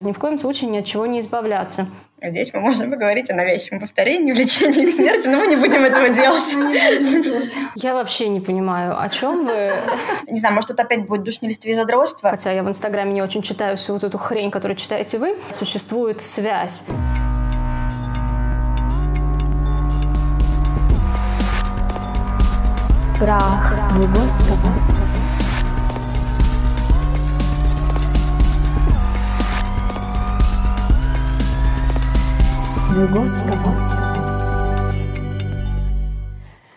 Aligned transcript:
Ни 0.00 0.12
в 0.12 0.18
коем 0.20 0.38
случае 0.38 0.70
ни 0.70 0.78
от 0.78 0.84
чего 0.84 1.06
не 1.06 1.18
избавляться. 1.18 1.88
А 2.22 2.30
здесь 2.30 2.54
мы 2.54 2.60
можем 2.60 2.88
поговорить 2.88 3.30
о 3.30 3.34
навязчивом 3.34 3.80
повторении, 3.80 4.30
влечении 4.30 4.86
к 4.86 4.92
смерти, 4.92 5.26
но 5.26 5.38
мы 5.38 5.48
не 5.48 5.56
будем 5.56 5.82
этого 5.82 6.08
делать. 6.10 6.56
Я 7.74 7.94
вообще 7.94 8.28
не 8.28 8.38
понимаю, 8.38 9.02
о 9.02 9.08
чем 9.08 9.44
вы... 9.46 9.72
Не 10.28 10.38
знаю, 10.38 10.54
может, 10.54 10.70
тут 10.70 10.78
опять 10.78 11.04
будет 11.08 11.24
душнилиство 11.24 11.68
и 11.68 11.72
задротство. 11.72 12.30
Хотя 12.30 12.52
я 12.52 12.62
в 12.62 12.68
Инстаграме 12.68 13.12
не 13.12 13.22
очень 13.22 13.42
читаю 13.42 13.76
всю 13.76 13.94
вот 13.94 14.04
эту 14.04 14.18
хрень, 14.18 14.52
которую 14.52 14.76
читаете 14.76 15.18
вы. 15.18 15.34
Существует 15.50 16.22
связь. 16.22 16.82
Прах 23.18 23.90
Выгодского. 23.94 25.07
Выгодского. 32.90 33.74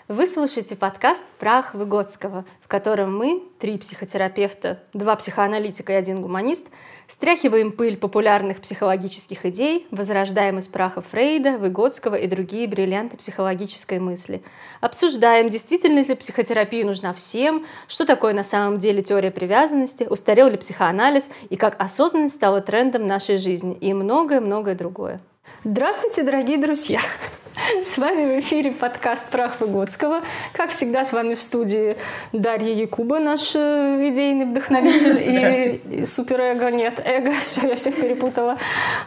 Вы 0.10 0.28
слушаете 0.28 0.76
подкаст 0.76 1.24
«Прах 1.40 1.74
Выгодского», 1.74 2.44
в 2.62 2.68
котором 2.68 3.18
мы, 3.18 3.42
три 3.60 3.78
психотерапевта, 3.78 4.84
два 4.94 5.16
психоаналитика 5.16 5.94
и 5.94 5.96
один 5.96 6.22
гуманист, 6.22 6.68
стряхиваем 7.08 7.72
пыль 7.72 7.96
популярных 7.96 8.60
психологических 8.60 9.46
идей, 9.46 9.88
возрождаем 9.90 10.60
из 10.60 10.68
праха 10.68 11.02
Фрейда, 11.02 11.58
Выгодского 11.58 12.16
и 12.16 12.28
другие 12.28 12.68
бриллианты 12.68 13.16
психологической 13.16 14.00
мысли. 14.00 14.44
Обсуждаем, 14.82 15.50
действительно 15.50 16.04
ли 16.04 16.16
психотерапия 16.16 16.86
нужна 16.86 17.14
всем, 17.14 17.66
что 17.88 18.06
такое 18.06 18.34
на 18.34 18.44
самом 18.44 18.80
деле 18.80 19.02
теория 19.02 19.32
привязанности, 19.32 20.04
устарел 20.04 20.50
ли 20.50 20.58
психоанализ 20.58 21.30
и 21.50 21.56
как 21.56 21.82
осознанность 21.82 22.36
стала 22.36 22.60
трендом 22.60 23.08
нашей 23.08 23.38
жизни 23.38 23.78
и 23.80 23.94
многое-многое 23.94 24.76
другое. 24.76 25.22
Здравствуйте, 25.64 26.24
дорогие 26.24 26.58
друзья! 26.58 27.00
С 27.86 28.00
вами 28.00 28.36
в 28.36 28.40
эфире 28.40 28.72
подкаст 28.72 29.24
«Прах 29.30 29.62
Выгодского». 29.62 30.24
Как 30.54 30.72
всегда, 30.72 31.06
с 31.06 31.14
вами 31.14 31.36
в 31.36 31.42
студии 31.42 31.98
Дарья 32.34 32.74
Якуба, 32.74 33.20
наш 33.20 33.56
э, 33.56 34.10
идейный 34.10 34.46
вдохновитель 34.46 35.20
и, 35.94 36.00
и 36.02 36.06
суперэго. 36.08 36.72
Нет, 36.72 37.00
эго, 37.06 37.34
все, 37.40 37.68
я 37.68 37.76
всех 37.76 37.96
перепутала. 37.96 38.58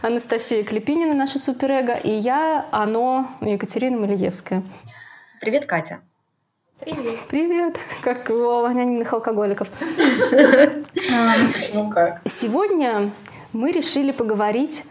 Анастасия 0.01 0.63
Клепинина, 0.63 1.13
наша 1.13 1.41
суперэго. 1.41 1.95
И 1.95 2.13
я, 2.13 2.69
оно, 2.71 3.33
Екатерина 3.41 3.99
Малиевская. 3.99 4.63
Привет, 5.41 5.67
Катя. 5.67 6.03
Привет. 6.79 7.19
Привет. 7.31 7.79
Как 8.05 8.31
у 8.31 8.63
анонимных 8.63 9.13
алкоголиков. 9.13 9.67
Почему 10.31 11.91
как? 11.91 12.23
Сегодня 12.27 13.11
мы 13.53 13.73
решили 13.73 14.13
поговорить 14.13 14.85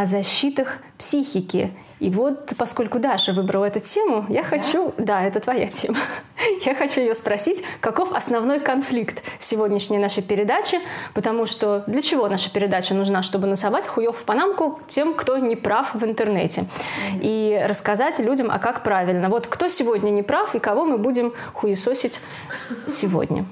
о 0.00 0.06
защитах 0.06 0.78
психики. 0.96 1.70
И 1.98 2.08
вот, 2.08 2.54
поскольку 2.56 2.98
Даша 2.98 3.34
выбрала 3.34 3.66
эту 3.66 3.80
тему, 3.80 4.24
я 4.30 4.40
да? 4.40 4.48
хочу... 4.48 4.94
Да, 4.96 5.22
это 5.22 5.40
твоя 5.40 5.66
тема. 5.66 5.98
я 6.64 6.74
хочу 6.74 7.02
ее 7.02 7.14
спросить, 7.14 7.62
каков 7.80 8.10
основной 8.12 8.60
конфликт 8.60 9.22
сегодняшней 9.38 9.98
нашей 9.98 10.22
передачи, 10.22 10.80
потому 11.12 11.44
что 11.44 11.84
для 11.86 12.00
чего 12.00 12.28
наша 12.30 12.50
передача 12.50 12.94
нужна? 12.94 13.22
Чтобы 13.22 13.46
насовать 13.46 13.86
хуев 13.86 14.16
в 14.16 14.24
панамку 14.24 14.80
тем, 14.88 15.12
кто 15.12 15.36
не 15.36 15.54
прав 15.54 15.92
в 15.92 16.02
интернете. 16.02 16.64
И 17.20 17.62
рассказать 17.62 18.18
людям, 18.20 18.50
а 18.50 18.58
как 18.58 18.82
правильно. 18.82 19.28
Вот 19.28 19.48
кто 19.48 19.68
сегодня 19.68 20.08
не 20.08 20.22
прав 20.22 20.54
и 20.54 20.60
кого 20.60 20.86
мы 20.86 20.96
будем 20.96 21.34
хуесосить 21.52 22.20
сегодня. 22.90 23.44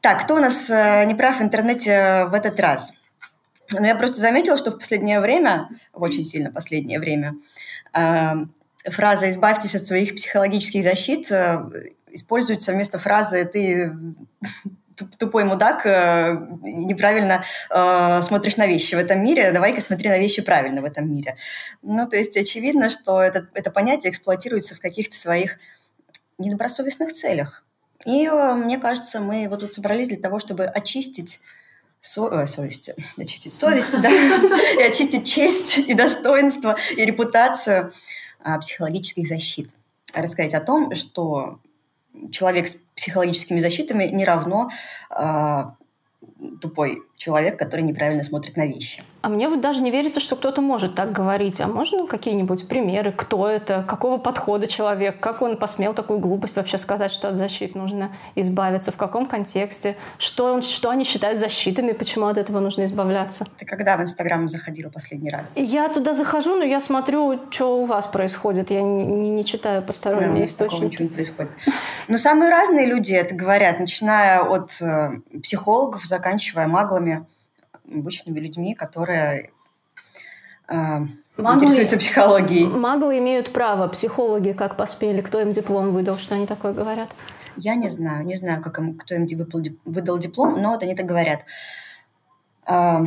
Так, 0.00 0.22
кто 0.22 0.36
у 0.36 0.38
нас 0.38 0.70
э, 0.70 1.04
не 1.06 1.16
прав 1.16 1.40
в 1.40 1.42
интернете 1.42 2.26
в 2.30 2.34
этот 2.34 2.60
раз? 2.60 2.92
Но 3.78 3.86
я 3.86 3.94
просто 3.94 4.18
заметила, 4.18 4.56
что 4.56 4.70
в 4.70 4.78
последнее 4.78 5.20
время, 5.20 5.68
очень 5.92 6.24
сильно 6.24 6.50
последнее 6.50 6.98
время, 6.98 7.34
э, 7.92 8.32
фраза 8.90 9.30
«избавьтесь 9.30 9.74
от 9.74 9.86
своих 9.86 10.14
психологических 10.14 10.82
защит» 10.82 11.30
э, 11.30 11.92
используется 12.10 12.72
вместо 12.72 12.98
фразы 12.98 13.44
«ты 13.44 13.92
тупой 15.18 15.44
мудак, 15.44 15.84
э, 15.86 16.36
неправильно 16.62 17.42
смотришь 18.22 18.56
на 18.56 18.66
вещи 18.66 18.94
в 18.94 18.98
этом 18.98 19.24
мире, 19.24 19.50
давай-ка 19.50 19.80
смотри 19.80 20.08
на 20.08 20.18
вещи 20.18 20.42
правильно 20.42 20.82
в 20.82 20.84
этом 20.84 21.12
мире». 21.12 21.36
Ну, 21.82 22.08
то 22.08 22.16
есть 22.16 22.36
очевидно, 22.36 22.90
что 22.90 23.20
это, 23.20 23.48
это 23.54 23.70
понятие 23.70 24.10
эксплуатируется 24.10 24.76
в 24.76 24.80
каких-то 24.80 25.16
своих 25.16 25.58
недобросовестных 26.38 27.12
целях. 27.12 27.64
И 28.04 28.28
мне 28.28 28.78
кажется, 28.78 29.20
мы 29.20 29.48
вот 29.48 29.60
тут 29.60 29.74
собрались 29.74 30.08
для 30.08 30.18
того, 30.18 30.38
чтобы 30.38 30.64
очистить 30.64 31.40
со, 32.04 32.28
э, 32.28 32.46
совести, 32.46 32.94
очистить 33.16 33.54
совесть, 33.54 34.00
да, 34.00 34.10
и 34.78 34.82
очистить 34.82 35.26
честь 35.26 35.78
и 35.78 35.94
достоинство 35.94 36.76
и 36.96 37.04
репутацию 37.04 37.92
а, 38.40 38.58
психологических 38.58 39.26
защит. 39.26 39.70
Рассказать 40.12 40.52
о 40.52 40.60
том, 40.60 40.94
что 40.94 41.60
человек 42.30 42.68
с 42.68 42.76
психологическими 42.94 43.58
защитами 43.58 44.04
не 44.04 44.24
равно 44.26 44.68
а, 45.08 45.76
тупой 46.60 47.02
человек, 47.16 47.58
который 47.58 47.80
неправильно 47.80 48.22
смотрит 48.22 48.56
на 48.58 48.66
вещи. 48.66 49.02
А 49.24 49.30
мне 49.30 49.48
вот 49.48 49.62
даже 49.62 49.80
не 49.80 49.90
верится, 49.90 50.20
что 50.20 50.36
кто-то 50.36 50.60
может 50.60 50.94
так 50.96 51.10
говорить. 51.10 51.58
А 51.58 51.66
можно 51.66 52.06
какие-нибудь 52.06 52.68
примеры? 52.68 53.10
Кто 53.10 53.48
это? 53.48 53.82
Какого 53.88 54.18
подхода 54.18 54.66
человек? 54.66 55.18
Как 55.18 55.40
он 55.40 55.56
посмел 55.56 55.94
такую 55.94 56.18
глупость 56.18 56.56
вообще 56.56 56.76
сказать, 56.76 57.10
что 57.10 57.30
от 57.30 57.38
защит 57.38 57.74
нужно 57.74 58.12
избавиться? 58.34 58.92
В 58.92 58.96
каком 58.96 59.24
контексте? 59.24 59.96
Что, 60.18 60.52
он, 60.52 60.60
что 60.60 60.90
они 60.90 61.04
считают 61.04 61.40
защитами? 61.40 61.92
Почему 61.92 62.26
от 62.26 62.36
этого 62.36 62.60
нужно 62.60 62.84
избавляться? 62.84 63.46
Ты 63.56 63.64
когда 63.64 63.96
в 63.96 64.02
Инстаграм 64.02 64.46
заходила 64.50 64.90
последний 64.90 65.30
раз? 65.30 65.52
Я 65.56 65.88
туда 65.88 66.12
захожу, 66.12 66.56
но 66.56 66.64
я 66.64 66.78
смотрю, 66.78 67.40
что 67.48 67.80
у 67.80 67.86
вас 67.86 68.06
происходит. 68.06 68.70
Я 68.70 68.82
не, 68.82 69.06
не, 69.06 69.30
не 69.30 69.44
читаю 69.46 69.82
посторонние 69.82 70.40
да, 70.40 70.44
источники. 70.44 70.84
ничего 70.84 71.04
не 71.04 71.10
происходит. 71.10 71.50
Но 72.08 72.18
самые 72.18 72.50
разные 72.50 72.84
люди 72.84 73.14
это 73.14 73.34
говорят, 73.34 73.80
начиная 73.80 74.42
от 74.42 74.76
э, 74.82 75.12
психологов, 75.42 76.04
заканчивая 76.04 76.66
маглами 76.66 77.24
обычными 77.90 78.40
людьми, 78.40 78.74
которые 78.74 79.50
э, 80.68 80.74
маглы, 81.36 81.54
интересуются 81.54 81.96
психологией. 81.96 82.66
Маглы 82.66 83.18
имеют 83.18 83.52
право, 83.52 83.88
психологи 83.88 84.52
как 84.52 84.76
поспели, 84.76 85.20
кто 85.20 85.40
им 85.40 85.52
диплом 85.52 85.92
выдал, 85.92 86.18
что 86.18 86.34
они 86.34 86.46
такое 86.46 86.72
говорят? 86.72 87.10
Я 87.56 87.74
не 87.74 87.88
знаю, 87.88 88.24
не 88.24 88.36
знаю, 88.36 88.62
как 88.62 88.78
им, 88.78 88.96
кто 88.96 89.14
им 89.14 89.26
выдал 89.84 90.18
диплом, 90.18 90.60
но 90.60 90.72
вот 90.72 90.82
они 90.82 90.94
так 90.94 91.06
говорят. 91.06 91.44
А, 92.66 93.04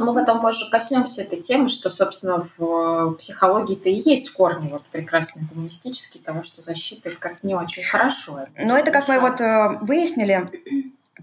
мы 0.00 0.14
потом 0.14 0.40
позже 0.40 0.68
коснемся 0.70 1.20
этой 1.20 1.40
темы, 1.40 1.68
что, 1.68 1.90
собственно, 1.90 2.42
в 2.56 3.16
психологии-то 3.18 3.90
и 3.90 4.00
есть 4.00 4.30
корни 4.30 4.70
вот 4.70 4.82
прекрасные 4.86 5.46
гуманистические 5.46 6.22
того, 6.22 6.42
что 6.42 6.62
защита 6.62 7.10
это 7.10 7.20
как 7.20 7.44
не 7.44 7.54
очень 7.54 7.84
хорошо. 7.84 8.46
Но 8.58 8.78
это, 8.78 8.92
как 8.92 9.08
мы 9.08 9.20
вот 9.20 9.42
э, 9.42 9.78
выяснили, 9.82 10.48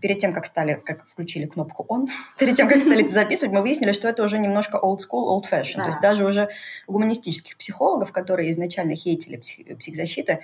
перед 0.01 0.19
тем, 0.19 0.33
как 0.33 0.45
стали, 0.45 0.73
как 0.73 1.07
включили 1.07 1.45
кнопку 1.45 1.85
«он», 1.87 2.07
перед 2.39 2.55
тем, 2.55 2.67
как 2.67 2.81
стали 2.81 3.03
это 3.03 3.13
записывать, 3.13 3.53
мы 3.53 3.61
выяснили, 3.61 3.91
что 3.91 4.07
это 4.07 4.23
уже 4.23 4.39
немножко 4.39 4.77
old 4.77 4.99
school, 4.99 5.27
old 5.27 5.43
fashion. 5.49 5.77
Да. 5.77 5.83
То 5.83 5.87
есть 5.87 6.01
даже 6.01 6.25
уже 6.25 6.49
гуманистических 6.87 7.57
психологов, 7.57 8.11
которые 8.11 8.51
изначально 8.51 8.95
хейтили 8.95 9.37
псих, 9.37 9.77
психзащиты, 9.77 10.39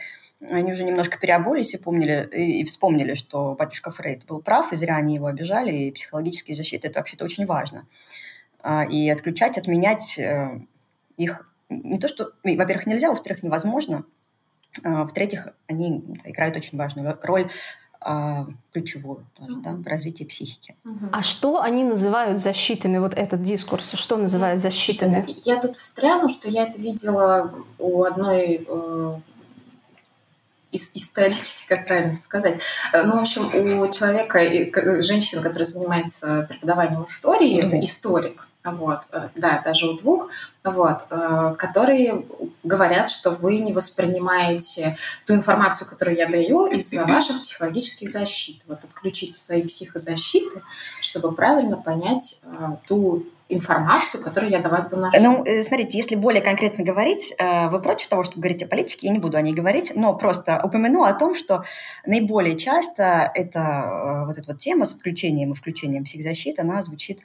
они 0.49 0.73
уже 0.73 0.83
немножко 0.83 1.17
переобулись 1.17 1.73
и 1.73 1.77
помнили, 1.77 2.27
и, 2.33 2.63
вспомнили, 2.65 3.13
что 3.13 3.55
батюшка 3.57 3.91
Фрейд 3.91 4.25
был 4.25 4.41
прав, 4.41 4.73
и 4.73 4.75
зря 4.75 4.97
они 4.97 5.15
его 5.15 5.27
обижали, 5.27 5.73
и 5.73 5.91
психологические 5.91 6.55
защиты– 6.55 6.87
это 6.89 6.99
вообще-то 6.99 7.25
очень 7.25 7.45
важно. 7.45 7.87
А, 8.61 8.83
и 8.83 9.09
отключать, 9.09 9.57
отменять 9.57 10.17
э, 10.19 10.59
их 11.17 11.49
не 11.69 11.97
то, 11.97 12.07
что, 12.07 12.31
во-первых, 12.43 12.85
нельзя, 12.87 13.09
во-вторых, 13.09 13.43
невозможно, 13.43 14.05
а, 14.83 15.05
в-третьих, 15.05 15.49
они 15.67 16.03
играют 16.25 16.55
очень 16.57 16.77
важную 16.77 17.17
роль 17.21 17.49
а, 18.05 18.47
ключевую 18.73 19.25
тоже, 19.37 19.55
да, 19.63 19.71
в 19.71 19.87
развитии 19.87 20.23
психики. 20.25 20.75
А 21.11 21.21
что 21.21 21.61
они 21.61 21.83
называют 21.83 22.41
защитами, 22.41 22.97
вот 22.97 23.13
этот 23.13 23.41
дискурс? 23.41 23.93
Что 23.93 24.17
называют 24.17 24.61
защитами? 24.61 25.25
Я 25.45 25.59
тут 25.59 25.77
встряну, 25.77 26.27
что 26.27 26.49
я 26.49 26.63
это 26.63 26.79
видела 26.79 27.53
у 27.79 28.03
одной 28.03 28.65
э, 28.67 29.19
исторически, 30.73 31.67
как 31.67 31.87
правильно 31.87 32.17
сказать. 32.17 32.59
Э, 32.93 33.03
ну, 33.03 33.17
в 33.17 33.21
общем, 33.21 33.79
у 33.79 33.87
человека, 33.87 35.01
женщины, 35.01 35.41
которая 35.41 35.65
занимается 35.65 36.45
преподаванием 36.49 37.05
истории, 37.05 37.59
историк, 37.83 38.47
вот, 38.71 39.01
э, 39.11 39.29
да, 39.35 39.61
даже 39.63 39.87
у 39.87 39.93
двух, 39.93 40.29
вот, 40.63 40.99
э, 41.09 41.55
которые 41.57 42.25
говорят, 42.63 43.09
что 43.09 43.31
вы 43.31 43.59
не 43.59 43.73
воспринимаете 43.73 44.97
ту 45.25 45.33
информацию, 45.33 45.87
которую 45.87 46.15
я 46.15 46.27
даю, 46.27 46.67
из-за 46.67 47.03
ваших 47.05 47.41
психологических 47.41 48.09
защит. 48.09 48.61
Вот 48.67 48.83
отключить 48.83 49.35
свои 49.35 49.63
психозащиты, 49.63 50.61
чтобы 51.01 51.33
правильно 51.33 51.77
понять 51.77 52.41
э, 52.43 52.47
ту 52.87 53.25
информацию, 53.49 54.23
которую 54.23 54.51
я 54.51 54.59
до 54.59 54.69
вас 54.69 54.89
доношу. 54.89 55.21
Ну, 55.21 55.45
смотрите, 55.63 55.97
если 55.97 56.15
более 56.15 56.41
конкретно 56.41 56.83
говорить, 56.83 57.35
вы 57.37 57.81
против 57.81 58.07
того, 58.07 58.23
чтобы 58.23 58.41
говорить 58.41 58.63
о 58.63 58.67
политике, 58.67 59.07
я 59.07 59.13
не 59.13 59.19
буду 59.19 59.37
о 59.37 59.41
ней 59.41 59.53
говорить, 59.53 59.91
но 59.95 60.15
просто 60.15 60.59
упомяну 60.63 61.03
о 61.03 61.13
том, 61.13 61.35
что 61.35 61.63
наиболее 62.05 62.57
часто 62.57 63.29
эта 63.35 64.23
вот 64.25 64.39
эта 64.39 64.47
вот 64.47 64.59
тема 64.59 64.85
с 64.85 64.95
отключением 64.95 65.51
и 65.51 65.55
включением 65.55 66.05
психзащиты, 66.05 66.61
она 66.61 66.81
звучит 66.81 67.19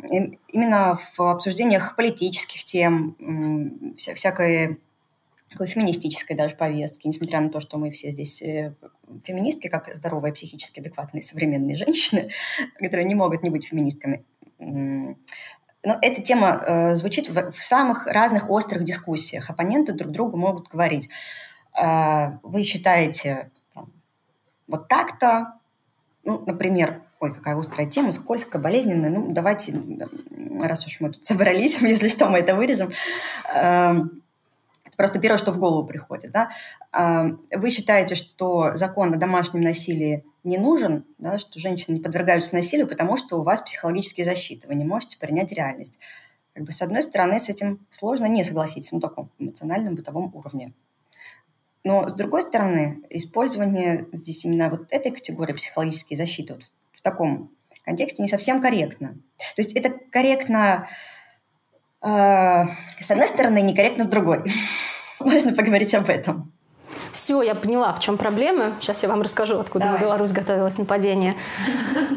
именно 0.00 0.98
в 1.16 1.20
обсуждениях 1.20 1.96
политических 1.96 2.64
тем, 2.64 3.94
вся, 3.96 4.14
всякой 4.14 4.80
такой 5.52 5.66
феминистической 5.66 6.34
даже 6.34 6.56
повестки, 6.56 7.06
несмотря 7.06 7.40
на 7.40 7.50
то, 7.50 7.60
что 7.60 7.78
мы 7.78 7.90
все 7.90 8.10
здесь 8.10 8.42
э, 8.42 8.74
феминистки, 9.24 9.68
как 9.68 9.94
здоровые, 9.94 10.32
психически 10.32 10.80
адекватные 10.80 11.22
современные 11.22 11.76
женщины, 11.76 12.30
которые 12.78 13.04
не 13.04 13.14
могут 13.14 13.42
не 13.42 13.50
быть 13.50 13.66
феминистками. 13.66 14.24
Но 14.58 15.98
эта 16.00 16.22
тема 16.22 16.62
э, 16.64 16.94
звучит 16.94 17.28
в, 17.28 17.52
в 17.52 17.62
самых 17.62 18.06
разных 18.06 18.48
острых 18.48 18.84
дискуссиях. 18.84 19.50
Оппоненты 19.50 19.92
друг 19.92 20.12
другу 20.12 20.36
могут 20.36 20.68
говорить, 20.68 21.08
э, 21.78 22.38
вы 22.42 22.62
считаете 22.62 23.50
там, 23.74 23.92
вот 24.68 24.88
так-то, 24.88 25.54
ну, 26.24 26.42
например, 26.46 27.02
ой, 27.22 27.32
какая 27.32 27.56
острая 27.56 27.86
тема, 27.88 28.12
скользкая, 28.12 28.60
болезненная, 28.60 29.08
ну, 29.08 29.32
давайте, 29.32 29.74
раз 30.60 30.84
уж 30.86 31.00
мы 31.00 31.10
тут 31.10 31.24
собрались, 31.24 31.78
если 31.80 32.08
что, 32.08 32.28
мы 32.28 32.38
это 32.38 32.56
вырежем. 32.56 32.90
Э, 33.54 33.94
просто 34.96 35.20
первое, 35.20 35.38
что 35.38 35.52
в 35.52 35.58
голову 35.58 35.86
приходит. 35.86 36.32
Да? 36.32 36.50
Э, 36.92 37.28
вы 37.56 37.70
считаете, 37.70 38.16
что 38.16 38.76
закон 38.76 39.14
о 39.14 39.18
домашнем 39.18 39.62
насилии 39.62 40.24
не 40.42 40.58
нужен, 40.58 41.04
да, 41.18 41.38
что 41.38 41.60
женщины 41.60 41.94
не 41.94 42.00
подвергаются 42.00 42.56
насилию, 42.56 42.88
потому 42.88 43.16
что 43.16 43.38
у 43.38 43.44
вас 43.44 43.60
психологические 43.60 44.26
защиты, 44.26 44.66
вы 44.66 44.74
не 44.74 44.84
можете 44.84 45.16
принять 45.16 45.52
реальность. 45.52 46.00
Как 46.54 46.64
бы, 46.64 46.72
с 46.72 46.82
одной 46.82 47.04
стороны, 47.04 47.38
с 47.38 47.48
этим 47.48 47.86
сложно 47.90 48.26
не 48.26 48.42
согласиться 48.42 48.96
на 48.96 49.00
таком 49.00 49.30
эмоциональном 49.38 49.94
бытовом 49.94 50.34
уровне. 50.34 50.72
Но, 51.84 52.08
с 52.08 52.14
другой 52.14 52.42
стороны, 52.42 53.00
использование 53.10 54.08
здесь 54.12 54.44
именно 54.44 54.70
вот 54.70 54.88
этой 54.90 55.12
категории 55.12 55.52
психологической 55.52 56.16
защиты 56.16 56.54
вот 56.54 56.64
в 57.02 57.04
таком 57.04 57.50
контексте 57.84 58.22
не 58.22 58.28
совсем 58.28 58.62
корректно. 58.62 59.16
То 59.56 59.62
есть 59.62 59.72
это 59.72 59.90
корректно 59.90 60.86
э, 62.00 62.06
с 62.06 63.10
одной 63.10 63.26
стороны, 63.26 63.60
некорректно 63.60 64.04
с 64.04 64.06
другой. 64.06 64.44
Можно 65.18 65.52
поговорить 65.52 65.92
об 65.96 66.08
этом. 66.08 66.51
Все, 67.12 67.42
я 67.42 67.54
поняла, 67.54 67.92
в 67.92 68.00
чем 68.00 68.16
проблема. 68.16 68.72
Сейчас 68.80 69.02
я 69.02 69.08
вам 69.08 69.22
расскажу, 69.22 69.58
откуда 69.58 69.84
Давай. 69.84 70.00
Беларусь 70.00 70.32
готовилась 70.32 70.78
нападение. 70.78 71.34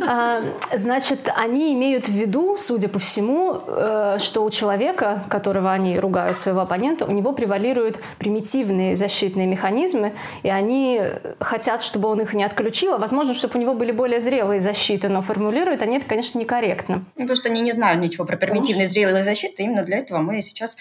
А, 0.07 0.41
значит, 0.71 1.31
они 1.35 1.73
имеют 1.73 2.07
в 2.07 2.11
виду, 2.11 2.57
судя 2.57 2.89
по 2.89 2.99
всему, 2.99 3.59
э, 3.65 4.17
что 4.19 4.43
у 4.43 4.51
человека, 4.51 5.23
которого 5.29 5.71
они 5.71 5.97
ругают, 5.97 6.37
своего 6.37 6.59
оппонента, 6.59 7.05
у 7.05 7.11
него 7.11 7.33
превалируют 7.33 7.99
примитивные 8.19 8.95
защитные 8.95 9.47
механизмы, 9.47 10.13
и 10.43 10.49
они 10.49 11.01
хотят, 11.39 11.81
чтобы 11.81 12.07
он 12.07 12.21
их 12.21 12.35
не 12.35 12.43
отключил, 12.43 12.93
а 12.93 12.97
возможно, 12.99 13.33
чтобы 13.33 13.57
у 13.57 13.61
него 13.61 13.73
были 13.73 13.91
более 13.91 14.19
зрелые 14.19 14.61
защиты, 14.61 15.09
но 15.09 15.23
формулируют 15.23 15.81
они 15.81 15.97
это, 15.97 16.05
конечно, 16.05 16.37
некорректно. 16.37 17.03
Ну, 17.15 17.23
потому 17.23 17.35
что 17.35 17.49
они 17.49 17.61
не 17.61 17.71
знают 17.71 17.99
ничего 17.99 18.25
про 18.25 18.37
примитивные 18.37 18.85
зрелые 18.85 19.23
защиты, 19.23 19.63
именно 19.63 19.83
для 19.83 19.97
этого 19.97 20.19
мы 20.19 20.41
сейчас 20.43 20.77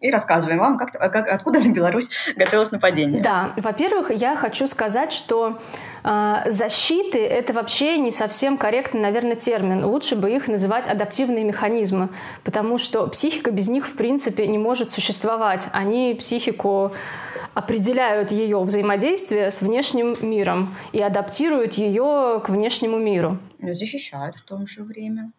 и 0.00 0.10
рассказываем 0.10 0.58
вам, 0.58 0.78
как, 0.78 0.92
как, 0.92 1.28
откуда 1.28 1.60
на 1.60 1.72
Беларусь 1.72 2.10
готовилось 2.36 2.70
нападение. 2.70 3.22
Да, 3.22 3.52
во-первых, 3.56 4.10
я 4.10 4.36
хочу 4.36 4.66
сказать, 4.68 5.12
что 5.12 5.60
э, 6.04 6.36
защиты– 6.46 7.18
это 7.26 7.52
вообще 7.52 7.98
не 7.98 8.10
совсем 8.10 8.56
корректный, 8.58 9.00
наверное, 9.00 9.36
термин. 9.36 9.84
Лучше 9.84 10.16
бы 10.16 10.30
их 10.30 10.48
называть 10.48 10.88
адаптивные 10.88 11.44
механизмы, 11.44 12.08
потому 12.44 12.78
что 12.78 13.06
психика 13.08 13.50
без 13.50 13.68
них, 13.68 13.86
в 13.86 13.94
принципе, 13.94 14.46
не 14.46 14.58
может 14.58 14.90
существовать. 14.90 15.68
Они 15.72 16.14
психику 16.18 16.92
определяют 17.54 18.30
ее 18.30 18.60
взаимодействие 18.62 19.50
с 19.50 19.62
внешним 19.62 20.14
миром 20.20 20.76
и 20.92 21.00
адаптируют 21.00 21.74
ее 21.74 22.40
к 22.44 22.50
внешнему 22.50 22.98
миру. 22.98 23.38
Ну, 23.58 23.74
защищают 23.74 24.36
в 24.36 24.44
том 24.44 24.68
же 24.68 24.84
время. 24.84 25.32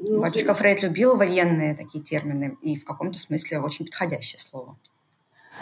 Ну, 0.00 0.20
Батюшка 0.20 0.54
Фрейд 0.54 0.82
любил 0.82 1.16
военные 1.16 1.74
такие 1.74 2.02
термины, 2.02 2.56
и 2.62 2.78
в 2.78 2.84
каком-то 2.84 3.18
смысле 3.18 3.60
очень 3.60 3.84
подходящее 3.84 4.40
слово. 4.40 4.76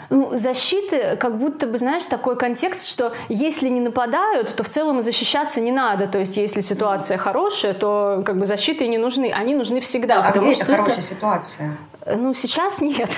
Ну, 0.09 0.37
защиты, 0.37 1.17
как 1.17 1.39
будто 1.39 1.65
бы, 1.65 1.77
знаешь, 1.79 2.05
такой 2.05 2.37
контекст, 2.37 2.87
что 2.87 3.15
если 3.29 3.67
не 3.67 3.79
нападают, 3.79 4.55
то 4.55 4.63
в 4.63 4.69
целом 4.69 5.01
защищаться 5.01 5.59
не 5.59 5.71
надо. 5.71 6.07
То 6.07 6.19
есть, 6.19 6.37
если 6.37 6.61
ситуация 6.61 7.17
хорошая, 7.17 7.73
то 7.73 8.21
как 8.23 8.37
бы 8.37 8.45
защиты 8.45 8.87
не 8.87 8.99
нужны. 8.99 9.31
Они 9.31 9.55
нужны 9.55 9.81
всегда. 9.81 10.17
А 10.19 10.31
где 10.37 10.53
это 10.53 10.65
хорошая 10.65 11.01
ситуация? 11.01 11.77
Ну, 12.05 12.33
сейчас 12.33 12.79
нет. 12.79 13.09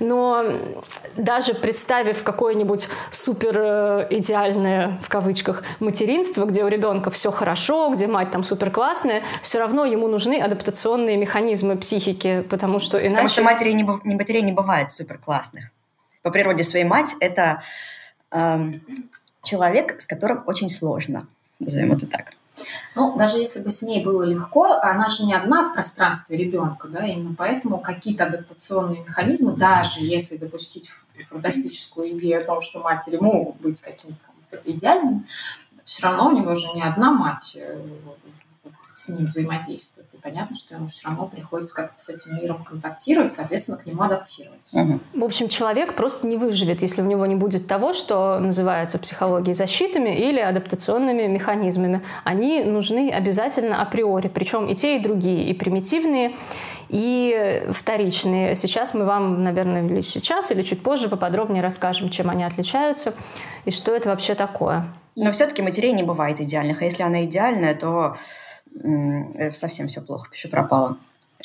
Но 0.00 0.44
даже 1.16 1.54
представив 1.54 2.22
какое-нибудь 2.22 2.88
супер 3.10 3.56
э, 3.58 4.06
идеальное, 4.10 4.98
в 5.02 5.08
кавычках, 5.08 5.62
материнство, 5.80 6.44
где 6.44 6.64
у 6.64 6.68
ребенка 6.68 7.10
все 7.10 7.30
хорошо, 7.30 7.90
где 7.94 8.06
мать 8.06 8.30
там 8.30 8.44
супер 8.44 8.70
классная, 8.70 9.22
все 9.42 9.58
равно 9.58 9.84
ему 9.84 10.08
нужны 10.08 10.40
адаптационные 10.40 11.16
механизмы 11.16 11.76
психики, 11.76 12.42
потому 12.42 12.78
что 12.78 12.98
иначе... 12.98 13.14
Потому 13.14 13.28
что 13.28 13.42
матери 13.42 13.72
не, 13.72 13.88
не 14.04 14.14
матерей 14.14 14.42
не 14.42 14.52
бывает 14.52 14.92
супер 14.92 15.18
классных. 15.18 15.70
По 16.22 16.30
природе 16.30 16.64
своей 16.64 16.84
мать 16.84 17.14
это 17.20 17.62
эм, 18.30 18.82
человек, 19.42 20.00
с 20.00 20.06
которым 20.06 20.42
очень 20.46 20.68
сложно, 20.68 21.26
назовем 21.58 21.92
это 21.92 22.06
так. 22.06 22.35
Ну, 22.94 23.16
даже 23.16 23.38
если 23.38 23.60
бы 23.60 23.70
с 23.70 23.82
ней 23.82 24.02
было 24.02 24.22
легко, 24.22 24.64
она 24.82 25.08
же 25.08 25.24
не 25.24 25.34
одна 25.34 25.68
в 25.68 25.74
пространстве 25.74 26.36
ребенка, 26.36 26.88
да, 26.88 27.06
именно 27.06 27.34
поэтому 27.36 27.78
какие-то 27.78 28.24
адаптационные 28.24 29.02
механизмы, 29.02 29.52
даже 29.52 30.00
если 30.00 30.36
допустить 30.36 30.90
фантастическую 31.24 32.12
идею 32.12 32.40
о 32.40 32.44
том, 32.44 32.60
что 32.60 32.80
матери 32.80 33.16
могут 33.16 33.56
быть 33.60 33.80
какими-то 33.80 34.30
идеальными, 34.64 35.26
все 35.84 36.02
равно 36.06 36.28
у 36.28 36.32
него 36.32 36.54
же 36.54 36.68
не 36.74 36.82
одна 36.82 37.12
мать 37.12 37.56
э, 37.56 37.78
с 38.96 39.10
ним 39.10 39.26
взаимодействует. 39.26 40.06
И 40.14 40.16
понятно, 40.16 40.56
что 40.56 40.74
ему 40.74 40.86
все 40.86 41.06
равно 41.06 41.26
приходится 41.26 41.74
как-то 41.74 42.00
с 42.00 42.08
этим 42.08 42.36
миром 42.36 42.64
контактировать, 42.64 43.30
соответственно, 43.30 43.76
к 43.76 43.84
нему 43.84 44.02
адаптироваться. 44.02 44.78
Угу. 44.78 45.00
В 45.12 45.24
общем, 45.24 45.48
человек 45.48 45.94
просто 45.94 46.26
не 46.26 46.38
выживет, 46.38 46.80
если 46.80 47.02
у 47.02 47.04
него 47.04 47.26
не 47.26 47.34
будет 47.34 47.66
того, 47.66 47.92
что 47.92 48.38
называется 48.40 48.98
психологией 48.98 49.52
защитами 49.52 50.16
или 50.16 50.40
адаптационными 50.40 51.26
механизмами. 51.26 52.00
Они 52.24 52.64
нужны 52.64 53.10
обязательно 53.10 53.82
априори, 53.82 54.28
причем 54.28 54.66
и 54.66 54.74
те, 54.74 54.96
и 54.96 55.02
другие, 55.02 55.44
и 55.44 55.52
примитивные, 55.52 56.34
и 56.88 57.66
вторичные. 57.72 58.56
Сейчас 58.56 58.94
мы 58.94 59.04
вам, 59.04 59.44
наверное, 59.44 59.84
или 59.84 60.00
сейчас, 60.00 60.50
или 60.52 60.62
чуть 60.62 60.82
позже 60.82 61.10
поподробнее 61.10 61.62
расскажем, 61.62 62.08
чем 62.08 62.30
они 62.30 62.44
отличаются 62.44 63.12
и 63.66 63.70
что 63.70 63.94
это 63.94 64.08
вообще 64.08 64.34
такое. 64.34 64.90
Но 65.16 65.32
все-таки 65.32 65.60
матерей 65.60 65.92
не 65.92 66.02
бывает 66.02 66.40
идеальных. 66.40 66.80
А 66.80 66.86
если 66.86 67.02
она 67.02 67.24
идеальная, 67.24 67.74
то 67.74 68.16
совсем 69.52 69.88
все 69.88 70.00
плохо, 70.00 70.30
пиши 70.30 70.48
пропало. 70.48 70.98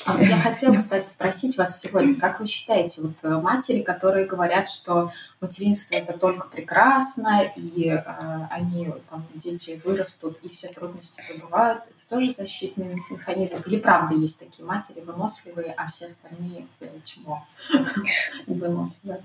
А 0.06 0.22
я 0.22 0.38
хотела, 0.42 0.75
кстати, 0.75 1.06
спросить 1.06 1.57
вас 1.57 1.80
сегодня, 1.80 2.16
как 2.16 2.40
вы 2.40 2.45
считаете, 2.45 3.02
вот 3.02 3.23
э, 3.23 3.42
матери, 3.42 3.81
которые 3.81 4.26
говорят, 4.26 4.68
что 4.69 5.11
материнство 5.42 5.95
это 5.95 6.18
только 6.18 6.47
прекрасно, 6.47 7.52
и 7.56 7.90
э, 7.90 8.04
они, 8.50 8.94
там, 9.09 9.26
дети 9.35 9.80
вырастут, 9.83 10.40
и 10.44 10.50
все 10.50 10.69
трудности 10.69 11.21
забываются, 11.21 11.92
это 11.92 12.07
тоже 12.07 12.31
защитный 12.31 13.00
механизм? 13.09 13.57
Или 13.66 13.78
правда 13.78 14.16
есть 14.16 14.40
такие 14.40 14.66
матери 14.66 15.02
выносливые, 15.02 15.73
а 15.76 15.88
все 15.88 16.07
остальные 16.07 16.68
э, 16.80 16.88
чмо 17.04 17.45
невыносливые? 18.47 19.23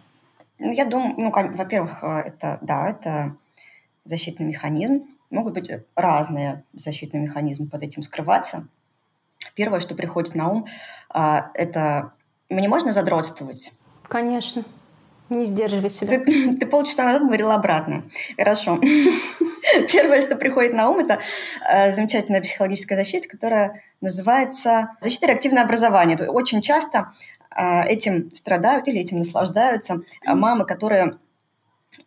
Ну, 0.59 0.73
я 0.73 0.87
думаю, 0.87 1.15
ну, 1.17 1.31
во-первых, 1.31 2.03
это, 2.03 2.59
да, 2.63 2.89
это 2.89 3.37
защитный 4.05 4.47
механизм, 4.47 5.07
Могут 5.31 5.55
быть 5.55 5.71
разные 5.95 6.65
защитные 6.73 7.23
механизмы 7.23 7.67
под 7.69 7.83
этим 7.83 8.03
скрываться. 8.03 8.69
Первое, 9.55 9.81
что 9.81 9.95
приходит 9.95 10.35
на 10.35 10.49
ум, 10.49 10.67
а, 11.09 11.51
это 11.55 12.13
мне 12.49 12.69
можно 12.69 12.93
задротствовать? 12.93 13.73
Конечно. 14.09 14.65
Не 15.29 15.45
сдерживай 15.45 15.91
себя. 15.91 16.21
Ты, 16.21 16.57
ты 16.61 16.67
полчаса 16.67 17.05
назад 17.05 17.23
говорила 17.23 17.55
обратно. 17.55 18.05
Хорошо. 18.37 18.79
Первое, 19.93 20.23
что 20.23 20.37
приходит 20.37 20.73
на 20.73 20.89
ум, 20.89 20.99
это 20.99 21.19
э, 21.69 21.93
замечательная 21.93 22.41
психологическая 22.41 22.97
защита, 22.97 23.29
которая 23.29 23.83
называется 24.01 24.91
защита 25.01 25.27
реактивного 25.27 25.65
образования. 25.65 26.17
Очень 26.29 26.63
часто 26.63 27.13
э, 27.51 27.83
этим 27.89 28.33
страдают 28.33 28.87
или 28.87 29.01
этим 29.01 29.19
наслаждаются 29.19 30.03
мамы, 30.25 30.65
которые 30.65 31.15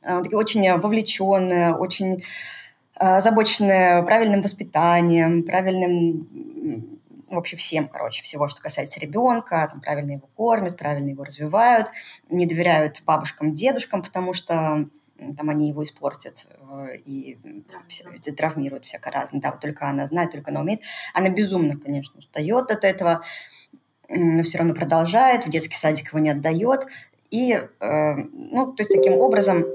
э, 0.02 0.22
очень 0.32 0.78
вовлеченные, 0.78 1.76
очень 1.76 2.14
а, 2.16 2.59
озабочены 3.00 4.04
правильным 4.06 4.42
воспитанием, 4.42 5.44
правильным 5.44 7.00
вообще 7.30 7.58
всем, 7.58 7.88
короче, 7.88 8.24
всего, 8.24 8.48
что 8.48 8.62
касается 8.62 9.00
ребенка, 9.00 9.68
там, 9.72 9.82
правильно 9.82 10.12
его 10.14 10.28
кормят, 10.36 10.78
правильно 10.78 11.10
его 11.10 11.24
развивают, 11.24 11.88
не 12.30 12.46
доверяют 12.46 13.02
бабушкам, 13.06 13.54
дедушкам, 13.54 14.02
потому 14.02 14.34
что 14.34 14.90
там 15.38 15.50
они 15.50 15.70
его 15.70 15.84
испортят 15.84 16.48
э, 16.50 16.98
и 17.06 17.38
все, 17.88 18.06
травмируют 18.32 18.86
всяко 18.86 19.12
разное. 19.12 19.42
Да, 19.42 19.52
вот 19.52 19.60
только 19.60 19.88
она 19.88 20.08
знает, 20.08 20.32
только 20.32 20.52
она 20.52 20.62
умеет. 20.62 20.82
Она 21.14 21.30
безумно, 21.30 21.78
конечно, 21.78 22.20
устает 22.20 22.72
от 22.72 22.84
этого, 22.86 23.22
но 24.08 24.44
все 24.44 24.60
равно 24.60 24.74
продолжает, 24.74 25.46
в 25.46 25.50
детский 25.50 25.76
садик 25.76 26.08
его 26.08 26.20
не 26.20 26.30
отдает. 26.30 26.88
И, 27.32 27.52
э, 27.52 28.16
ну, 28.16 28.72
то 28.72 28.82
есть 28.82 28.94
таким 28.94 29.14
образом 29.14 29.66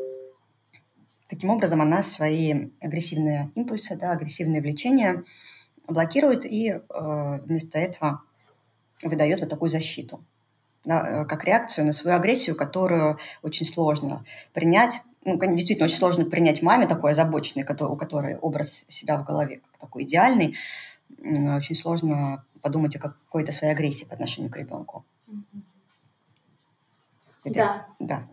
Таким 1.29 1.51
образом, 1.51 1.81
она 1.81 2.03
свои 2.03 2.71
агрессивные 2.81 3.51
импульсы, 3.55 3.97
да, 3.97 4.13
агрессивные 4.13 4.61
влечения 4.61 5.25
блокирует 5.87 6.45
и 6.45 6.69
э, 6.69 6.81
вместо 7.45 7.79
этого 7.79 8.23
выдает 9.03 9.41
вот 9.41 9.49
такую 9.49 9.71
защиту 9.71 10.25
да, 10.85 11.23
э, 11.23 11.25
как 11.25 11.45
реакцию 11.45 11.87
на 11.87 11.93
свою 11.93 12.17
агрессию, 12.17 12.57
которую 12.57 13.19
очень 13.43 13.67
сложно 13.67 14.25
принять. 14.53 15.03
Ну, 15.25 15.39
действительно, 15.39 15.87
очень 15.87 15.97
сложно 15.97 16.25
принять 16.27 16.63
маме 16.63 16.87
такой 16.87 17.13
озабоченной, 17.13 17.65
у 17.65 17.97
которой 17.97 18.37
образ 18.37 18.85
себя 18.89 19.17
в 19.17 19.25
голове 19.25 19.63
такой 19.81 20.05
идеальный. 20.05 20.55
Очень 21.19 21.77
сложно 21.77 22.45
подумать 22.61 22.97
о 22.97 22.99
какой-то 22.99 23.53
своей 23.53 23.73
агрессии 23.73 24.05
по 24.05 24.15
отношению 24.15 24.51
к 24.51 24.57
ребенку. 24.57 25.05
Да. 27.45 27.87
Да. 27.99 28.27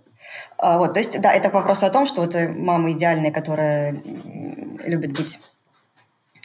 А, 0.58 0.78
вот, 0.78 0.94
то 0.94 1.00
есть, 1.00 1.20
да, 1.22 1.34
это 1.34 1.50
вопрос 1.50 1.84
о 1.84 1.90
том, 1.90 2.06
что 2.06 2.22
вот 2.22 2.36
мамы 2.36 2.94
идеальные, 2.94 3.32
которые 3.32 4.02
любят 4.84 5.12
быть 5.18 5.40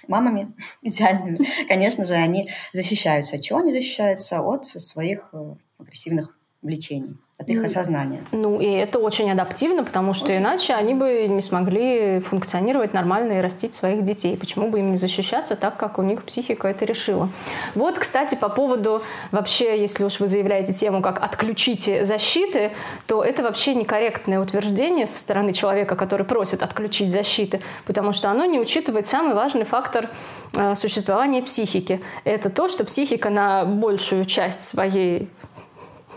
мамами 0.08 0.54
идеальными, 0.82 1.38
конечно 1.68 2.04
же, 2.04 2.14
они 2.14 2.50
защищаются. 2.72 3.36
От 3.36 3.42
чего 3.42 3.60
они 3.60 3.72
защищаются? 3.72 4.40
От 4.40 4.66
своих 4.66 5.30
э, 5.32 5.54
агрессивных 5.78 6.35
влечений 6.66 7.16
от 7.38 7.50
их 7.50 7.62
осознания. 7.62 8.24
Ну, 8.32 8.60
и 8.60 8.66
это 8.66 8.98
очень 8.98 9.30
адаптивно, 9.30 9.84
потому 9.84 10.14
что 10.14 10.34
иначе 10.34 10.72
они 10.72 10.94
бы 10.94 11.26
не 11.28 11.42
смогли 11.42 12.20
функционировать 12.20 12.94
нормально 12.94 13.34
и 13.34 13.40
растить 13.42 13.74
своих 13.74 14.04
детей. 14.04 14.38
Почему 14.38 14.70
бы 14.70 14.78
им 14.78 14.90
не 14.90 14.96
защищаться 14.96 15.54
так, 15.54 15.76
как 15.76 15.98
у 15.98 16.02
них 16.02 16.24
психика 16.24 16.66
это 16.66 16.86
решила? 16.86 17.28
Вот, 17.74 17.98
кстати, 17.98 18.36
по 18.36 18.48
поводу 18.48 19.02
вообще, 19.32 19.78
если 19.78 20.04
уж 20.04 20.18
вы 20.18 20.28
заявляете 20.28 20.72
тему, 20.72 21.02
как 21.02 21.22
«отключите 21.22 22.06
защиты», 22.06 22.72
то 23.06 23.22
это 23.22 23.42
вообще 23.42 23.74
некорректное 23.74 24.40
утверждение 24.40 25.06
со 25.06 25.18
стороны 25.18 25.52
человека, 25.52 25.94
который 25.94 26.24
просит 26.24 26.62
отключить 26.62 27.12
защиты, 27.12 27.60
потому 27.84 28.14
что 28.14 28.30
оно 28.30 28.46
не 28.46 28.58
учитывает 28.58 29.06
самый 29.06 29.34
важный 29.34 29.64
фактор 29.64 30.08
э, 30.54 30.74
существования 30.74 31.42
психики. 31.42 32.00
Это 32.24 32.48
то, 32.48 32.68
что 32.68 32.84
психика 32.84 33.28
на 33.28 33.66
большую 33.66 34.24
часть 34.24 34.62
своей 34.62 35.28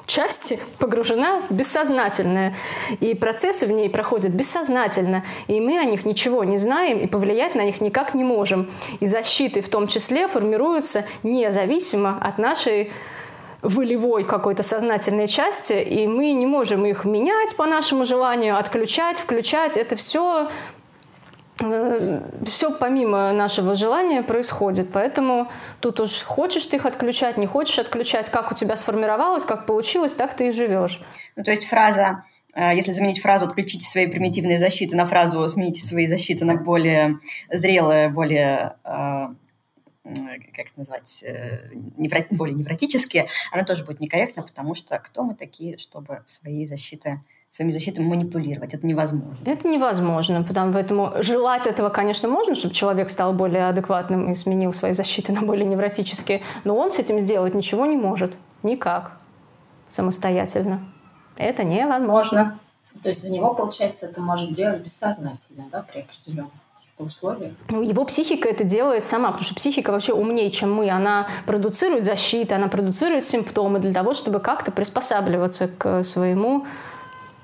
части 0.10 0.60
погружена 0.78 1.42
бессознательная. 1.50 2.56
И 3.00 3.16
процессы 3.16 3.66
в 3.66 3.72
ней 3.72 3.90
проходят 3.90 4.32
бессознательно. 4.32 5.24
И 5.48 5.62
мы 5.62 5.80
о 5.80 5.86
них 5.86 6.06
ничего 6.06 6.44
не 6.44 6.58
знаем 6.58 6.98
и 6.98 7.08
повлиять 7.08 7.56
на 7.56 7.64
них 7.64 7.80
никак 7.80 8.14
не 8.14 8.24
можем. 8.24 8.70
И 9.00 9.06
защиты 9.06 9.62
в 9.62 9.70
том 9.70 9.88
числе 9.88 10.28
формируются 10.28 11.06
независимо 11.24 12.18
от 12.20 12.38
нашей 12.38 12.92
волевой 13.62 14.24
какой-то 14.24 14.64
сознательной 14.64 15.28
части, 15.28 15.74
и 15.74 16.08
мы 16.08 16.32
не 16.32 16.46
можем 16.46 16.86
их 16.86 17.04
менять 17.06 17.56
по 17.58 17.66
нашему 17.66 18.06
желанию, 18.06 18.58
отключать, 18.58 19.20
включать. 19.20 19.76
Это 19.76 19.96
все 19.96 20.50
все 21.60 22.72
помимо 22.72 23.32
нашего 23.34 23.76
желания 23.76 24.24
происходит. 24.24 24.92
Поэтому 24.92 25.52
тут 25.80 26.00
уж 26.00 26.24
хочешь 26.24 26.66
ты 26.66 26.78
их 26.78 26.86
отключать, 26.86 27.38
не 27.38 27.48
хочешь 27.48 27.80
отключать, 27.80 28.30
как 28.30 28.52
у 28.52 28.56
тебя 28.56 28.76
сформировалось, 28.76 29.46
как 29.46 29.66
получилось, 29.66 30.14
так 30.14 30.36
ты 30.36 30.50
и 30.50 30.52
живешь. 30.52 31.02
Ну, 31.36 31.44
то 31.44 31.52
есть 31.52 31.66
фраза, 31.66 32.24
э, 32.54 32.76
если 32.76 32.92
заменить 32.92 33.22
фразу 33.22 33.46
«отключите 33.46 33.86
свои 33.86 34.08
примитивные 34.08 34.58
защиты» 34.58 34.96
на 34.96 35.06
фразу 35.06 35.48
«смените 35.48 35.86
свои 35.86 36.08
защиты 36.08 36.46
на 36.46 36.56
более 36.56 37.20
зрелые, 37.52 38.10
более 38.10 38.76
э, 38.84 39.28
как 40.04 40.66
это 40.66 40.72
назвать, 40.78 41.24
неврот, 41.98 42.26
более 42.32 42.56
невротические, 42.56 43.28
она 43.52 43.64
тоже 43.64 43.86
будет 43.86 44.00
некорректна, 44.00 44.44
потому 44.44 44.74
что 44.74 44.98
кто 44.98 45.24
мы 45.24 45.36
такие, 45.36 45.78
чтобы 45.78 46.24
свои 46.26 46.66
защиты 46.66 47.22
своими 47.52 47.72
защитами 47.72 48.06
манипулировать. 48.06 48.74
Это 48.74 48.86
невозможно. 48.86 49.38
Это 49.46 49.68
невозможно, 49.68 50.44
потому 50.44 50.72
поэтому 50.74 51.14
желать 51.22 51.68
этого, 51.68 51.90
конечно, 51.90 52.28
можно, 52.28 52.56
чтобы 52.56 52.74
человек 52.74 53.10
стал 53.10 53.34
более 53.34 53.70
адекватным 53.70 54.32
и 54.32 54.36
сменил 54.36 54.72
свои 54.72 54.92
защиты 54.92 55.34
на 55.34 55.42
более 55.42 55.66
невротические, 55.66 56.42
но 56.64 56.76
он 56.78 56.92
с 56.92 57.00
этим 57.00 57.20
сделать 57.20 57.56
ничего 57.56 57.86
не 57.86 57.98
может. 57.98 58.38
Никак. 58.64 59.18
Самостоятельно. 59.90 60.86
Это 61.38 61.64
невозможно. 61.64 62.60
То 63.02 63.10
есть 63.10 63.22
за 63.22 63.32
него, 63.32 63.54
получается, 63.54 64.06
это 64.06 64.22
может 64.22 64.54
делать 64.54 64.82
бессознательно, 64.82 65.66
да, 65.72 65.82
при 65.82 66.02
определенных 66.02 66.52
условиях? 66.98 67.54
Ну, 67.70 67.82
его 67.82 68.04
психика 68.06 68.50
это 68.50 68.64
делает 68.64 69.06
сама, 69.06 69.30
потому 69.30 69.46
что 69.46 69.56
психика 69.56 69.92
вообще 69.92 70.14
умнее, 70.14 70.50
чем 70.50 70.74
мы. 70.74 70.90
Она 70.90 71.28
продуцирует 71.46 72.06
защиты, 72.06 72.56
она 72.56 72.68
продуцирует 72.68 73.26
симптомы 73.26 73.80
для 73.80 73.94
того, 73.94 74.14
чтобы 74.14 74.40
как-то 74.40 74.72
приспосабливаться 74.72 75.68
к 75.68 76.04
своему 76.04 76.66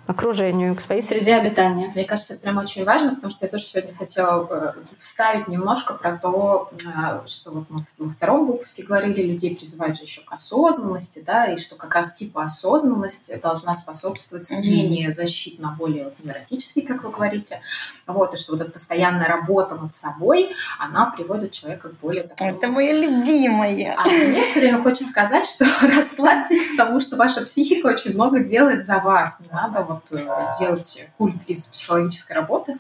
окружению, 0.08 0.76
к 0.76 0.82
своей 0.82 1.02
среде 1.02 1.36
обитания. 1.36 1.92
Мне 1.94 2.06
кажется, 2.06 2.34
это 2.34 2.44
прям 2.44 2.58
очень 2.58 2.84
важно, 2.86 3.16
потому 3.16 3.32
что 3.32 3.46
я 3.46 3.52
тоже 3.52 3.64
сегодня 3.64 3.94
хотела 3.96 4.48
э, 4.50 4.74
вставить 4.98 5.48
немножко 5.48 5.94
про 5.94 6.18
то, 6.18 6.70
э, 6.74 7.22
что 7.26 7.52
вот 7.52 7.66
мы 7.70 7.84
во 7.98 8.10
втором 8.12 8.46
выпуске 8.46 8.84
говорили, 8.84 9.24
людей 9.24 9.56
призывают 9.56 9.98
же 9.98 10.04
еще 10.04 10.22
к 10.22 10.32
осознанности, 10.32 11.24
да, 11.26 11.46
и 11.52 11.58
что 11.58 11.76
как 11.76 11.96
раз 11.96 12.14
типа 12.14 12.44
осознанности 12.44 13.40
должна 13.42 13.74
способствовать 13.74 14.46
смене 14.46 15.12
защит 15.12 15.60
на 15.60 15.72
более 15.72 16.06
вот, 16.06 16.14
невротический, 16.24 16.84
как 16.84 17.04
вы 17.04 17.10
говорите, 17.10 17.62
вот, 18.06 18.34
и 18.34 18.38
что 18.38 18.54
вот 18.54 18.62
эта 18.62 18.72
постоянная 18.72 19.28
работа 19.28 19.76
над 19.76 19.94
собой, 19.94 20.54
она 20.80 21.08
приводит 21.08 21.52
человека 21.52 21.90
к 21.90 22.00
более... 22.00 22.24
Такому... 22.24 22.52
Это 22.52 22.68
моя 22.68 22.94
любимая. 22.94 23.96
А 23.98 24.08
мне 24.08 24.44
все 24.44 24.60
время 24.60 24.84
хочется 24.84 25.06
сказать, 25.06 25.46
что 25.46 25.66
расслабьтесь, 25.82 26.72
потому 26.72 27.00
что 27.00 27.16
ваша 27.16 27.42
психика 27.42 27.88
очень 27.88 28.14
много 28.14 28.42
делает 28.42 28.86
за 28.86 29.00
вас, 29.00 29.40
не 29.40 29.48
надо 29.48 29.84
вот 29.84 29.95
вот 29.96 30.20
э, 30.20 30.50
делать 30.60 31.08
культ 31.18 31.44
из 31.48 31.66
психологической 31.68 32.36
работы, 32.36 32.78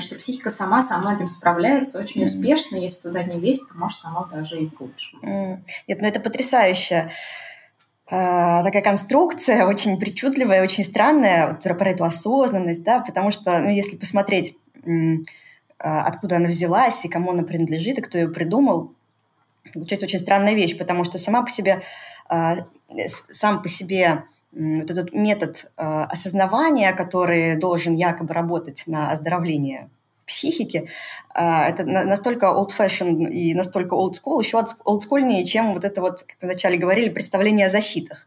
что 0.00 0.14
психика 0.16 0.50
сама 0.50 0.82
со 0.82 0.96
многим 0.98 1.28
справляется 1.28 1.98
очень 1.98 2.22
mm. 2.22 2.24
успешно, 2.24 2.76
если 2.76 3.02
туда 3.02 3.22
не 3.22 3.38
лезть, 3.38 3.68
то 3.68 3.76
может 3.76 4.00
оно 4.02 4.24
даже 4.32 4.60
и 4.60 4.68
к 4.68 4.80
лучшему. 4.80 5.22
Mm. 5.22 5.58
Нет, 5.88 6.00
ну 6.00 6.08
это 6.08 6.20
потрясающе 6.20 7.10
а, 8.06 8.62
такая 8.62 8.82
конструкция, 8.82 9.66
очень 9.66 9.98
причудливая, 9.98 10.62
очень 10.62 10.84
странная, 10.84 11.48
вот 11.48 11.62
про, 11.62 11.74
про 11.74 11.90
эту 11.90 12.04
осознанность, 12.04 12.82
да, 12.82 13.00
потому 13.00 13.30
что, 13.30 13.58
ну, 13.60 13.70
если 13.70 13.96
посмотреть, 13.96 14.56
а, 15.78 16.04
откуда 16.06 16.36
она 16.36 16.48
взялась 16.48 17.04
и 17.04 17.08
кому 17.08 17.30
она 17.30 17.44
принадлежит, 17.44 17.98
и 17.98 18.02
кто 18.02 18.18
ее 18.18 18.28
придумал, 18.28 18.92
получается 19.72 20.06
очень 20.06 20.18
странная 20.18 20.54
вещь, 20.54 20.76
потому 20.76 21.04
что 21.04 21.16
сама 21.16 21.42
по 21.42 21.50
себе, 21.50 21.80
а, 22.28 22.56
сам 23.30 23.62
по 23.62 23.68
себе 23.68 24.24
вот 24.54 24.90
этот 24.90 25.12
метод 25.12 25.66
э, 25.76 25.82
осознавания, 25.82 26.92
который 26.92 27.56
должен 27.56 27.94
якобы 27.94 28.34
работать 28.34 28.84
на 28.86 29.10
оздоровление 29.10 29.90
психики, 30.26 30.88
э, 31.34 31.68
это 31.68 31.84
настолько 31.84 32.46
old-fashioned 32.46 33.30
и 33.30 33.54
настолько 33.54 33.94
old 33.94 34.12
school, 34.12 34.42
еще 34.42 34.64
олдскульнее, 34.84 35.44
чем 35.44 35.74
вот 35.74 35.84
это 35.84 36.00
вот, 36.00 36.22
как 36.22 36.36
вначале 36.40 36.78
говорили, 36.78 37.08
представление 37.08 37.66
о 37.66 37.70
защитах 37.70 38.26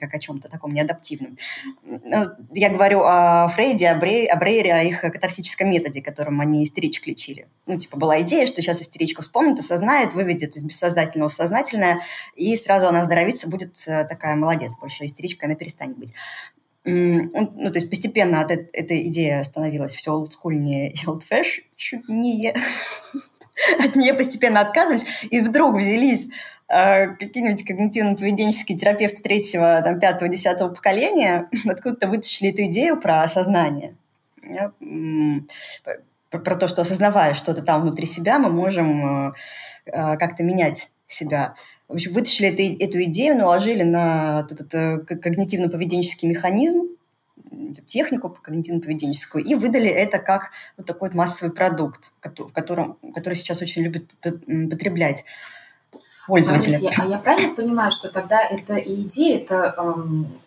как 0.00 0.14
о 0.14 0.18
чем-то 0.18 0.48
таком 0.48 0.72
неадаптивном. 0.72 1.36
Ну, 1.82 2.26
я 2.52 2.70
говорю 2.70 3.02
о 3.02 3.48
Фрейде, 3.48 3.88
о, 3.88 3.94
Брей, 3.94 4.26
о 4.26 4.36
Брейере, 4.36 4.72
о 4.72 4.82
их 4.82 5.00
катарсическом 5.00 5.70
методе, 5.70 6.00
которым 6.00 6.40
они 6.40 6.64
истеричек 6.64 7.06
лечили. 7.06 7.48
Ну, 7.66 7.78
типа, 7.78 7.98
была 7.98 8.22
идея, 8.22 8.46
что 8.46 8.62
сейчас 8.62 8.80
истеричка 8.80 9.22
вспомнит, 9.22 9.58
осознает, 9.58 10.14
выведет 10.14 10.56
из 10.56 10.64
бессознательного 10.64 11.28
в 11.28 11.34
сознательное, 11.34 12.00
и 12.34 12.56
сразу 12.56 12.86
она 12.86 13.00
оздоровится, 13.00 13.48
будет 13.48 13.76
э, 13.86 14.04
такая 14.04 14.36
молодец, 14.36 14.76
больше 14.78 15.04
истеричка 15.04 15.46
она 15.46 15.54
перестанет 15.54 15.98
быть. 15.98 16.14
Ну, 16.84 17.70
то 17.72 17.74
есть 17.74 17.90
постепенно 17.90 18.40
от 18.40 18.52
этой 18.52 19.08
идеи 19.08 19.42
становилась 19.42 19.94
все 19.94 20.12
олдскульнее 20.12 20.92
и 20.92 21.06
олдфэшнее. 21.06 22.54
От 23.80 23.96
нее 23.96 24.14
постепенно 24.14 24.60
отказывались, 24.60 25.24
и 25.30 25.40
вдруг 25.40 25.76
взялись 25.76 26.28
какие-нибудь 26.68 27.68
когнитивно-поведенческие 27.68 28.76
терапевты 28.76 29.22
третьего, 29.22 29.80
там, 29.82 30.00
пятого, 30.00 30.28
десятого 30.28 30.74
поколения 30.74 31.48
откуда-то 31.68 32.08
вытащили 32.08 32.50
эту 32.50 32.64
идею 32.64 33.00
про 33.00 33.22
осознание. 33.22 33.96
Про, 36.30 36.40
про 36.40 36.56
то, 36.56 36.66
что 36.66 36.82
осознавая 36.82 37.34
что-то 37.34 37.62
там 37.62 37.82
внутри 37.82 38.06
себя, 38.06 38.38
мы 38.40 38.50
можем 38.50 39.28
э, 39.28 39.32
э, 39.86 40.16
как-то 40.16 40.42
менять 40.42 40.90
себя. 41.06 41.54
В 41.88 41.94
общем, 41.94 42.12
вытащили 42.12 42.48
эту, 42.48 42.84
эту 42.84 43.02
идею, 43.04 43.36
наложили 43.36 43.84
на 43.84 44.40
этот, 44.40 44.74
этот 44.74 45.24
когнитивно-поведенческий 45.24 46.28
механизм, 46.28 46.88
технику 47.86 48.36
когнитивно-поведенческую, 48.42 49.42
и 49.42 49.54
выдали 49.54 49.88
это 49.88 50.18
как 50.18 50.50
вот 50.76 50.86
такой 50.86 51.10
вот 51.10 51.16
массовый 51.16 51.54
продукт, 51.54 52.12
в 52.20 52.52
котором, 52.52 52.98
который 53.14 53.34
сейчас 53.34 53.62
очень 53.62 53.82
любят 53.82 54.10
потреблять 54.20 55.24
пользователя. 56.26 56.78
Смотрите, 56.78 57.02
а 57.02 57.06
я 57.06 57.18
правильно 57.18 57.54
понимаю, 57.54 57.90
что 57.90 58.08
тогда 58.08 58.42
эта 58.42 58.76
идея, 58.76 59.38
это 59.38 59.74
эм, 59.78 60.40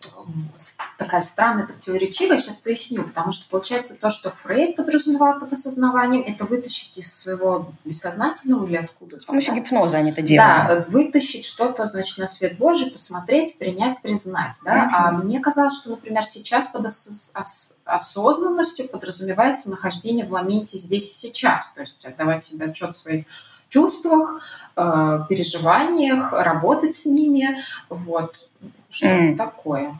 такая 0.98 1.20
странная, 1.20 1.66
противоречивая, 1.66 2.38
сейчас 2.38 2.56
поясню, 2.56 3.04
потому 3.04 3.32
что 3.32 3.48
получается 3.48 3.94
то, 3.94 4.10
что 4.10 4.30
Фрейд 4.30 4.76
подразумевал 4.76 5.40
под 5.40 5.52
осознаванием, 5.52 6.22
это 6.26 6.44
вытащить 6.44 6.98
из 6.98 7.12
своего 7.12 7.72
бессознательного 7.84 8.66
или 8.66 8.76
откуда? 8.76 9.18
С 9.18 9.24
помощью 9.24 9.54
да? 9.54 9.60
гипноза 9.60 9.96
они 9.96 10.10
это 10.10 10.22
делают. 10.22 10.68
Да, 10.68 10.86
вытащить 10.88 11.44
что-то, 11.44 11.86
значит, 11.86 12.18
на 12.18 12.26
свет 12.26 12.58
Божий, 12.58 12.90
посмотреть, 12.90 13.58
принять, 13.58 14.00
признать, 14.02 14.60
да. 14.64 14.76
Mm-hmm. 14.76 14.88
А 14.92 15.12
мне 15.12 15.40
казалось, 15.40 15.76
что, 15.76 15.90
например, 15.90 16.24
сейчас 16.24 16.66
под 16.66 16.86
ос- 16.86 17.32
ос- 17.34 17.78
осознанностью 17.84 18.88
подразумевается 18.88 19.70
нахождение 19.70 20.24
в 20.24 20.30
моменте 20.30 20.78
здесь 20.78 21.10
и 21.10 21.14
сейчас, 21.14 21.70
то 21.74 21.80
есть 21.80 22.04
отдавать 22.04 22.42
себе 22.42 22.66
отчет 22.66 22.94
в 22.94 22.96
своих 22.96 23.24
чувствах, 23.70 24.42
э, 24.76 25.20
переживаниях, 25.28 26.32
работать 26.32 26.94
с 26.94 27.06
ними, 27.06 27.58
вот, 27.88 28.48
что-то 28.90 29.22
mm. 29.22 29.36
такое. 29.36 29.98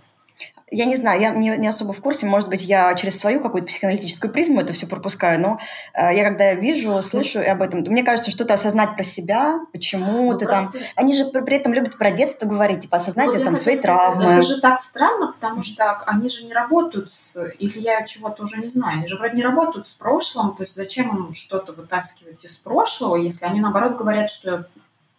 Я 0.71 0.85
не 0.85 0.97
знаю, 0.97 1.21
я 1.21 1.31
не, 1.31 1.57
не 1.57 1.69
особо 1.69 1.93
в 1.93 2.00
курсе, 2.00 2.27
может 2.27 2.49
быть, 2.49 2.62
я 2.62 2.95
через 2.95 3.19
свою 3.19 3.41
какую-то 3.41 3.67
психоаналитическую 3.67 4.33
призму 4.33 4.61
это 4.61 4.73
все 4.73 4.87
пропускаю, 4.87 5.41
но 5.41 5.59
э, 5.95 6.15
я 6.15 6.25
когда 6.25 6.55
вижу, 6.55 7.03
слышу 7.03 7.41
об 7.41 7.62
этом, 7.62 7.81
мне 7.81 8.05
кажется, 8.05 8.31
что-то 8.31 8.55
осознать 8.55 8.95
про 8.95 9.03
себя, 9.03 9.61
почему 9.73 10.33
ну, 10.33 10.39
ты 10.39 10.47
просто... 10.47 10.73
там... 10.73 10.83
Они 10.97 11.15
же 11.15 11.25
при, 11.27 11.57
этом 11.57 11.73
любят 11.73 11.99
про 11.99 12.11
детство 12.11 12.47
говорить, 12.47 12.81
типа 12.81 12.97
осознать 12.97 13.35
вот 13.35 13.45
там 13.45 13.57
свои 13.57 13.77
сказать, 13.77 13.83
травмы. 13.83 14.33
Это 14.33 14.43
же 14.43 14.61
так 14.61 14.79
странно, 14.79 15.33
потому 15.33 15.62
что 15.62 15.93
они 16.07 16.29
же 16.29 16.45
не 16.45 16.53
работают 16.53 17.12
с... 17.12 17.37
Или 17.59 17.81
я 17.81 18.05
чего-то 18.05 18.45
уже 18.45 18.61
не 18.61 18.69
знаю, 18.69 18.99
они 18.99 19.07
же 19.07 19.17
вроде 19.17 19.37
не 19.37 19.43
работают 19.43 19.87
с 19.87 19.91
прошлым, 19.91 20.55
то 20.55 20.62
есть 20.62 20.75
зачем 20.75 21.17
им 21.17 21.33
что-то 21.33 21.73
вытаскивать 21.73 22.45
из 22.45 22.57
прошлого, 22.57 23.17
если 23.17 23.45
они, 23.45 23.61
наоборот, 23.61 23.97
говорят, 23.97 24.31
что 24.31 24.67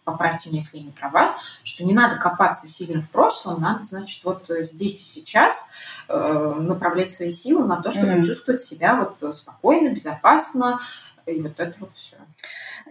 поправьте 0.04 0.48
меня, 0.48 0.60
если 0.60 0.78
я 0.78 0.84
не 0.84 0.90
права, 0.90 1.36
что 1.62 1.84
не 1.84 1.92
надо 1.92 2.16
копаться 2.16 2.66
сильно 2.66 3.02
в 3.02 3.10
прошлом, 3.10 3.60
надо, 3.60 3.82
значит, 3.82 4.24
вот 4.24 4.50
э, 4.50 4.62
здесь 4.64 5.00
и 5.00 5.04
сейчас 5.04 5.70
э, 6.08 6.56
направлять 6.60 7.10
свои 7.10 7.30
силы 7.30 7.64
на 7.64 7.80
то, 7.80 7.90
чтобы 7.90 8.08
mm-hmm. 8.08 8.22
чувствовать 8.22 8.60
себя 8.60 8.96
вот 8.96 9.22
э, 9.22 9.32
спокойно, 9.32 9.90
безопасно, 9.90 10.80
и 11.26 11.40
вот 11.40 11.58
это 11.60 11.76
вот 11.80 11.94
все. 11.94 12.16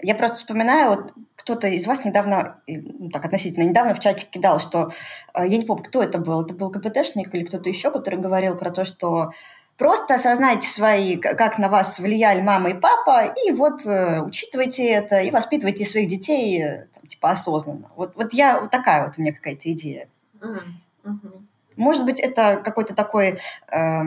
Я 0.01 0.15
просто 0.15 0.37
вспоминаю, 0.37 0.95
вот 0.95 1.13
кто-то 1.35 1.67
из 1.67 1.85
вас 1.85 2.05
недавно, 2.05 2.61
ну, 2.67 3.09
так 3.09 3.25
относительно 3.25 3.63
недавно 3.63 3.93
в 3.93 3.99
чате 3.99 4.27
кидал, 4.29 4.59
что, 4.59 4.91
э, 5.33 5.47
я 5.47 5.57
не 5.57 5.65
помню, 5.65 5.83
кто 5.83 6.01
это 6.01 6.17
был, 6.17 6.43
это 6.43 6.53
был 6.53 6.71
КПТшник 6.71 7.33
или 7.33 7.43
кто-то 7.43 7.67
еще, 7.67 7.91
который 7.91 8.19
говорил 8.19 8.55
про 8.55 8.71
то, 8.71 8.85
что 8.85 9.31
Просто 9.81 10.13
осознайте 10.13 10.67
свои, 10.67 11.17
как 11.17 11.57
на 11.57 11.67
вас 11.67 11.97
влияли 11.97 12.39
мама 12.39 12.69
и 12.69 12.73
папа, 12.75 13.33
и 13.33 13.51
вот 13.51 13.83
э, 13.87 14.21
учитывайте 14.21 14.87
это, 14.87 15.21
и 15.21 15.31
воспитывайте 15.31 15.85
своих 15.85 16.07
детей 16.07 16.61
э, 16.61 16.85
там, 16.93 17.07
типа 17.07 17.31
осознанно. 17.31 17.89
Вот, 17.95 18.11
вот 18.15 18.31
я 18.31 18.61
вот 18.61 18.69
такая 18.69 19.07
вот 19.07 19.17
у 19.17 19.21
меня 19.21 19.33
какая-то 19.33 19.71
идея. 19.71 20.07
Mm-hmm. 20.39 21.41
Может 21.77 22.05
быть, 22.05 22.19
это 22.19 22.61
какой-то 22.63 22.93
такой 22.93 23.39
э, 23.71 24.01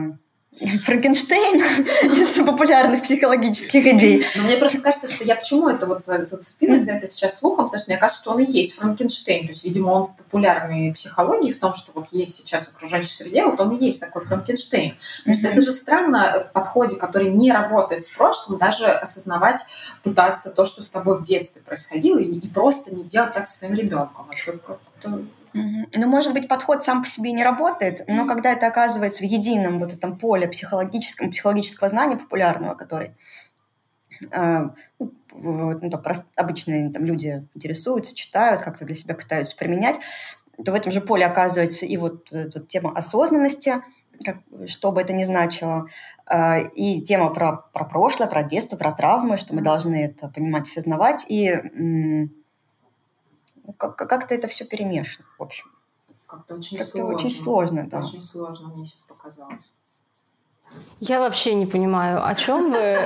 Франкенштейн 0.59 1.61
из 2.17 2.39
популярных 2.45 3.01
психологических 3.03 3.87
идей. 3.87 4.25
Но 4.37 4.43
мне 4.43 4.57
просто 4.57 4.79
кажется, 4.79 5.07
что 5.07 5.23
я 5.25 5.35
почему 5.35 5.67
это 5.67 5.85
вот 5.85 6.03
зацепилась 6.03 6.83
за 6.83 6.93
это 6.93 7.07
сейчас 7.07 7.39
слухом, 7.39 7.65
потому 7.65 7.79
что 7.79 7.91
мне 7.91 7.97
кажется, 7.97 8.21
что 8.21 8.31
он 8.31 8.39
и 8.39 8.49
есть 8.49 8.75
Франкенштейн. 8.75 9.47
То 9.47 9.51
есть, 9.51 9.65
видимо, 9.65 9.89
он 9.91 10.03
в 10.03 10.15
популярной 10.15 10.93
психологии, 10.93 11.51
в 11.51 11.59
том, 11.59 11.73
что 11.73 11.91
вот 11.93 12.07
есть 12.11 12.35
сейчас 12.35 12.67
в 12.67 12.75
окружающей 12.75 13.09
среде, 13.09 13.45
вот 13.45 13.59
он 13.59 13.71
и 13.71 13.83
есть 13.83 13.99
такой 13.99 14.21
Франкенштейн. 14.21 14.95
Потому 15.19 15.39
что 15.39 15.47
это 15.49 15.61
же 15.61 15.73
странно 15.73 16.45
в 16.47 16.53
подходе, 16.53 16.95
который 16.95 17.29
не 17.29 17.51
работает 17.51 18.03
с 18.03 18.09
прошлым, 18.09 18.57
даже 18.57 18.85
осознавать, 18.85 19.59
пытаться 20.03 20.51
то, 20.51 20.63
что 20.63 20.83
с 20.83 20.89
тобой 20.89 21.17
в 21.17 21.23
детстве 21.23 21.61
происходило, 21.61 22.19
и, 22.19 22.39
и 22.39 22.47
просто 22.47 22.95
не 22.95 23.03
делать 23.03 23.33
так 23.33 23.45
со 23.45 23.57
своим 23.57 23.75
ребенком. 23.75 24.27
Это 24.31 24.57
как-то 24.57 25.25
ну, 25.55 26.07
может 26.07 26.33
быть, 26.33 26.49
подход 26.49 26.83
сам 26.83 27.01
по 27.01 27.07
себе 27.07 27.31
не 27.31 27.43
работает, 27.43 28.03
но 28.07 28.27
когда 28.27 28.51
это 28.51 28.67
оказывается 28.67 29.23
в 29.23 29.25
едином 29.25 29.79
вот 29.79 29.93
этом 29.93 30.17
поле 30.17 30.47
психологическом, 30.47 31.31
психологического 31.31 31.87
знания 31.87 32.17
популярного, 32.17 32.75
который 32.75 33.11
э, 34.31 34.69
ну, 34.99 35.89
там, 35.89 36.03
обычные 36.35 36.89
там, 36.91 37.05
люди 37.05 37.47
интересуются, 37.53 38.15
читают, 38.15 38.63
как-то 38.63 38.83
для 38.83 38.95
себя 38.95 39.15
пытаются 39.15 39.55
применять, 39.55 39.97
то 40.63 40.73
в 40.73 40.75
этом 40.75 40.91
же 40.91 40.99
поле 40.99 41.25
оказывается 41.25 41.85
и 41.85 41.95
вот 41.95 42.33
эта 42.33 42.59
тема 42.59 42.91
осознанности, 42.91 43.75
как, 44.25 44.37
что 44.67 44.91
бы 44.91 45.01
это 45.01 45.13
ни 45.13 45.23
значило, 45.23 45.87
э, 46.29 46.67
и 46.75 47.01
тема 47.01 47.29
про, 47.29 47.63
про 47.71 47.85
прошлое, 47.85 48.27
про 48.27 48.43
детство, 48.43 48.75
про 48.75 48.91
травмы, 48.91 49.37
что 49.37 49.55
мы 49.55 49.61
должны 49.61 50.03
это 50.03 50.27
понимать, 50.27 50.67
осознавать, 50.67 51.25
и 51.29 52.29
как-то 53.73 54.35
это 54.35 54.47
все 54.47 54.65
перемешано, 54.65 55.27
в 55.37 55.43
общем. 55.43 55.71
Как-то 56.27 56.55
очень 56.55 56.77
как 56.77 56.87
сложно. 56.87 57.15
очень 57.15 57.29
сложно, 57.29 57.87
да. 57.89 57.99
Очень 57.99 58.21
сложно, 58.21 58.69
мне 58.69 58.85
сейчас 58.85 59.01
показалось. 59.01 59.73
Я 60.99 61.19
вообще 61.19 61.53
не 61.53 61.65
понимаю, 61.65 62.25
о 62.25 62.33
чем 62.35 62.71
вы. 62.71 62.97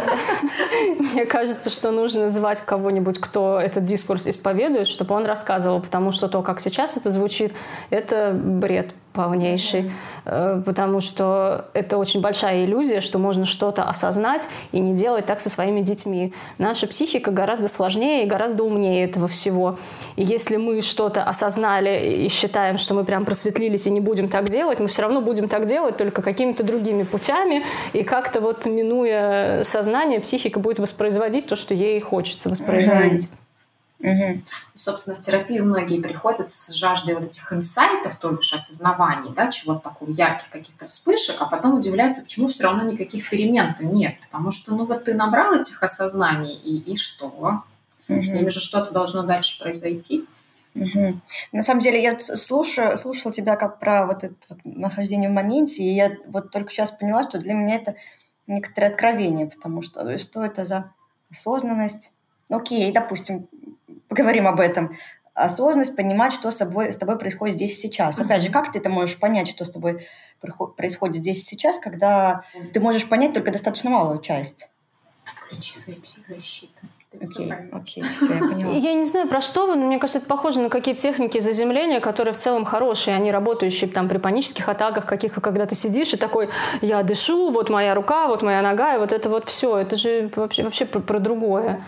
Мне 0.99 1.25
кажется, 1.25 1.69
что 1.69 1.91
нужно 1.91 2.29
звать 2.29 2.61
кого-нибудь, 2.61 3.19
кто 3.19 3.59
этот 3.59 3.85
дискурс 3.85 4.27
исповедует, 4.27 4.87
чтобы 4.87 5.15
он 5.15 5.25
рассказывал, 5.25 5.81
потому 5.81 6.11
что 6.11 6.27
то, 6.29 6.41
как 6.41 6.61
сейчас 6.61 6.97
это 6.97 7.09
звучит, 7.09 7.53
это 7.89 8.31
бред 8.33 8.93
полнейший, 9.19 9.91
э, 10.23 10.61
потому 10.65 11.01
что 11.01 11.65
это 11.73 11.97
очень 11.97 12.21
большая 12.21 12.63
иллюзия, 12.63 13.01
что 13.01 13.19
можно 13.19 13.45
что-то 13.45 13.83
осознать 13.83 14.47
и 14.71 14.79
не 14.79 14.95
делать 14.95 15.25
так 15.25 15.41
со 15.41 15.49
своими 15.49 15.81
детьми. 15.81 16.33
Наша 16.57 16.87
психика 16.87 17.31
гораздо 17.31 17.67
сложнее 17.67 18.23
и 18.23 18.27
гораздо 18.27 18.63
умнее 18.63 19.03
этого 19.03 19.27
всего. 19.27 19.77
И 20.15 20.23
если 20.23 20.55
мы 20.55 20.81
что-то 20.81 21.23
осознали 21.23 22.23
и 22.23 22.29
считаем, 22.29 22.77
что 22.77 22.93
мы 22.93 23.03
прям 23.03 23.25
просветлились 23.25 23.87
и 23.87 23.91
не 23.91 23.99
будем 23.99 24.29
так 24.29 24.49
делать, 24.49 24.79
мы 24.79 24.87
все 24.87 25.01
равно 25.01 25.19
будем 25.19 25.49
так 25.49 25.65
делать 25.65 25.97
только 25.97 26.21
какими-то 26.21 26.63
другими 26.63 27.03
путями, 27.03 27.65
и 27.91 28.03
как-то 28.03 28.39
вот 28.39 28.65
минуя 28.65 29.65
сознание, 29.65 30.21
психика 30.21 30.61
будет 30.61 30.79
воспроизводить 30.79 31.47
то, 31.47 31.57
что 31.57 31.73
ей 31.73 31.99
хочется 31.99 32.49
воспроизводить. 32.49 33.33
Угу. 33.99 34.41
Собственно, 34.75 35.15
в 35.15 35.19
терапию 35.19 35.65
многие 35.65 36.01
приходят 36.01 36.49
с 36.49 36.71
жаждой 36.71 37.15
вот 37.15 37.25
этих 37.25 37.51
инсайтов, 37.51 38.15
то 38.15 38.31
бишь 38.31 38.53
осознаваний, 38.53 39.33
да, 39.33 39.51
чего-то 39.51 39.81
такого, 39.81 40.09
ярких 40.09 40.49
каких-то 40.49 40.85
вспышек, 40.85 41.35
а 41.39 41.45
потом 41.45 41.73
удивляются, 41.75 42.21
почему 42.21 42.47
все 42.47 42.63
равно 42.63 42.83
никаких 42.83 43.29
перемен 43.29 43.75
нет. 43.81 44.15
Потому 44.21 44.51
что, 44.51 44.73
ну 44.73 44.85
вот 44.85 45.03
ты 45.03 45.13
набрал 45.13 45.53
этих 45.53 45.83
осознаний, 45.83 46.55
и, 46.55 46.77
и 46.77 46.95
что? 46.95 47.63
Угу. 48.07 48.23
С 48.23 48.33
ними 48.33 48.49
же 48.49 48.61
что-то 48.61 48.91
должно 48.91 49.23
дальше 49.23 49.59
произойти. 49.59 50.25
Угу. 50.75 51.19
На 51.51 51.61
самом 51.61 51.81
деле, 51.81 52.01
я 52.01 52.17
слушаю, 52.19 52.97
слушала 52.97 53.33
тебя 53.33 53.57
как 53.57 53.79
про 53.79 54.05
вот 54.05 54.23
это 54.23 54.35
вот 54.49 54.59
нахождение 54.63 55.29
в 55.29 55.33
моменте, 55.33 55.83
и 55.83 55.93
я 55.93 56.15
вот 56.27 56.51
только 56.51 56.71
сейчас 56.71 56.91
поняла, 56.91 57.23
что 57.23 57.37
для 57.37 57.53
меня 57.53 57.75
это 57.75 57.95
некоторое 58.47 58.87
откровение, 58.87 59.47
потому 59.47 59.81
что 59.81 60.17
что 60.17 60.43
это 60.43 60.63
за 60.63 60.91
осознанность? 61.31 62.13
Окей, 62.49 62.91
допустим, 62.91 63.47
поговорим 64.09 64.47
об 64.47 64.59
этом. 64.59 64.97
Осознанность, 65.33 65.95
понимать, 65.95 66.33
что 66.33 66.51
с 66.51 66.57
тобой, 66.57 66.91
с 66.91 66.97
тобой 66.97 67.17
происходит 67.17 67.55
здесь 67.55 67.77
и 67.77 67.81
сейчас. 67.81 68.19
Опять 68.19 68.41
же, 68.41 68.49
как 68.49 68.71
ты 68.71 68.79
это 68.79 68.89
можешь 68.89 69.17
понять, 69.17 69.47
что 69.47 69.63
с 69.63 69.71
тобой 69.71 70.05
происходит 70.75 71.17
здесь 71.17 71.41
и 71.41 71.45
сейчас, 71.45 71.79
когда 71.79 72.43
ты 72.73 72.81
можешь 72.81 73.07
понять 73.07 73.33
только 73.33 73.51
достаточно 73.51 73.89
малую 73.89 74.19
часть? 74.19 74.69
Отключи 75.25 75.73
свои 75.73 75.95
психзащиты. 75.95 76.81
Окей, 77.11 77.51
окей, 77.71 78.03
все, 78.03 78.33
я 78.33 78.39
поняла. 78.39 78.71
Я 78.73 78.93
не 78.93 79.03
знаю, 79.03 79.27
про 79.27 79.41
что 79.41 79.65
вы, 79.65 79.75
но 79.75 79.87
мне 79.87 79.97
кажется, 79.97 80.19
это 80.19 80.27
похоже 80.27 80.61
на 80.61 80.69
какие-то 80.69 81.01
техники 81.01 81.39
заземления, 81.39 82.01
которые 82.01 82.35
в 82.35 82.37
целом 82.37 82.65
хорошие, 82.65 83.15
они 83.15 83.31
работающие 83.31 83.89
там 83.89 84.07
при 84.07 84.19
панических 84.19 84.69
атаках 84.69 85.07
каких, 85.07 85.33
когда 85.33 85.65
ты 85.65 85.73
сидишь 85.73 86.13
и 86.13 86.17
такой, 86.17 86.49
я 86.81 87.01
дышу, 87.01 87.51
вот 87.51 87.71
моя 87.71 87.95
рука, 87.95 88.27
вот 88.27 88.43
моя 88.43 88.61
нога, 88.61 88.95
и 88.95 88.99
вот 88.99 89.11
это 89.11 89.27
вот 89.27 89.49
все. 89.49 89.77
Это 89.77 89.95
же 89.95 90.29
вообще, 90.35 90.63
вообще 90.63 90.85
про, 90.85 90.99
про 90.99 91.17
другое. 91.17 91.83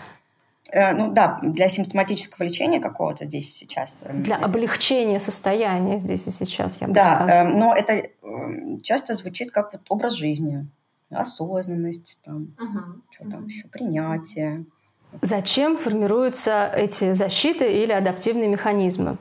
Э, 0.72 0.92
ну 0.92 1.12
да, 1.12 1.38
для 1.42 1.68
симптоматического 1.68 2.44
лечения 2.44 2.80
какого-то 2.80 3.26
здесь 3.26 3.48
и 3.48 3.58
сейчас. 3.58 4.02
Для 4.10 4.36
облегчения 4.36 5.20
состояния 5.20 5.98
здесь 5.98 6.26
и 6.26 6.30
сейчас, 6.30 6.80
я 6.80 6.86
бы 6.86 6.94
Да, 6.94 7.16
сказала. 7.16 7.46
Эм, 7.46 7.58
но 7.58 7.74
это 7.74 7.92
эм, 7.92 8.80
часто 8.80 9.14
звучит 9.14 9.50
как 9.50 9.74
вот 9.74 9.82
образ 9.90 10.14
жизни, 10.14 10.66
осознанность, 11.10 12.18
там, 12.24 12.54
угу. 12.58 13.02
что 13.10 13.28
там 13.30 13.40
угу. 13.40 13.48
еще, 13.48 13.68
принятие. 13.68 14.64
Зачем 15.20 15.76
формируются 15.76 16.66
эти 16.74 17.12
защиты 17.12 17.70
или 17.70 17.92
адаптивные 17.92 18.48
механизмы? 18.48 19.18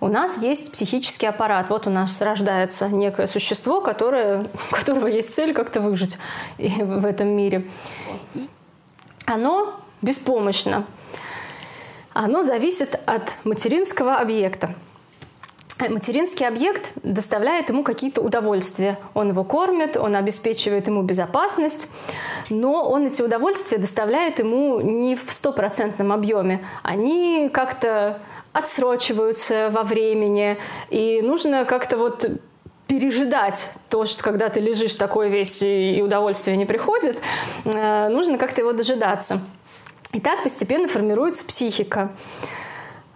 У 0.00 0.06
нас 0.06 0.40
есть 0.40 0.70
психический 0.70 1.26
аппарат. 1.26 1.68
Вот 1.68 1.88
у 1.88 1.90
нас 1.90 2.20
рождается 2.20 2.88
некое 2.88 3.26
существо, 3.26 3.80
которое, 3.80 4.42
у 4.70 4.74
которого 4.74 5.08
есть 5.08 5.34
цель 5.34 5.52
как-то 5.52 5.80
выжить 5.80 6.16
в 6.58 7.04
этом 7.04 7.28
мире. 7.28 7.68
Оно 9.26 9.81
беспомощно. 10.02 10.86
Оно 12.12 12.42
зависит 12.42 13.00
от 13.06 13.32
материнского 13.44 14.16
объекта. 14.16 14.74
Материнский 15.78 16.46
объект 16.46 16.92
доставляет 17.02 17.70
ему 17.70 17.82
какие-то 17.82 18.20
удовольствия. 18.20 18.98
Он 19.14 19.30
его 19.30 19.42
кормит, 19.42 19.96
он 19.96 20.14
обеспечивает 20.14 20.86
ему 20.86 21.02
безопасность, 21.02 21.90
но 22.50 22.88
он 22.88 23.06
эти 23.06 23.22
удовольствия 23.22 23.78
доставляет 23.78 24.38
ему 24.38 24.80
не 24.80 25.16
в 25.16 25.32
стопроцентном 25.32 26.12
объеме. 26.12 26.64
Они 26.82 27.50
как-то 27.52 28.20
отсрочиваются 28.52 29.70
во 29.72 29.82
времени, 29.82 30.58
и 30.90 31.22
нужно 31.22 31.64
как-то 31.64 31.96
вот 31.96 32.26
пережидать 32.86 33.72
то, 33.88 34.04
что 34.04 34.22
когда 34.22 34.50
ты 34.50 34.60
лежишь 34.60 34.94
такой 34.96 35.30
весь 35.30 35.62
и 35.62 36.02
удовольствие 36.04 36.58
не 36.58 36.66
приходит, 36.66 37.18
э, 37.64 38.08
нужно 38.08 38.36
как-то 38.36 38.60
его 38.60 38.72
дожидаться. 38.72 39.40
И 40.12 40.20
так 40.20 40.42
постепенно 40.42 40.88
формируется 40.88 41.44
психика. 41.44 42.12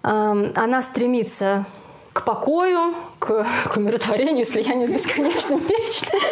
Она 0.03 0.83
стремится 0.83 1.67
к 2.13 2.25
покою, 2.25 2.95
к, 3.19 3.47
к 3.69 3.77
умиротворению, 3.77 4.47
слиянию 4.47 4.89
с 4.89 4.91
бесконечным 4.91 5.61
вечным. 5.61 6.23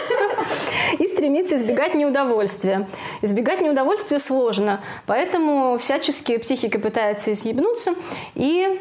и 0.98 1.06
стремится 1.06 1.56
избегать 1.56 1.94
неудовольствия. 1.94 2.88
Избегать 3.20 3.60
неудовольствия 3.60 4.18
сложно, 4.18 4.80
поэтому 5.06 5.76
всячески 5.78 6.38
психика 6.38 6.78
пытается 6.78 7.32
изъебнуться 7.34 7.94
и 8.34 8.80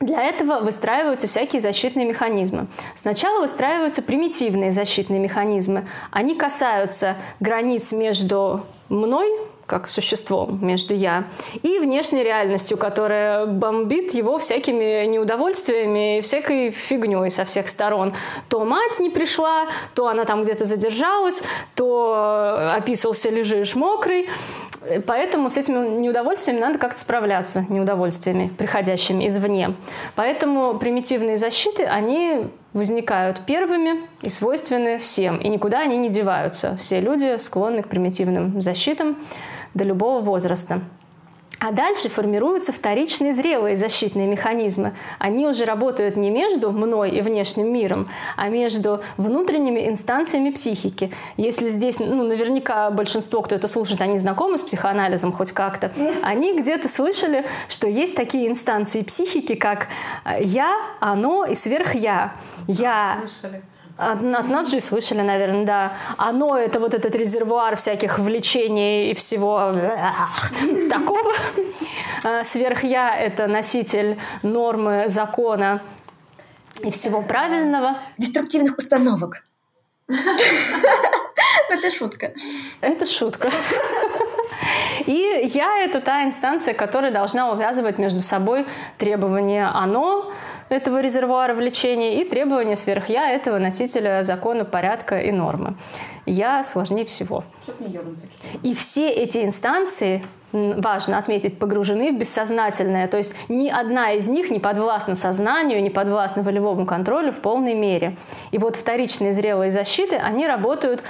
для 0.00 0.20
этого 0.20 0.58
выстраиваются 0.58 1.28
всякие 1.28 1.60
защитные 1.60 2.04
механизмы. 2.04 2.66
Сначала 2.96 3.40
выстраиваются 3.40 4.02
примитивные 4.02 4.72
защитные 4.72 5.20
механизмы. 5.20 5.86
Они 6.10 6.34
касаются 6.34 7.16
границ 7.38 7.92
между 7.92 8.66
мной, 8.88 9.30
как 9.66 9.88
существом 9.88 10.58
между 10.64 10.94
я 10.94 11.24
и 11.62 11.78
внешней 11.78 12.22
реальностью, 12.22 12.76
которая 12.76 13.46
бомбит 13.46 14.14
его 14.14 14.38
всякими 14.38 15.06
неудовольствиями 15.06 16.18
и 16.18 16.20
всякой 16.20 16.70
фигней 16.70 17.30
со 17.30 17.44
всех 17.44 17.68
сторон. 17.68 18.14
То 18.48 18.64
мать 18.64 18.98
не 19.00 19.10
пришла, 19.10 19.66
то 19.94 20.08
она 20.08 20.24
там 20.24 20.42
где-то 20.42 20.64
задержалась, 20.64 21.42
то 21.74 22.68
описался 22.72 23.30
лежишь 23.30 23.74
мокрый. 23.74 24.28
Поэтому 25.06 25.48
с 25.48 25.56
этими 25.56 26.00
неудовольствиями 26.00 26.60
надо 26.60 26.78
как-то 26.78 27.00
справляться, 27.00 27.64
неудовольствиями, 27.68 28.48
приходящими 28.48 29.28
извне. 29.28 29.74
Поэтому 30.16 30.74
примитивные 30.78 31.36
защиты, 31.36 31.84
они 31.84 32.48
возникают 32.72 33.44
первыми 33.46 34.06
и 34.22 34.30
свойственны 34.30 34.98
всем, 34.98 35.36
и 35.38 35.48
никуда 35.48 35.80
они 35.80 35.96
не 35.96 36.08
деваются. 36.08 36.76
Все 36.80 37.00
люди 37.00 37.38
склонны 37.38 37.82
к 37.82 37.88
примитивным 37.88 38.60
защитам 38.60 39.18
до 39.74 39.84
любого 39.84 40.20
возраста. 40.20 40.82
А 41.58 41.70
дальше 41.70 42.08
формируются 42.08 42.72
вторичные 42.72 43.32
зрелые 43.32 43.76
защитные 43.76 44.26
механизмы. 44.26 44.94
Они 45.18 45.46
уже 45.46 45.64
работают 45.64 46.16
не 46.16 46.30
между 46.30 46.72
мной 46.72 47.10
и 47.10 47.20
внешним 47.20 47.72
миром, 47.72 48.08
а 48.36 48.48
между 48.48 49.00
внутренними 49.16 49.88
инстанциями 49.88 50.50
психики. 50.50 51.12
Если 51.36 51.68
здесь, 51.68 52.00
ну, 52.00 52.24
наверняка 52.24 52.90
большинство, 52.90 53.42
кто 53.42 53.54
это 53.54 53.68
слушает, 53.68 54.00
они 54.00 54.18
знакомы 54.18 54.58
с 54.58 54.62
психоанализом 54.62 55.32
хоть 55.32 55.52
как-то, 55.52 55.92
они 56.22 56.58
где-то 56.58 56.88
слышали, 56.88 57.44
что 57.68 57.86
есть 57.86 58.16
такие 58.16 58.48
инстанции 58.48 59.02
психики, 59.02 59.54
как 59.54 59.86
я, 60.40 60.76
оно 61.00 61.44
и 61.44 61.54
сверхя. 61.54 62.32
Я 62.66 63.18
Слышали. 63.20 63.62
От, 64.10 64.22
от 64.22 64.48
нас 64.48 64.70
же 64.70 64.76
и 64.76 64.80
слышали, 64.80 65.22
наверное, 65.22 65.64
да. 65.64 65.92
Оно 66.16 66.58
это 66.58 66.80
вот 66.80 66.94
этот 66.94 67.14
резервуар 67.14 67.76
всяких 67.76 68.18
влечений 68.18 69.10
и 69.10 69.14
всего 69.14 69.72
такого. 70.90 71.32
А 72.24 72.44
Сверх-я 72.44 73.16
это 73.16 73.46
носитель 73.46 74.18
нормы, 74.42 75.04
закона 75.08 75.82
и 76.82 76.90
всего 76.90 77.22
правильного. 77.22 77.96
Деструктивных 78.18 78.78
установок. 78.78 79.44
Это 81.70 81.90
шутка. 81.90 82.32
Это 82.80 83.06
шутка. 83.06 83.50
И 85.06 85.50
я— 85.54 85.84
это 85.84 86.00
та 86.00 86.24
инстанция, 86.24 86.74
которая 86.74 87.10
должна 87.10 87.50
увязывать 87.50 87.98
между 87.98 88.20
собой 88.22 88.66
требования 88.98 89.66
«оно», 89.66 90.32
этого 90.72 91.00
резервуара 91.00 91.54
влечения, 91.54 92.20
и 92.20 92.24
требования 92.28 92.76
сверх-я 92.76 93.30
этого 93.30 93.58
носителя 93.58 94.22
закона, 94.22 94.64
порядка 94.64 95.18
и 95.18 95.30
нормы. 95.30 95.74
Я 96.26 96.64
сложнее 96.64 97.04
всего. 97.04 97.44
И 98.62 98.74
все 98.74 99.10
эти 99.10 99.44
инстанции 99.44 100.22
важно 100.52 101.18
отметить, 101.18 101.58
погружены 101.58 102.12
в 102.12 102.18
бессознательное. 102.18 103.08
То 103.08 103.16
есть 103.16 103.34
ни 103.48 103.68
одна 103.68 104.12
из 104.12 104.28
них 104.28 104.50
не 104.50 104.58
подвластна 104.58 105.14
сознанию, 105.14 105.82
не 105.82 105.90
подвластна 105.90 106.42
волевому 106.42 106.86
контролю 106.86 107.32
в 107.32 107.40
полной 107.40 107.74
мере. 107.74 108.16
И 108.50 108.58
вот 108.58 108.76
вторичные 108.76 109.32
зрелые 109.32 109.70
защиты, 109.70 110.16
они 110.16 110.46
работают 110.46 111.02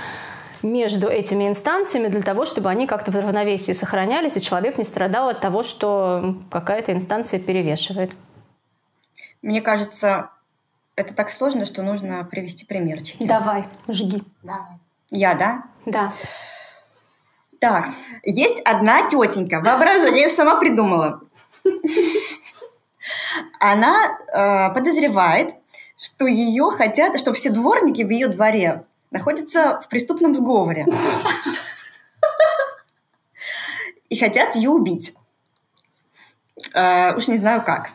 между 0.63 1.09
этими 1.09 1.49
инстанциями 1.49 2.07
для 2.07 2.23
того, 2.23 2.47
чтобы 2.47 2.71
они 2.71 2.87
как-то 2.87 3.11
в 3.11 3.17
равновесии 3.17 3.73
сохранялись, 3.73 4.37
и 4.37 4.41
человек 4.41 4.79
не 4.79 4.85
страдал 4.85 5.29
от 5.29 5.41
того, 5.41 5.65
что 5.65 6.37
какая-то 6.51 6.93
инстанция 6.93 7.41
перевешивает. 7.41 8.13
Мне 9.43 9.61
кажется, 9.61 10.31
это 10.95 11.15
так 11.15 11.31
сложно, 11.31 11.65
что 11.65 11.83
нужно 11.83 12.25
привести 12.25 12.65
примерчики. 12.65 13.25
Давай, 13.25 13.69
жги. 13.89 14.23
Давай. 14.43 14.79
Я, 15.11 15.35
да? 15.35 15.65
Да. 15.85 16.13
Так, 17.59 17.91
есть 18.23 18.61
одна 18.65 19.09
тетенька, 19.09 19.61
воображаю, 19.61 20.15
я 20.15 20.23
ее 20.23 20.29
сама 20.29 20.57
придумала. 20.57 21.21
Она 23.61 23.95
э, 24.33 24.75
подозревает, 24.75 25.55
что 26.01 26.27
ее 26.27 26.71
хотят, 26.71 27.19
что 27.19 27.33
все 27.33 27.51
дворники 27.51 28.03
в 28.03 28.11
ее 28.11 28.29
дворе 28.29 28.85
находятся 29.11 29.81
в 29.81 29.89
преступном 29.89 30.35
сговоре. 30.35 30.87
И 34.09 34.19
хотят 34.19 34.57
ее 34.57 34.71
убить. 34.71 35.15
Э, 36.75 37.17
уж 37.17 37.29
не 37.29 37.37
знаю 37.37 37.63
как. 37.65 37.91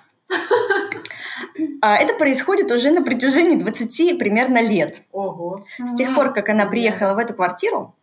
А 1.82 1.96
Это 1.96 2.14
происходит 2.16 2.72
уже 2.72 2.92
на 2.92 3.04
протяжении 3.04 3.56
20 3.56 4.18
примерно 4.18 4.62
лет. 4.62 5.04
Ого. 5.12 5.66
С 5.78 5.96
тех 5.96 6.16
пор, 6.16 6.34
как 6.34 6.50
она 6.50 6.66
приехала 6.66 7.14
в 7.14 7.18
эту 7.18 7.34
квартиру, 7.34 7.96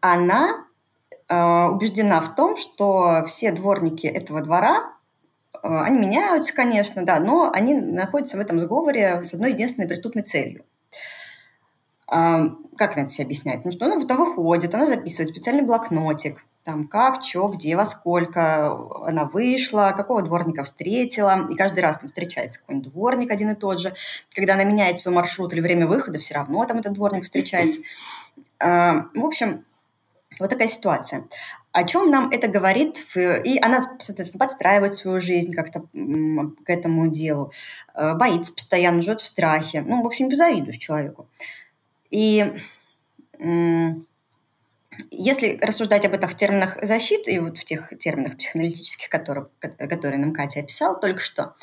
она 0.00 0.66
э, 1.28 1.64
убеждена 1.66 2.20
в 2.20 2.34
том, 2.34 2.56
что 2.56 3.24
все 3.26 3.52
дворники 3.52 4.06
этого 4.06 4.40
двора, 4.42 4.92
э, 5.54 5.58
они 5.62 5.98
меняются, 5.98 6.54
конечно, 6.54 7.04
да, 7.04 7.20
но 7.20 7.50
они 7.52 7.74
находятся 7.74 8.36
в 8.36 8.40
этом 8.40 8.60
сговоре 8.60 9.22
с 9.24 9.34
одной 9.34 9.52
единственной 9.52 9.88
преступной 9.88 10.22
целью. 10.22 10.64
А, 12.08 12.50
как 12.76 12.94
она 12.94 13.02
это 13.04 13.12
себе 13.12 13.24
объясняет? 13.24 13.64
Ну, 13.64 13.72
что 13.72 13.86
она 13.86 13.96
выходит, 13.96 14.74
она 14.74 14.86
записывает 14.86 15.30
специальный 15.30 15.64
блокнотик, 15.64 16.44
там 16.66 16.88
как, 16.88 17.22
что, 17.22 17.46
где, 17.46 17.76
во 17.76 17.86
сколько 17.86 18.76
она 19.06 19.24
вышла, 19.24 19.94
какого 19.96 20.20
дворника 20.20 20.64
встретила, 20.64 21.46
и 21.48 21.54
каждый 21.54 21.78
раз 21.78 21.98
там 21.98 22.08
встречается 22.08 22.58
какой-нибудь 22.58 22.92
дворник 22.92 23.30
один 23.30 23.50
и 23.50 23.54
тот 23.54 23.80
же. 23.80 23.94
Когда 24.34 24.54
она 24.54 24.64
меняет 24.64 24.98
свой 24.98 25.14
маршрут 25.14 25.52
или 25.52 25.60
время 25.60 25.86
выхода, 25.86 26.18
все 26.18 26.34
равно 26.34 26.64
там 26.64 26.78
этот 26.78 26.94
дворник 26.94 27.22
встречается. 27.22 27.82
А, 28.58 29.06
В 29.14 29.24
общем, 29.24 29.64
вот 30.40 30.50
такая 30.50 30.66
ситуация. 30.66 31.28
О 31.70 31.84
чем 31.84 32.10
нам 32.10 32.30
это 32.30 32.48
говорит? 32.48 33.06
И 33.14 33.60
она, 33.62 33.80
соответственно, 34.00 34.44
подстраивает 34.44 34.96
свою 34.96 35.20
жизнь 35.20 35.52
как-то 35.52 35.82
к 35.92 36.68
этому 36.68 37.06
делу, 37.06 37.52
э, 37.94 38.14
боится 38.14 38.52
постоянно, 38.52 39.02
живет 39.02 39.20
в 39.20 39.26
страхе. 39.26 39.82
Ну, 39.82 40.02
в 40.02 40.06
общем, 40.06 40.28
не 40.28 40.34
человеку. 40.78 41.28
И 42.10 42.44
если 45.10 45.58
рассуждать 45.60 46.04
об 46.04 46.14
этом 46.14 46.28
в 46.28 46.36
терминах 46.36 46.78
защиты 46.82 47.32
и 47.32 47.38
вот 47.38 47.58
в 47.58 47.64
тех 47.64 47.92
терминах 47.98 48.36
психоаналитических, 48.36 49.08
которые, 49.08 49.46
которые 49.60 50.18
нам 50.18 50.32
Катя 50.32 50.60
описала 50.60 50.98
только 50.98 51.20
что, 51.20 51.54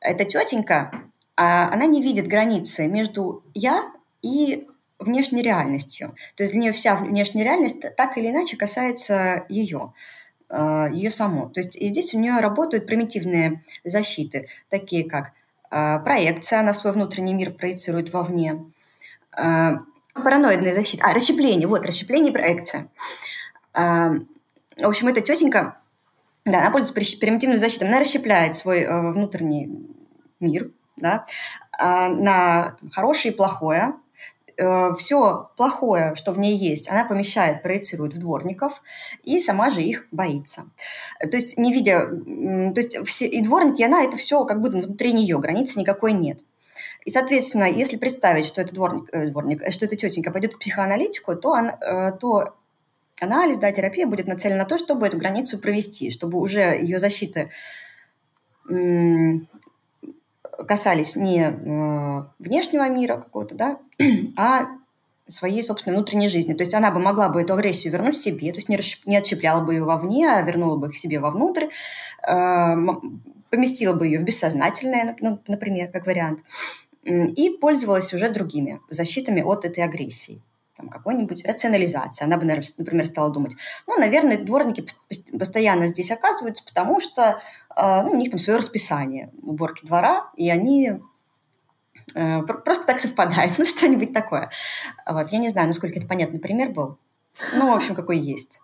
эта 0.00 0.24
тетенька, 0.24 0.90
а, 1.36 1.72
она 1.72 1.86
не 1.86 2.02
видит 2.02 2.26
границы 2.26 2.86
между 2.88 3.44
«я» 3.54 3.92
и 4.22 4.66
внешней 4.98 5.42
реальностью. 5.42 6.14
То 6.34 6.42
есть 6.42 6.52
для 6.52 6.62
нее 6.62 6.72
вся 6.72 6.96
внешняя 6.96 7.44
реальность 7.44 7.80
так 7.96 8.18
или 8.18 8.28
иначе 8.28 8.56
касается 8.56 9.46
ее, 9.48 9.92
э, 10.50 10.88
ее 10.92 11.10
само. 11.10 11.48
То 11.48 11.60
есть 11.60 11.76
и 11.76 11.88
здесь 11.88 12.14
у 12.14 12.18
нее 12.18 12.40
работают 12.40 12.86
примитивные 12.86 13.62
защиты, 13.84 14.48
такие 14.70 15.08
как 15.08 15.32
э, 15.70 16.00
проекция, 16.00 16.60
она 16.60 16.74
свой 16.74 16.92
внутренний 16.92 17.34
мир 17.34 17.52
проецирует 17.52 18.12
вовне, 18.12 18.64
э, 19.36 19.76
параноидная 20.18 20.74
защита, 20.74 21.04
а, 21.06 21.14
расщепление, 21.14 21.66
вот, 21.66 21.84
расщепление 21.84 22.30
и 22.30 22.34
проекция. 22.34 22.88
Э, 23.74 24.10
В 24.76 24.86
общем, 24.86 25.08
эта 25.08 25.20
тетенька, 25.20 25.78
да, 26.44 26.60
она 26.60 26.70
пользуется 26.70 27.18
примитивной 27.18 27.56
защитой, 27.58 27.88
она 27.88 28.00
расщепляет 28.00 28.56
свой 28.56 28.80
э, 28.80 29.10
внутренний 29.12 29.86
мир, 30.40 30.70
да, 30.96 31.26
а, 31.78 32.08
на 32.08 32.76
хорошее 32.92 33.32
и 33.32 33.36
плохое, 33.36 33.94
все 34.98 35.50
плохое, 35.56 36.16
что 36.16 36.32
в 36.32 36.38
ней 36.40 36.56
есть, 36.56 36.90
она 36.90 37.04
помещает, 37.04 37.62
проецирует 37.62 38.14
в 38.14 38.18
дворников 38.18 38.82
и 39.22 39.38
сама 39.38 39.70
же 39.70 39.82
их 39.82 40.08
боится. 40.10 40.64
То 41.20 41.36
есть 41.36 41.56
не 41.56 41.72
видя, 41.72 42.08
то 42.08 42.80
есть 42.80 42.96
все, 43.06 43.28
и 43.28 43.40
дворники, 43.40 43.82
она 43.82 44.02
это 44.02 44.16
все 44.16 44.44
как 44.44 44.60
будто 44.60 44.78
внутри 44.78 45.12
нее, 45.12 45.38
границы 45.38 45.78
никакой 45.78 46.12
нет. 46.12 46.40
И, 47.04 47.10
соответственно, 47.10 47.64
если 47.64 47.96
представить, 47.96 48.46
что 48.46 48.60
это 48.60 48.74
дворник, 48.74 49.08
э, 49.12 49.28
дворник, 49.28 49.62
э, 49.62 49.70
что 49.70 49.86
эта 49.86 49.96
тетенька 49.96 50.30
пойдет 50.30 50.54
к 50.54 50.58
психоаналитику, 50.58 51.34
то, 51.36 51.52
она, 51.52 51.78
э, 51.80 52.12
то 52.18 52.54
анализ, 53.20 53.58
да, 53.58 53.72
терапия 53.72 54.06
будет 54.06 54.26
нацелена 54.26 54.58
на 54.58 54.64
то, 54.64 54.78
чтобы 54.78 55.06
эту 55.06 55.18
границу 55.18 55.58
провести, 55.58 56.10
чтобы 56.10 56.38
уже 56.38 56.60
ее 56.60 56.98
защиты 56.98 57.50
касались 60.66 61.16
не 61.16 61.40
э, 61.40 62.24
внешнего 62.38 62.88
мира 62.88 63.16
какого-то, 63.16 63.54
да, 63.54 63.78
а 64.36 64.66
своей 65.28 65.62
собственной 65.62 65.96
внутренней 65.96 66.28
жизни. 66.28 66.54
То 66.54 66.62
есть 66.62 66.74
она 66.74 66.90
бы 66.90 67.00
могла 67.00 67.28
бы 67.28 67.40
эту 67.40 67.54
агрессию 67.54 67.92
вернуть 67.92 68.18
себе, 68.18 68.50
то 68.50 68.58
есть 68.58 68.68
не, 68.68 68.76
расщеп- 68.76 69.02
не 69.04 69.16
отщепляла 69.16 69.62
бы 69.62 69.74
ее 69.74 69.84
вовне, 69.84 70.28
а 70.28 70.42
вернула 70.42 70.76
бы 70.76 70.88
их 70.88 70.96
себе 70.96 71.20
вовнутрь, 71.20 71.66
э, 72.26 72.76
поместила 73.50 73.94
бы 73.94 74.06
ее 74.06 74.18
в 74.20 74.24
бессознательное, 74.24 75.16
ну, 75.20 75.38
например, 75.46 75.90
как 75.90 76.06
вариант. 76.06 76.40
И 77.08 77.50
пользовалась 77.58 78.12
уже 78.12 78.30
другими 78.30 78.80
защитами 78.90 79.40
от 79.40 79.64
этой 79.64 79.84
агрессии 79.84 80.42
там, 80.76 80.88
какой-нибудь 80.88 81.44
рационализации. 81.46 82.24
Она 82.24 82.36
бы, 82.36 82.44
например, 82.44 83.06
стала 83.06 83.30
думать, 83.30 83.56
ну, 83.86 83.98
наверное, 83.98 84.38
дворники 84.38 84.86
постоянно 85.36 85.88
здесь 85.88 86.10
оказываются, 86.10 86.64
потому 86.64 87.00
что 87.00 87.40
э, 87.76 88.02
ну, 88.02 88.12
у 88.12 88.16
них 88.16 88.30
там 88.30 88.38
свое 88.38 88.58
расписание 88.58 89.30
уборки 89.42 89.84
двора, 89.84 90.30
и 90.36 90.48
они 90.50 91.00
э, 92.14 92.42
просто 92.42 92.86
так 92.86 93.00
совпадают, 93.00 93.54
ну, 93.58 93.64
что-нибудь 93.64 94.12
такое. 94.12 94.50
Вот, 95.06 95.30
я 95.30 95.38
не 95.38 95.48
знаю, 95.48 95.66
насколько 95.66 95.98
это 95.98 96.06
понятный 96.06 96.38
пример 96.38 96.70
был. 96.70 96.98
Ну, 97.54 97.72
в 97.72 97.76
общем, 97.76 97.94
какой 97.94 98.18
есть. 98.18 98.60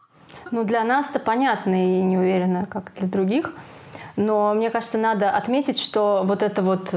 Ну, 0.51 0.65
для 0.65 0.85
нас-то 0.85 1.19
понятно 1.19 1.75
и 1.75 2.03
не 2.03 2.17
уверена, 2.17 2.67
как 2.67 2.93
для 2.95 3.09
других. 3.09 3.53
Но 4.17 4.55
мне 4.55 4.71
кажется, 4.71 4.99
надо 4.99 5.31
отметить, 5.31 5.79
что 5.79 6.23
вот 6.25 6.43
это 6.43 6.63
вот 6.63 6.95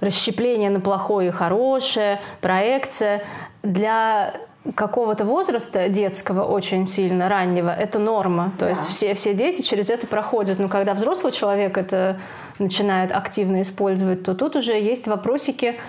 расщепление 0.00 0.70
на 0.70 0.80
плохое 0.80 1.28
и 1.28 1.32
хорошее, 1.32 2.20
проекция, 2.40 3.22
для 3.62 4.34
какого-то 4.74 5.24
возраста 5.24 5.88
детского 5.88 6.44
очень 6.44 6.86
сильно 6.86 7.28
раннего 7.28 7.70
это 7.70 7.98
норма. 7.98 8.52
То 8.58 8.66
да. 8.66 8.70
есть 8.70 8.86
все 8.88 9.14
все 9.14 9.34
дети 9.34 9.62
через 9.62 9.90
это 9.90 10.06
проходят. 10.06 10.58
Но 10.58 10.68
когда 10.68 10.94
взрослый 10.94 11.32
человек 11.32 11.78
это 11.78 12.20
начинает 12.58 13.12
активно 13.12 13.62
использовать 13.62 14.24
то 14.24 14.34
тут 14.34 14.56
уже 14.56 14.72
есть 14.72 15.06
вопросики 15.06 15.80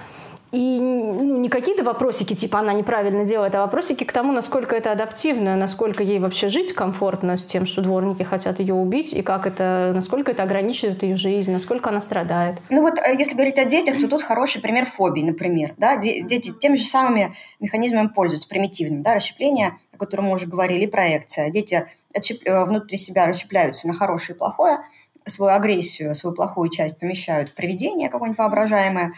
и 0.52 0.80
ну, 0.80 1.38
не 1.38 1.50
какие-то 1.50 1.84
вопросики, 1.84 2.34
типа 2.34 2.60
она 2.60 2.74
неправильно 2.74 3.24
делает, 3.24 3.54
а 3.54 3.62
вопросики 3.62 4.04
к 4.04 4.12
тому, 4.12 4.32
насколько 4.32 4.76
это 4.76 4.92
адаптивно, 4.92 5.56
насколько 5.56 6.02
ей 6.02 6.20
вообще 6.20 6.50
жить 6.50 6.74
комфортно 6.74 7.38
с 7.38 7.46
тем, 7.46 7.68
что 7.68 7.82
дворники 7.82 8.24
хотят 8.24 8.60
ее 8.60 8.74
убить, 8.74 9.14
и 9.14 9.22
как 9.22 9.46
это, 9.46 9.92
насколько 9.94 10.32
это 10.32 10.42
ограничивает 10.42 11.04
ее 11.04 11.16
жизнь, 11.16 11.52
насколько 11.52 11.90
она 11.90 12.02
страдает. 12.02 12.58
Ну 12.70 12.82
вот, 12.82 12.96
э, 12.98 13.16
если 13.18 13.36
говорить 13.36 13.60
о 13.60 13.66
детях, 13.66 14.00
то 14.00 14.08
тут 14.08 14.24
хороший 14.24 14.62
пример 14.62 14.86
фобии, 14.86 15.22
например. 15.22 15.74
Да? 15.78 15.98
Дети 15.98 16.52
теми 16.52 16.78
же 16.78 16.86
самыми 16.86 17.34
механизмами 17.60 18.08
пользуются, 18.08 18.48
примитивным, 18.48 19.04
да, 19.04 19.14
расщепление, 19.14 19.78
о 19.94 19.98
котором 19.98 20.26
мы 20.26 20.34
уже 20.34 20.48
говорили, 20.48 20.88
проекция. 20.88 21.52
Дети 21.52 21.86
отщеп... 22.14 22.42
Э, 22.46 22.66
внутри 22.66 22.98
себя 22.98 23.28
расщепляются 23.28 23.88
на 23.88 23.94
хорошее 23.94 24.36
и 24.36 24.40
плохое, 24.40 24.80
свою 25.28 25.54
агрессию, 25.54 26.16
свою 26.16 26.36
плохую 26.36 26.72
часть 26.72 26.98
помещают 26.98 27.50
в 27.50 27.54
привидение 27.54 28.10
какое-нибудь 28.10 28.40
воображаемое, 28.40 29.14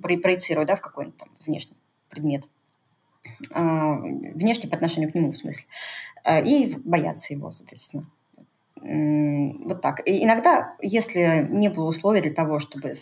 проецируя 0.00 0.66
да, 0.66 0.76
в 0.76 0.80
какой-нибудь 0.80 1.18
там 1.18 1.28
внешний 1.44 1.76
предмет. 2.08 2.44
А, 3.52 3.96
внешне 3.96 4.68
по 4.68 4.76
отношению 4.76 5.10
к 5.10 5.14
нему, 5.14 5.32
в 5.32 5.36
смысле. 5.36 5.64
А, 6.24 6.40
и 6.40 6.74
боятся 6.76 7.34
его, 7.34 7.50
соответственно. 7.50 8.06
Вот 8.76 9.82
так. 9.82 10.06
И 10.08 10.24
иногда, 10.24 10.74
если 10.80 11.46
не 11.50 11.68
было 11.68 11.88
условий 11.88 12.22
для 12.22 12.32
того, 12.32 12.60
чтобы 12.60 12.92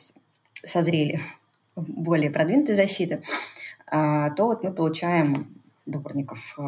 созрели 0.53 1.21
более 1.77 2.31
продвинутые 2.31 2.77
защиты, 2.77 3.23
а, 3.87 4.31
то 4.31 4.47
вот 4.47 4.65
мы 4.65 4.73
получаем 4.73 5.61
дворников 5.87 6.59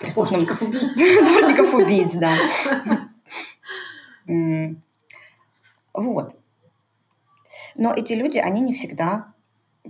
преступных 0.00 0.62
убийц. 0.62 0.94
Дворников 0.96 1.74
убийц, 1.74 2.14
да. 2.14 2.36
Вот. 5.94 6.36
Но 7.76 7.92
эти 7.92 8.12
люди, 8.12 8.38
они 8.38 8.60
не 8.60 8.74
всегда 8.74 9.32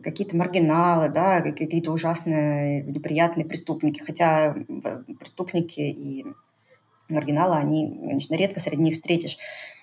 какие-то 0.03 0.37
маргиналы, 0.37 1.09
да, 1.09 1.40
какие-то 1.40 1.92
ужасные, 1.92 2.83
неприятные 2.83 3.47
преступники. 3.47 4.01
Хотя 4.01 4.55
преступники 5.19 5.81
и 5.81 6.25
маргиналы, 7.09 7.57
они, 7.57 7.99
конечно, 8.03 8.35
редко 8.35 8.61
среди 8.61 8.83
них 8.83 8.95
встретишь 8.95 9.38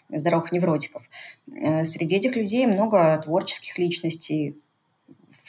здоровых 0.10 0.52
невротиков. 0.52 1.04
Э, 1.52 1.86
среди 1.86 2.16
этих 2.18 2.36
людей 2.36 2.68
много 2.68 3.18
творческих 3.24 3.78
личностей, 3.78 4.58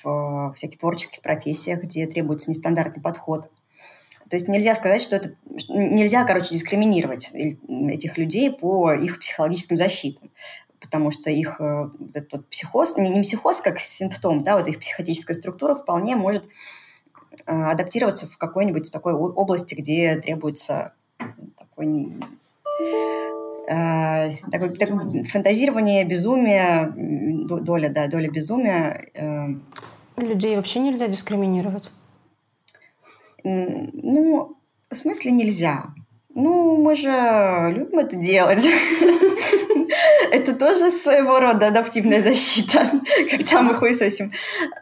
в 0.03 0.53
всяких 0.55 0.79
творческих 0.79 1.23
профессиях, 1.23 1.83
где 1.83 2.07
требуется 2.07 2.51
нестандартный 2.51 3.03
подход. 3.03 3.51
То 4.29 4.37
есть 4.37 4.49
нельзя 4.49 4.75
сказать, 4.75 5.03
что 5.03 5.17
это... 5.17 5.35
Нельзя, 5.69 6.25
короче, 6.25 6.55
дискриминировать 6.55 7.31
этих 7.33 8.19
людей 8.19 8.51
по 8.51 8.93
их 8.93 9.21
психологическим 9.21 9.77
защитам 9.77 10.31
потому 10.85 11.11
что 11.11 11.31
их 11.31 11.61
э, 11.61 11.89
этот 12.13 12.33
вот 12.33 12.49
психоз, 12.49 12.97
не, 12.99 13.09
не 13.09 13.23
психоз 13.23 13.63
как 13.63 13.81
симптом, 13.81 14.45
да, 14.45 14.59
вот 14.59 14.69
их 14.69 14.79
психотическая 14.79 15.35
структура 15.35 15.75
вполне 15.75 16.15
может 16.15 16.45
э, 17.47 17.53
адаптироваться 17.53 18.27
в 18.27 18.37
какой-нибудь 18.37 18.93
такой 18.93 19.15
области, 19.15 19.75
где 19.75 20.17
требуется 20.17 20.93
такой, 21.57 22.15
э, 23.69 24.37
такой, 24.53 24.69
такой 24.75 25.25
фантазирование, 25.25 26.05
безумие, 26.05 26.93
доля, 27.47 27.89
да, 27.89 28.07
доля 28.07 28.31
безумия. 28.31 29.09
Э. 29.15 29.47
Людей 30.19 30.57
вообще 30.57 30.81
нельзя 30.81 31.09
дискриминировать? 31.09 31.91
Ну, 33.43 34.57
в 34.91 34.95
смысле 34.95 35.33
нельзя. 35.33 35.87
Ну, 36.35 36.77
мы 36.83 36.95
же 36.95 37.09
любим 37.75 38.01
это 38.01 38.17
делать. 38.17 38.65
Это 40.31 40.55
тоже 40.55 40.91
своего 40.91 41.41
рода 41.41 41.69
адаптивная 41.69 42.23
защита, 42.23 42.87
когда 43.31 43.63
мы 43.63 43.75
хуесосим 43.75 44.33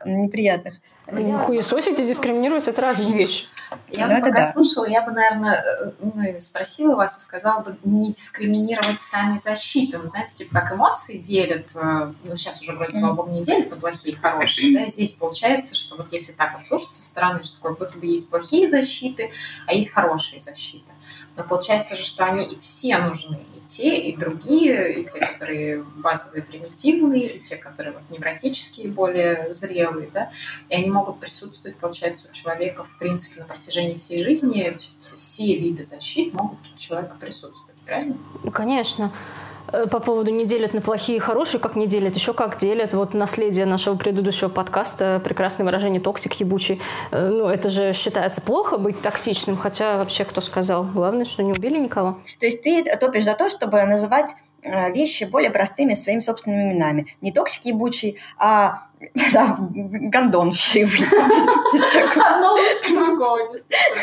неприятных. 0.04 0.74
Ну, 1.10 1.38
хуесосить 1.38 1.98
и 1.98 2.06
дискриминировать– 2.06 2.68
это 2.68 2.80
разные 2.80 3.12
вещи. 3.12 3.46
Я 3.90 4.06
вас 4.06 4.20
пока 4.20 4.30
да. 4.32 4.52
слушала, 4.52 4.86
я 4.86 5.02
бы, 5.02 5.12
наверное, 5.12 5.62
э, 5.62 5.90
ну, 6.00 6.38
спросила 6.38 6.94
вас 6.94 7.16
и 7.18 7.20
сказала 7.20 7.62
бы 7.62 7.76
не 7.84 8.12
дискриминировать 8.12 9.00
сами 9.00 9.38
защиты. 9.38 9.98
Вы 9.98 10.08
знаете, 10.08 10.34
типа 10.34 10.60
как 10.60 10.72
эмоции 10.72 11.18
делят, 11.18 11.74
э, 11.74 12.12
ну 12.24 12.36
сейчас 12.36 12.60
уже 12.60 12.72
вроде, 12.72 12.92
слава 12.92 13.14
богу, 13.14 13.32
не 13.32 13.42
делят 13.42 13.70
на 13.70 13.76
плохие 13.76 14.14
и 14.14 14.18
хорошие, 14.18 14.78
да, 14.78 14.86
здесь 14.86 15.12
получается, 15.12 15.74
что 15.74 15.96
вот 15.96 16.12
если 16.12 16.32
так 16.32 16.54
вот 16.56 16.66
слушать 16.66 16.94
со 16.94 17.02
стороны, 17.02 17.42
что 17.42 17.60
как 17.60 17.78
будто 17.78 17.98
бы 17.98 18.06
есть 18.06 18.30
плохие 18.30 18.66
защиты, 18.66 19.30
а 19.66 19.74
есть 19.74 19.90
хорошие 19.90 20.40
защиты. 20.40 20.92
Но 21.36 21.44
получается 21.44 21.96
же, 21.96 22.04
что 22.04 22.24
они 22.24 22.44
и 22.44 22.58
все 22.58 22.98
нужны, 22.98 23.40
и 23.56 23.61
те, 23.72 23.96
и 23.96 24.16
другие, 24.16 25.00
и 25.00 25.04
те, 25.04 25.20
которые 25.20 25.84
базовые, 25.96 26.42
примитивные, 26.42 27.26
и 27.26 27.38
те, 27.38 27.56
которые 27.56 27.94
вот 27.94 28.02
невротические, 28.10 28.88
более 28.88 29.50
зрелые, 29.50 30.10
да, 30.12 30.30
и 30.68 30.74
они 30.74 30.90
могут 30.90 31.20
присутствовать, 31.20 31.76
получается, 31.78 32.26
у 32.30 32.34
человека, 32.34 32.84
в 32.84 32.98
принципе, 32.98 33.40
на 33.40 33.46
протяжении 33.46 33.96
всей 33.96 34.22
жизни, 34.22 34.76
все, 35.00 35.56
виды 35.56 35.84
защит 35.84 36.34
могут 36.34 36.58
у 36.74 36.78
человека 36.78 37.16
присутствовать, 37.18 37.80
правильно? 37.86 38.16
Конечно. 38.52 39.04
Э, 39.04 39.51
по 39.66 40.00
поводу 40.00 40.30
не 40.30 40.44
делят 40.44 40.74
на 40.74 40.80
плохие 40.80 41.16
и 41.16 41.20
хорошие, 41.20 41.60
как 41.60 41.76
не 41.76 41.86
делят, 41.86 42.14
еще 42.14 42.32
как 42.32 42.58
делят. 42.58 42.92
Вот 42.94 43.14
наследие 43.14 43.66
нашего 43.66 43.96
предыдущего 43.96 44.48
подкаста, 44.48 45.20
прекрасное 45.24 45.64
выражение 45.64 46.00
«токсик 46.00 46.34
ебучий». 46.34 46.80
Э, 47.10 47.28
ну, 47.28 47.48
это 47.48 47.70
же 47.70 47.92
считается 47.92 48.40
плохо 48.40 48.78
быть 48.78 49.00
токсичным, 49.00 49.56
хотя 49.56 49.98
вообще 49.98 50.24
кто 50.24 50.40
сказал? 50.40 50.84
Главное, 50.84 51.24
что 51.24 51.42
не 51.42 51.52
убили 51.52 51.78
никого. 51.78 52.18
То 52.38 52.46
есть 52.46 52.62
ты 52.62 52.84
топишь 52.96 53.24
за 53.24 53.34
то, 53.34 53.48
чтобы 53.48 53.82
называть 53.84 54.34
э, 54.62 54.92
вещи 54.92 55.24
более 55.24 55.50
простыми 55.50 55.94
своими 55.94 56.20
собственными 56.20 56.72
именами. 56.72 57.06
Не 57.20 57.32
токсик 57.32 57.64
ебучий, 57.64 58.18
а 58.38 58.86
да, 59.32 59.56
гондон 59.58 60.52
вшивый. 60.52 61.00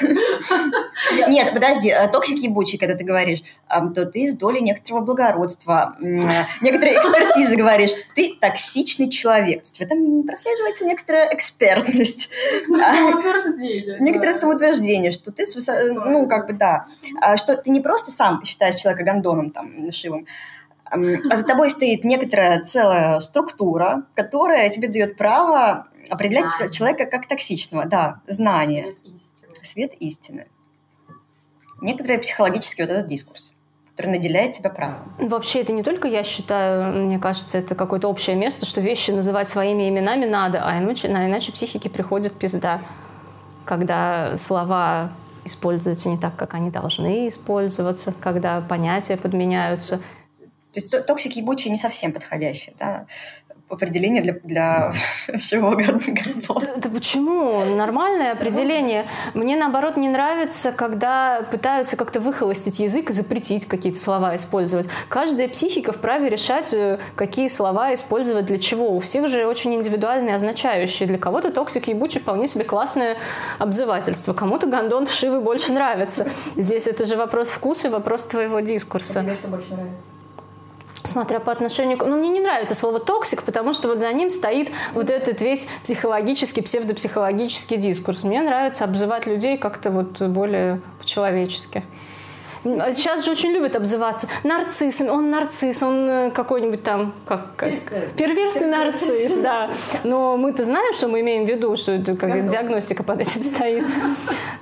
Нет, 1.28 1.54
подожди, 1.54 1.90
э, 1.90 2.08
токсик 2.10 2.38
ебучий, 2.38 2.78
когда 2.78 2.96
ты 2.96 3.04
говоришь, 3.04 3.42
то 3.68 4.06
ты 4.06 4.28
с 4.28 4.36
долей 4.36 4.62
некоторого 4.62 5.02
благородства, 5.02 5.96
некоторые 6.00 6.98
экспертизы 6.98 7.56
говоришь, 7.56 7.92
ты 8.16 8.36
токсичный 8.40 9.10
человек. 9.10 9.64
То 9.64 9.70
есть 9.70 9.78
в 9.78 9.82
этом 9.82 10.24
прослеживается 10.24 10.86
некоторая 10.86 11.34
экспертность. 11.34 12.30
Самоутверждение. 12.68 13.98
Некоторое 14.00 14.34
самоутверждение, 14.34 15.12
что 15.12 15.32
ты, 15.32 15.46
ну, 15.94 16.28
как 16.28 16.48
бы, 16.48 16.54
да, 16.54 16.88
а 17.22 17.38
что 17.38 17.56
ты 17.56 17.70
не 17.70 17.82
просто 17.82 18.12
сам 18.12 18.44
считаешь 18.44 18.76
человека 18.76 19.04
гондоном, 19.04 19.52
там, 19.52 19.92
шивым, 19.92 20.26
а 20.92 21.38
за 21.38 21.44
тобой 21.44 21.70
стоит 21.70 22.04
некоторая 22.04 22.64
целая 22.64 23.20
структура, 23.20 24.04
которая 24.16 24.70
тебе 24.70 24.88
дает 24.88 25.18
право 25.18 25.88
определять 26.10 26.52
знание. 26.54 26.74
человека 26.74 27.06
как 27.06 27.28
токсичного. 27.28 27.86
Да, 27.86 28.22
знание. 28.28 28.96
Свет 29.04 29.16
истины. 29.16 29.56
Свет 29.64 29.94
истины. 30.00 30.48
Некоторый 31.82 32.18
психологический 32.18 32.84
вот 32.84 32.92
этот 32.92 33.08
дискурс 33.08 33.54
который 34.00 34.14
наделяет 34.14 34.54
тебя 34.54 34.70
правом. 34.70 35.14
Вообще, 35.18 35.60
это 35.60 35.74
не 35.74 35.84
только 35.84 36.08
я 36.08 36.24
считаю, 36.24 37.06
мне 37.06 37.20
кажется, 37.20 37.58
это 37.58 37.76
какое-то 37.76 38.08
общее 38.08 38.38
место, 38.38 38.66
что 38.66 38.80
вещи 38.80 39.12
называть 39.12 39.50
своими 39.50 39.90
именами 39.90 40.24
надо, 40.24 40.64
а 40.64 40.80
иначе, 40.80 41.10
а 41.10 41.28
иначе 41.28 41.52
психике 41.52 41.90
приходит 41.90 42.32
пизда, 42.32 42.80
когда 43.66 44.38
слова 44.38 45.12
используются 45.44 46.08
не 46.08 46.18
так, 46.18 46.38
как 46.38 46.54
они 46.54 46.72
должны 46.72 47.28
использоваться, 47.28 48.14
когда 48.22 48.62
понятия 48.62 49.18
подменяются. 49.18 50.00
То 50.74 50.80
есть 50.80 51.08
токсик 51.08 51.34
ебучий 51.34 51.72
не 51.72 51.78
совсем 51.78 52.12
подходящий, 52.12 52.76
да, 52.80 53.08
определение 53.70 54.22
для, 54.22 54.34
для 54.44 54.92
всего 55.38 55.72
гондона. 55.72 56.00
Да, 56.48 56.76
да 56.76 56.90
почему? 56.90 57.64
Нормальное 57.66 58.32
определение. 58.34 59.08
Мне, 59.34 59.56
наоборот, 59.56 59.98
не 59.98 60.10
нравится, 60.10 60.72
когда 60.72 61.44
пытаются 61.52 61.96
как-то 61.96 62.20
выхолостить 62.20 62.80
язык 62.80 63.10
и 63.10 63.14
запретить 63.14 63.66
какие-то 63.66 64.00
слова 64.00 64.36
использовать. 64.36 64.88
Каждая 65.08 65.48
психика 65.48 65.92
вправе 65.92 66.30
решать, 66.30 66.74
э, 66.74 67.00
какие 67.16 67.48
слова 67.48 67.94
использовать 67.94 68.46
для 68.46 68.58
чего. 68.58 68.96
У 68.96 69.00
всех 69.00 69.28
же 69.30 69.46
очень 69.46 69.74
индивидуальные 69.76 70.36
означающие. 70.36 71.08
Для 71.08 71.18
кого-то 71.18 71.52
токсик 71.52 71.88
ебучий 71.88 72.20
вполне 72.20 72.48
себе 72.48 72.66
классное 72.66 73.18
обзывательство. 73.60 74.34
Кому-то 74.34 74.68
гондон 74.68 75.06
вшивый 75.06 75.42
больше 75.42 75.72
нравится. 75.72 76.28
Здесь 76.56 76.88
это 76.88 77.06
же 77.06 77.16
вопрос 77.16 77.50
вкуса 77.50 77.88
и 77.88 77.92
вопрос 77.92 78.26
твоего 78.26 78.60
дискурса. 78.60 79.22
Тебе 79.22 79.36
что 79.36 79.48
больше 79.48 79.74
нравится? 79.74 80.19
Смотря 81.10 81.40
по 81.40 81.52
отношению 81.52 81.98
к... 81.98 82.06
Ну, 82.06 82.18
мне 82.18 82.30
не 82.30 82.40
нравится 82.40 82.76
слово 82.76 83.00
«токсик», 83.00 83.42
потому 83.42 83.74
что 83.74 83.88
вот 83.88 84.00
за 84.00 84.14
ним 84.14 84.30
стоит 84.30 84.70
вот 84.94 85.10
этот 85.10 85.42
весь 85.42 85.68
психологический, 85.84 86.62
псевдопсихологический 86.62 87.78
дискурс. 87.78 88.24
Мне 88.24 88.44
нравится 88.44 88.84
обзывать 88.84 89.26
людей 89.26 89.58
как-то 89.58 89.90
вот 89.90 90.22
более 90.22 90.82
по-человечески. 91.00 91.84
Сейчас 92.64 93.26
же 93.26 93.32
очень 93.32 93.52
любят 93.52 93.76
обзываться. 93.76 94.28
Нарцисс, 94.44 95.02
он 95.02 95.30
нарцисс, 95.30 95.82
он 95.82 96.10
э, 96.10 96.32
какой-нибудь 96.32 96.84
там, 96.84 97.14
как, 97.26 97.56
как 97.56 97.72
перверсный 98.18 98.68
нарцисс, 98.68 99.36
да. 99.38 99.70
Но 100.04 100.38
мы-то 100.38 100.64
знаем, 100.66 100.94
что 100.94 101.08
мы 101.08 101.22
имеем 101.22 101.46
в 101.46 101.50
виду, 101.50 101.76
что 101.78 101.94
это 101.94 102.16
как 102.16 102.50
диагностика 102.50 103.04
под 103.04 103.22
этим 103.22 103.44
стоит. 103.44 103.86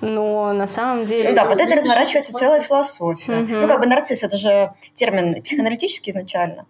Но 0.02 0.54
на 0.54 0.68
самом 0.68 1.06
деле... 1.06 1.30
Ну 1.30 1.36
да, 1.36 1.46
под 1.46 1.60
это 1.60 1.76
разворачивается 1.76 2.34
целая 2.34 2.62
философия. 2.62 3.46
Ну 3.50 3.68
как 3.68 3.80
бы 3.80 3.88
нарцисс, 3.88 4.24
это 4.24 4.38
же 4.38 4.72
термин 4.94 5.42
психоаналитический 5.42 6.12
изначально. 6.12 6.66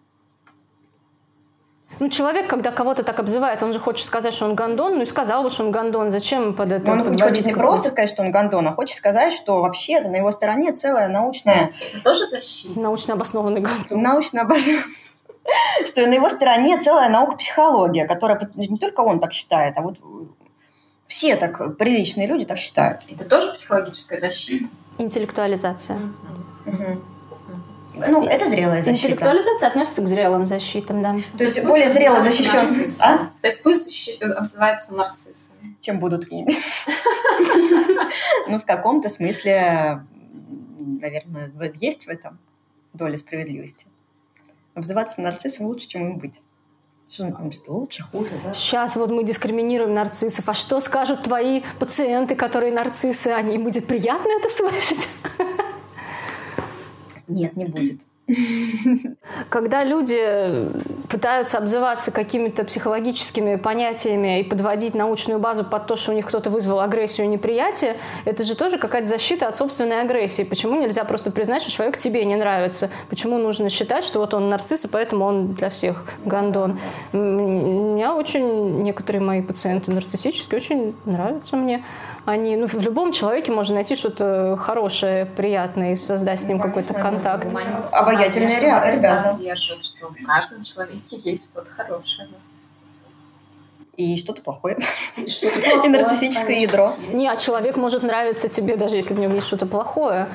Ну, 1.99 2.09
человек, 2.09 2.47
когда 2.47 2.71
кого-то 2.71 3.03
так 3.03 3.19
обзывает, 3.19 3.63
он 3.63 3.73
же 3.73 3.79
хочет 3.79 4.05
сказать, 4.05 4.33
что 4.33 4.45
он 4.45 4.55
гондон, 4.55 4.95
ну 4.95 5.01
и 5.01 5.05
сказал 5.05 5.43
бы, 5.43 5.49
что 5.49 5.63
он 5.63 5.71
гондон. 5.71 6.11
Зачем 6.11 6.53
под 6.53 6.71
это 6.71 6.91
он 6.91 6.99
подводить 6.99 7.21
хочет 7.23 7.45
не 7.45 7.53
просто 7.53 7.89
сказать, 7.89 8.09
что 8.09 8.21
он 8.21 8.31
гондон, 8.31 8.67
а 8.67 8.73
хочет 8.73 8.97
сказать, 8.97 9.33
что 9.33 9.61
вообще-то 9.61 10.09
на 10.09 10.17
его 10.17 10.31
стороне 10.31 10.73
целая 10.73 11.07
научная, 11.07 11.71
Это 11.93 12.03
тоже 12.03 12.25
защита. 12.25 12.79
Научно 12.79 13.15
обоснованный 13.15 13.61
гондон. 13.61 14.01
научно 14.01 14.41
обоснованная 14.41 14.83
что 15.85 16.05
на 16.05 16.13
его 16.13 16.29
стороне 16.29 16.77
целая 16.77 17.09
наука 17.09 17.37
психология, 17.37 18.05
которая 18.05 18.49
не 18.55 18.77
только 18.77 19.01
он 19.01 19.19
так 19.19 19.33
считает, 19.33 19.77
а 19.77 19.81
вот 19.81 19.97
все 21.07 21.35
так 21.35 21.77
приличные 21.77 22.27
люди 22.27 22.45
так 22.45 22.57
считают. 22.57 23.01
Это 23.09 23.25
тоже 23.25 23.53
психологическая 23.53 24.19
защита. 24.19 24.67
Интеллектуализация. 24.97 25.99
Мгм. 26.65 27.01
Ну, 28.07 28.25
это 28.25 28.49
зрелая 28.49 28.81
защита. 28.81 29.07
Интеллектуализация 29.07 29.67
относится 29.69 30.01
к 30.01 30.07
зрелым 30.07 30.45
защитам, 30.45 31.01
да. 31.01 31.15
То 31.37 31.43
есть 31.43 31.63
более 31.63 31.91
зрело 31.91 32.21
защищен, 32.21 32.67
а? 33.01 33.17
То 33.41 33.47
есть 33.47 33.63
пусть 33.63 33.87
защи- 33.87 34.23
обзываются 34.23 34.93
нарциссами. 34.93 35.75
чем 35.81 35.99
будут 35.99 36.27
ими. 36.31 36.51
Ну, 38.47 38.59
в 38.59 38.65
каком-то 38.65 39.09
смысле, 39.09 40.01
наверное, 40.79 41.51
вот 41.55 41.75
есть 41.75 42.05
в 42.05 42.09
этом 42.09 42.39
доля 42.93 43.17
справедливости. 43.17 43.85
Обзываться 44.73 45.21
нарциссом 45.21 45.65
лучше, 45.67 45.87
чем 45.87 46.11
им 46.11 46.17
быть. 46.17 46.41
Что 47.09 47.23
он 47.23 47.51
что, 47.53 47.71
лучше, 47.73 48.03
хуже, 48.03 48.31
да? 48.43 48.53
Сейчас 48.53 48.95
вот 48.97 49.09
мы 49.09 49.23
дискриминируем 49.23 49.93
нарциссов. 49.93 50.47
А 50.49 50.53
что 50.53 50.79
скажут 50.81 51.23
твои 51.23 51.61
пациенты, 51.79 52.35
которые 52.35 52.73
нарциссы? 52.73 53.27
Они 53.29 53.55
им 53.55 53.63
будет 53.63 53.87
приятно 53.87 54.29
это 54.39 54.49
слышать? 54.53 55.07
Нет, 57.27 57.55
не 57.55 57.65
будет. 57.65 58.01
Когда 59.49 59.85
люди 59.85 60.69
пытаются 61.07 61.57
обзываться 61.57 62.11
какими-то 62.11 62.65
психологическими 62.65 63.55
понятиями 63.55 64.41
и 64.41 64.43
подводить 64.43 64.95
научную 64.95 65.39
базу 65.39 65.63
под 65.63 65.87
то, 65.87 65.95
что 65.95 66.11
у 66.11 66.15
них 66.15 66.25
кто-то 66.25 66.49
вызвал 66.49 66.81
агрессию 66.81 67.27
и 67.27 67.29
неприятие, 67.29 67.95
это 68.25 68.43
же 68.43 68.55
тоже 68.55 68.77
какая-то 68.77 69.07
защита 69.07 69.47
от 69.47 69.55
собственной 69.55 70.01
агрессии. 70.01 70.43
Почему 70.43 70.75
нельзя 70.75 71.05
просто 71.05 71.31
признать, 71.31 71.61
что 71.61 71.71
человек 71.71 71.97
тебе 71.97 72.25
не 72.25 72.35
нравится? 72.35 72.89
Почему 73.09 73.37
нужно 73.37 73.69
считать, 73.69 74.03
что 74.03 74.19
вот 74.19 74.33
он 74.33 74.49
нарцисс, 74.49 74.83
и 74.83 74.87
поэтому 74.89 75.23
он 75.23 75.53
для 75.53 75.69
всех 75.69 76.03
гондон? 76.25 76.79
У 77.13 77.17
меня 77.17 78.13
очень 78.13 78.83
некоторые 78.83 79.21
мои 79.21 79.41
пациенты 79.41 79.93
нарциссические 79.93 80.57
очень 80.57 80.95
нравятся 81.05 81.55
мне. 81.55 81.85
Они, 82.27 82.57
ну, 82.57 82.67
в 82.67 82.73
любом 82.73 83.13
человеке 83.13 83.53
можно 83.53 83.75
найти 83.75 83.95
что-то 83.95 84.57
хорошее, 84.59 85.25
приятное 85.25 85.93
и 85.93 85.95
создать 85.95 86.41
с 86.41 86.43
ним 86.43 86.59
какой-то 86.59 86.93
контакт. 86.93 87.47
Обаятельные 87.93 88.59
ребята. 88.59 89.33
держат, 89.39 89.81
что 89.81 90.09
в 90.09 90.21
каждом 90.25 90.61
человеке 90.61 91.15
есть 91.23 91.51
что-то 91.51 91.71
хорошее. 91.71 92.27
И 93.97 94.15
что-то 94.15 94.43
плохое. 94.43 94.77
И 95.17 95.87
нарциссическое 95.89 96.57
ядро. 96.57 96.93
Не, 97.11 97.27
а 97.27 97.35
человек 97.35 97.77
может 97.77 98.03
нравиться 98.03 98.47
тебе, 98.47 98.75
даже 98.75 98.95
если 98.95 99.15
в 99.15 99.19
нем 99.19 99.33
есть 99.33 99.47
что-то 99.47 99.65
плохое. 99.65 100.27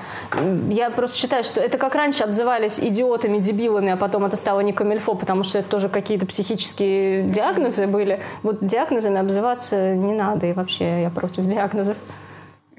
Я 0.69 0.91
просто 0.91 1.17
считаю, 1.17 1.45
что 1.45 1.61
это 1.61 1.79
как 1.79 1.95
раньше 1.95 2.25
обзывались 2.25 2.81
идиотами, 2.81 3.39
дебилами, 3.39 3.93
а 3.93 3.97
потом 3.97 4.25
это 4.25 4.37
стало 4.37 4.61
не 4.61 4.73
камильфо, 4.73 5.15
потому 5.15 5.45
что 5.45 5.61
это 5.61 5.69
тоже 5.69 5.89
какие-то 5.89 6.27
психические 6.27 7.23
диагнозы 7.23 7.87
были. 7.87 8.21
Вот 8.43 8.67
диагнозами 8.67 9.21
обзываться 9.21 9.95
не 9.95 10.13
надо, 10.13 10.47
и 10.47 10.53
вообще 10.53 11.03
я 11.03 11.11
против 11.11 11.47
диагнозов. 11.47 11.97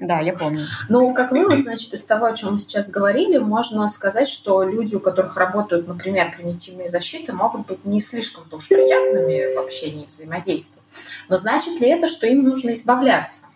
Да, 0.04 0.20
я 0.20 0.34
помню. 0.34 0.66
Ну, 0.90 1.14
как 1.14 1.32
вывод, 1.32 1.62
значит, 1.62 1.94
из 1.94 2.04
того, 2.04 2.26
о 2.26 2.34
чем 2.34 2.52
мы 2.52 2.58
сейчас 2.58 2.90
говорили, 2.90 3.38
можно 3.38 3.88
сказать, 3.88 4.28
что 4.28 4.62
люди, 4.62 4.94
у 4.94 5.00
которых 5.00 5.34
работают, 5.36 5.88
например, 5.88 6.34
примитивные 6.36 6.90
защиты, 6.90 7.32
могут 7.32 7.66
быть 7.66 7.86
не 7.86 8.00
слишком-то 8.00 8.56
уж 8.56 8.68
приятными 8.68 9.54
в 9.54 9.58
общении 9.58 10.04
и 10.04 10.06
взаимодействии. 10.06 10.82
Но 11.30 11.38
значит 11.38 11.80
ли 11.80 11.88
это, 11.88 12.08
что 12.08 12.26
им 12.26 12.42
нужно 12.42 12.74
избавляться 12.74 13.46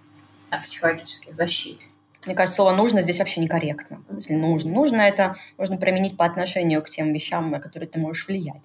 от 0.49 0.65
психологических 0.65 1.35
защит? 1.35 1.81
Мне 2.25 2.35
кажется, 2.35 2.57
слово 2.57 2.75
«нужно» 2.75 3.03
здесь 3.03 3.19
вообще 3.19 3.43
некорректно. 3.43 4.03
Если 4.11 4.35
нужно. 4.35 4.71
Нужно 4.71 5.03
это 5.03 5.37
можно 5.59 5.77
применить 5.77 6.17
по 6.17 6.25
отношению 6.25 6.83
к 6.83 6.89
тем 6.89 7.13
вещам, 7.13 7.51
на 7.51 7.61
которые 7.61 7.89
ты 7.89 7.99
можешь 7.99 8.27
влиять. 8.27 8.63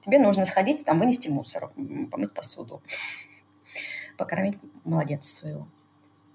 Тебе 0.00 0.20
нужно 0.20 0.44
сходить, 0.44 0.84
там, 0.84 1.00
вынести 1.00 1.28
мусор, 1.28 1.72
помыть 2.10 2.32
посуду, 2.32 2.82
покормить 4.16 4.58
младенца 4.84 5.34
своего. 5.34 5.66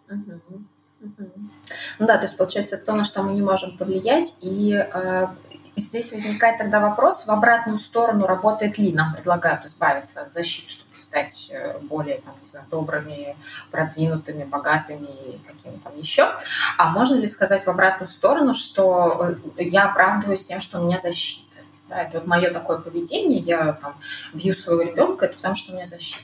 Мгм. 0.09 1.51
Ну 1.99 2.07
да, 2.07 2.17
то 2.17 2.23
есть 2.23 2.37
получается 2.37 2.77
то, 2.77 2.93
на 2.93 3.03
что 3.03 3.23
мы 3.23 3.33
не 3.33 3.41
можем 3.41 3.77
повлиять, 3.77 4.37
и 4.41 4.73
э, 4.73 5.27
здесь 5.77 6.11
возникает 6.11 6.57
тогда 6.57 6.79
вопрос, 6.79 7.25
в 7.25 7.29
обратную 7.29 7.77
сторону 7.77 8.25
работает 8.25 8.77
ли, 8.77 8.91
нам 8.91 9.13
предлагают 9.13 9.65
избавиться 9.65 10.21
от 10.21 10.33
защит, 10.33 10.69
чтобы 10.69 10.95
стать 10.95 11.51
э, 11.53 11.79
более, 11.79 12.19
там, 12.19 12.33
не 12.41 12.47
знаю, 12.47 12.65
добрыми, 12.69 13.35
продвинутыми, 13.71 14.43
богатыми 14.43 15.07
и 15.07 15.39
какими 15.47 15.77
там 15.77 15.97
еще. 15.97 16.35
А 16.77 16.89
можно 16.89 17.15
ли 17.15 17.27
сказать 17.27 17.63
в 17.63 17.69
обратную 17.69 18.09
сторону, 18.09 18.53
что 18.53 19.33
э, 19.57 19.63
я 19.63 19.85
оправдываюсь 19.85 20.45
тем, 20.45 20.59
что 20.59 20.81
у 20.81 20.85
меня 20.85 20.97
защита? 20.97 21.48
Да, 21.89 22.03
это 22.03 22.19
вот 22.19 22.27
мое 22.27 22.51
такое 22.53 22.77
поведение, 22.77 23.39
я 23.39 23.73
там 23.73 23.95
бью 24.33 24.53
своего 24.53 24.83
ребенка, 24.83 25.25
это 25.25 25.35
потому 25.37 25.55
что 25.55 25.71
у 25.71 25.75
меня 25.75 25.85
защита. 25.87 26.23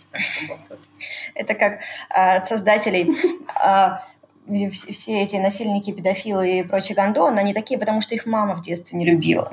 Это 1.33 1.55
как 1.55 1.79
а, 2.09 2.35
от 2.35 2.47
создателей 2.47 3.11
а, 3.59 4.03
вс- 4.47 4.91
все 4.91 5.23
эти 5.23 5.37
насильники, 5.37 5.91
педофилы 5.91 6.59
и 6.59 6.63
прочие 6.63 6.95
гондоны, 6.95 7.39
они 7.39 7.53
такие, 7.53 7.79
потому 7.79 8.01
что 8.01 8.13
их 8.13 8.27
мама 8.27 8.53
в 8.55 8.61
детстве 8.61 8.97
не 8.99 9.05
любила. 9.05 9.49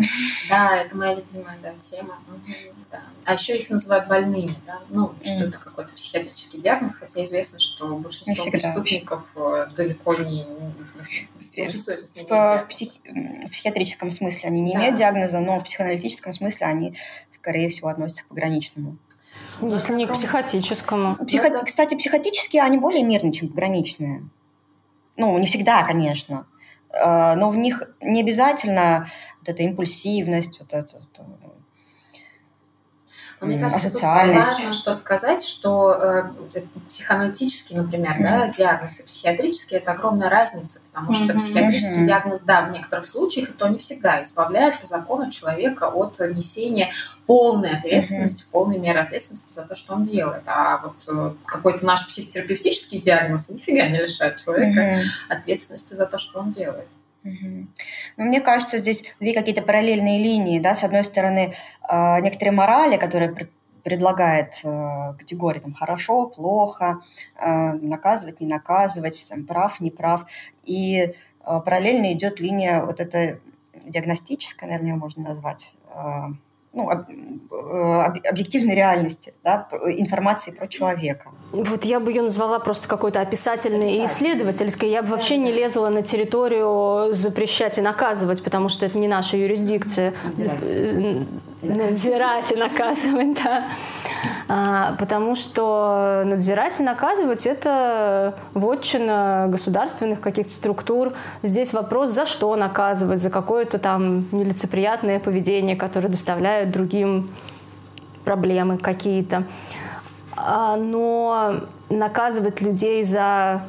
Да, 0.50 0.76
это 0.76 0.94
моя 0.96 1.14
любимая 1.14 1.56
да, 1.62 1.72
тема. 1.80 2.18
Мгм, 2.28 2.54
да. 2.90 3.00
А 3.24 3.32
еще 3.32 3.56
их 3.56 3.70
называют 3.70 4.06
больными, 4.06 4.54
да? 4.66 4.80
Ну, 4.90 5.14
что 5.22 5.34
Мгм. 5.36 5.48
это 5.48 5.58
какой-то 5.58 5.94
психиатрический 5.94 6.60
диагноз, 6.60 6.96
хотя 6.96 7.24
известно, 7.24 7.58
что 7.58 7.86
большинство 7.96 8.34
всегда 8.34 8.50
преступников 8.50 9.26
э, 9.34 9.68
далеко 9.74 10.14
не... 10.16 10.46
В, 11.54 12.58
в 12.64 12.68
психи- 12.68 13.00
в 13.46 13.50
психиатрическом 13.50 14.10
смысле 14.10 14.48
они 14.48 14.60
не 14.62 14.72
Да. 14.72 14.78
имеют 14.78 14.96
диагноза, 14.96 15.40
но 15.40 15.58
в 15.60 15.64
психоаналитическом 15.64 16.32
смысле 16.32 16.66
они, 16.66 16.94
скорее 17.32 17.68
всего, 17.68 17.88
относятся 17.88 18.24
к 18.24 18.28
пограничному. 18.28 18.96
Если 19.60 19.92
не 19.94 20.06
к 20.06 20.12
психотическому. 20.12 21.16
Психо- 21.26 21.50
да. 21.50 21.62
Кстати, 21.64 21.94
психотические, 21.94 22.62
они 22.62 22.78
более 22.78 23.02
мирные, 23.04 23.32
чем 23.32 23.48
пограничные. 23.48 24.22
Ну, 25.16 25.36
не 25.38 25.46
всегда, 25.46 25.82
конечно. 25.84 26.46
Э, 26.94 27.34
Но 27.36 27.50
в 27.50 27.56
них 27.56 27.82
не 28.00 28.20
обязательно 28.20 29.08
вот 29.40 29.48
эта 29.48 29.62
импульсивность, 29.62 30.58
вот 30.60 30.72
это 30.72 30.98
вот, 30.98 31.18
э, 31.18 31.41
Но 33.42 33.48
мне 33.48 33.58
кажется, 33.58 33.88
тут 33.88 33.92
асоциальность. 33.96 34.48
важно 34.48 34.72
что 34.72 34.94
сказать, 34.94 35.42
что 35.44 35.92
э, 35.92 36.22
психоаналитический, 36.88 37.76
например, 37.76 38.16
да, 38.20 38.46
диагноз 38.46 39.00
и 39.00 39.02
психиатрический– 39.02 39.76
это 39.78 39.90
огромная 39.92 40.30
разница, 40.30 40.80
потому 40.92 41.12
что 41.12 41.24
Мгм. 41.24 41.38
психиатрический 41.38 41.96
Мгм. 41.96 42.04
диагноз, 42.04 42.42
да, 42.42 42.62
в 42.62 42.70
некоторых 42.70 43.04
случаях, 43.06 43.50
и 43.50 43.52
то 43.52 43.66
не 43.66 43.78
всегда 43.78 44.22
избавляет 44.22 44.78
по 44.80 44.86
закону 44.86 45.28
человека 45.30 45.88
от 45.88 46.20
несения 46.20 46.92
полной 47.26 47.76
ответственности, 47.76 48.46
полной 48.52 48.78
меры 48.78 49.00
ответственности 49.00 49.52
за 49.52 49.62
то, 49.66 49.74
что 49.74 49.94
он 49.94 50.04
делает. 50.04 50.42
А 50.46 50.78
вот 50.78 50.94
э, 51.08 51.34
какой-то 51.44 51.84
наш 51.84 52.06
психотерапевтический 52.06 53.00
диагноз 53.00 53.48
нифига 53.48 53.88
не 53.88 53.98
лишает 53.98 54.36
человека 54.36 54.80
Мгм. 54.98 55.00
ответственности 55.28 55.94
за 55.94 56.06
то, 56.06 56.16
что 56.16 56.38
он 56.38 56.50
делает. 56.50 56.86
Ну, 57.24 58.24
мне 58.24 58.40
кажется, 58.40 58.78
здесь 58.78 59.04
две 59.20 59.32
какие-то 59.34 59.62
параллельные 59.62 60.22
линии. 60.22 60.58
Да? 60.58 60.74
С 60.74 60.84
одной 60.84 61.04
стороны, 61.04 61.52
э, 61.88 62.20
некоторые 62.20 62.52
морали, 62.52 62.96
которые 62.96 63.34
предлагает 63.82 64.60
э, 64.64 65.14
категории 65.18 65.60
там, 65.60 65.72
хорошо, 65.72 66.26
плохо, 66.26 67.00
э, 67.36 67.72
наказывать, 67.72 68.40
не 68.40 68.46
наказывать, 68.46 69.26
там, 69.28 69.44
прав, 69.46 69.80
не 69.80 69.90
прав. 69.90 70.26
И 70.64 70.98
э, 71.00 71.12
параллельно 71.44 72.12
идет 72.12 72.40
линия 72.40 72.84
вот 72.84 73.00
эта 73.00 73.40
диагностическая, 73.84 74.68
наверное, 74.68 74.92
ее 74.92 74.98
можно 74.98 75.22
назвать, 75.24 75.74
э, 75.94 76.26
ну, 76.72 76.88
объективной 76.88 78.74
реальности, 78.74 79.34
да, 79.44 79.68
информации 79.86 80.52
про 80.52 80.66
человека. 80.66 81.30
Вот 81.52 81.84
я 81.84 82.00
бы 82.00 82.10
ее 82.10 82.22
назвала 82.22 82.58
просто 82.58 82.88
какой-то 82.88 83.20
описательной 83.20 83.96
и 83.96 84.06
исследовательской. 84.06 84.88
Я 84.88 85.02
бы 85.02 85.10
вообще 85.10 85.36
не 85.36 85.52
лезла 85.52 85.90
на 85.90 86.02
территорию 86.02 87.12
запрещать 87.12 87.78
и 87.78 87.82
наказывать, 87.82 88.42
потому 88.42 88.70
что 88.70 88.86
это 88.86 88.98
не 88.98 89.06
наша 89.06 89.36
юрисдикция. 89.36 90.14
Надзирать 91.60 92.50
и 92.50 92.56
наказывать, 92.56 93.38
да. 93.44 93.64
А, 94.48 94.96
потому 94.98 95.36
что 95.36 96.22
надзирать 96.24 96.80
и 96.80 96.82
наказывать– 96.82 97.46
это 97.46 98.34
вотчина 98.54 99.46
государственных 99.48 100.20
каких-то 100.20 100.52
структур. 100.52 101.12
Здесь 101.42 101.72
вопрос, 101.72 102.10
за 102.10 102.26
что 102.26 102.54
наказывать, 102.56 103.20
за 103.20 103.30
какое-то 103.30 103.78
там 103.78 104.26
нелицеприятное 104.32 105.20
поведение, 105.20 105.76
которое 105.76 106.08
доставляет 106.08 106.72
другим 106.72 107.30
проблемы 108.24 108.78
какие-то. 108.78 109.44
А, 110.44 110.76
но 110.76 111.60
наказывать 111.88 112.60
людей 112.60 113.04
за 113.04 113.66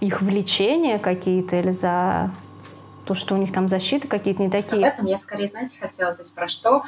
их 0.00 0.22
влечения 0.22 0.98
какие-то 0.98 1.56
или 1.56 1.70
за 1.70 2.30
то, 3.04 3.14
что 3.14 3.34
у 3.34 3.38
них 3.38 3.52
там 3.52 3.68
защиты 3.68 4.08
какие-то 4.08 4.42
не 4.42 4.50
такие. 4.50 4.86
Об 4.86 4.94
этом 4.94 5.06
я 5.06 5.18
скорее, 5.18 5.48
знаете, 5.48 5.78
хотела 5.78 6.12
здесь 6.12 6.30
про 6.30 6.48
что? 6.48 6.82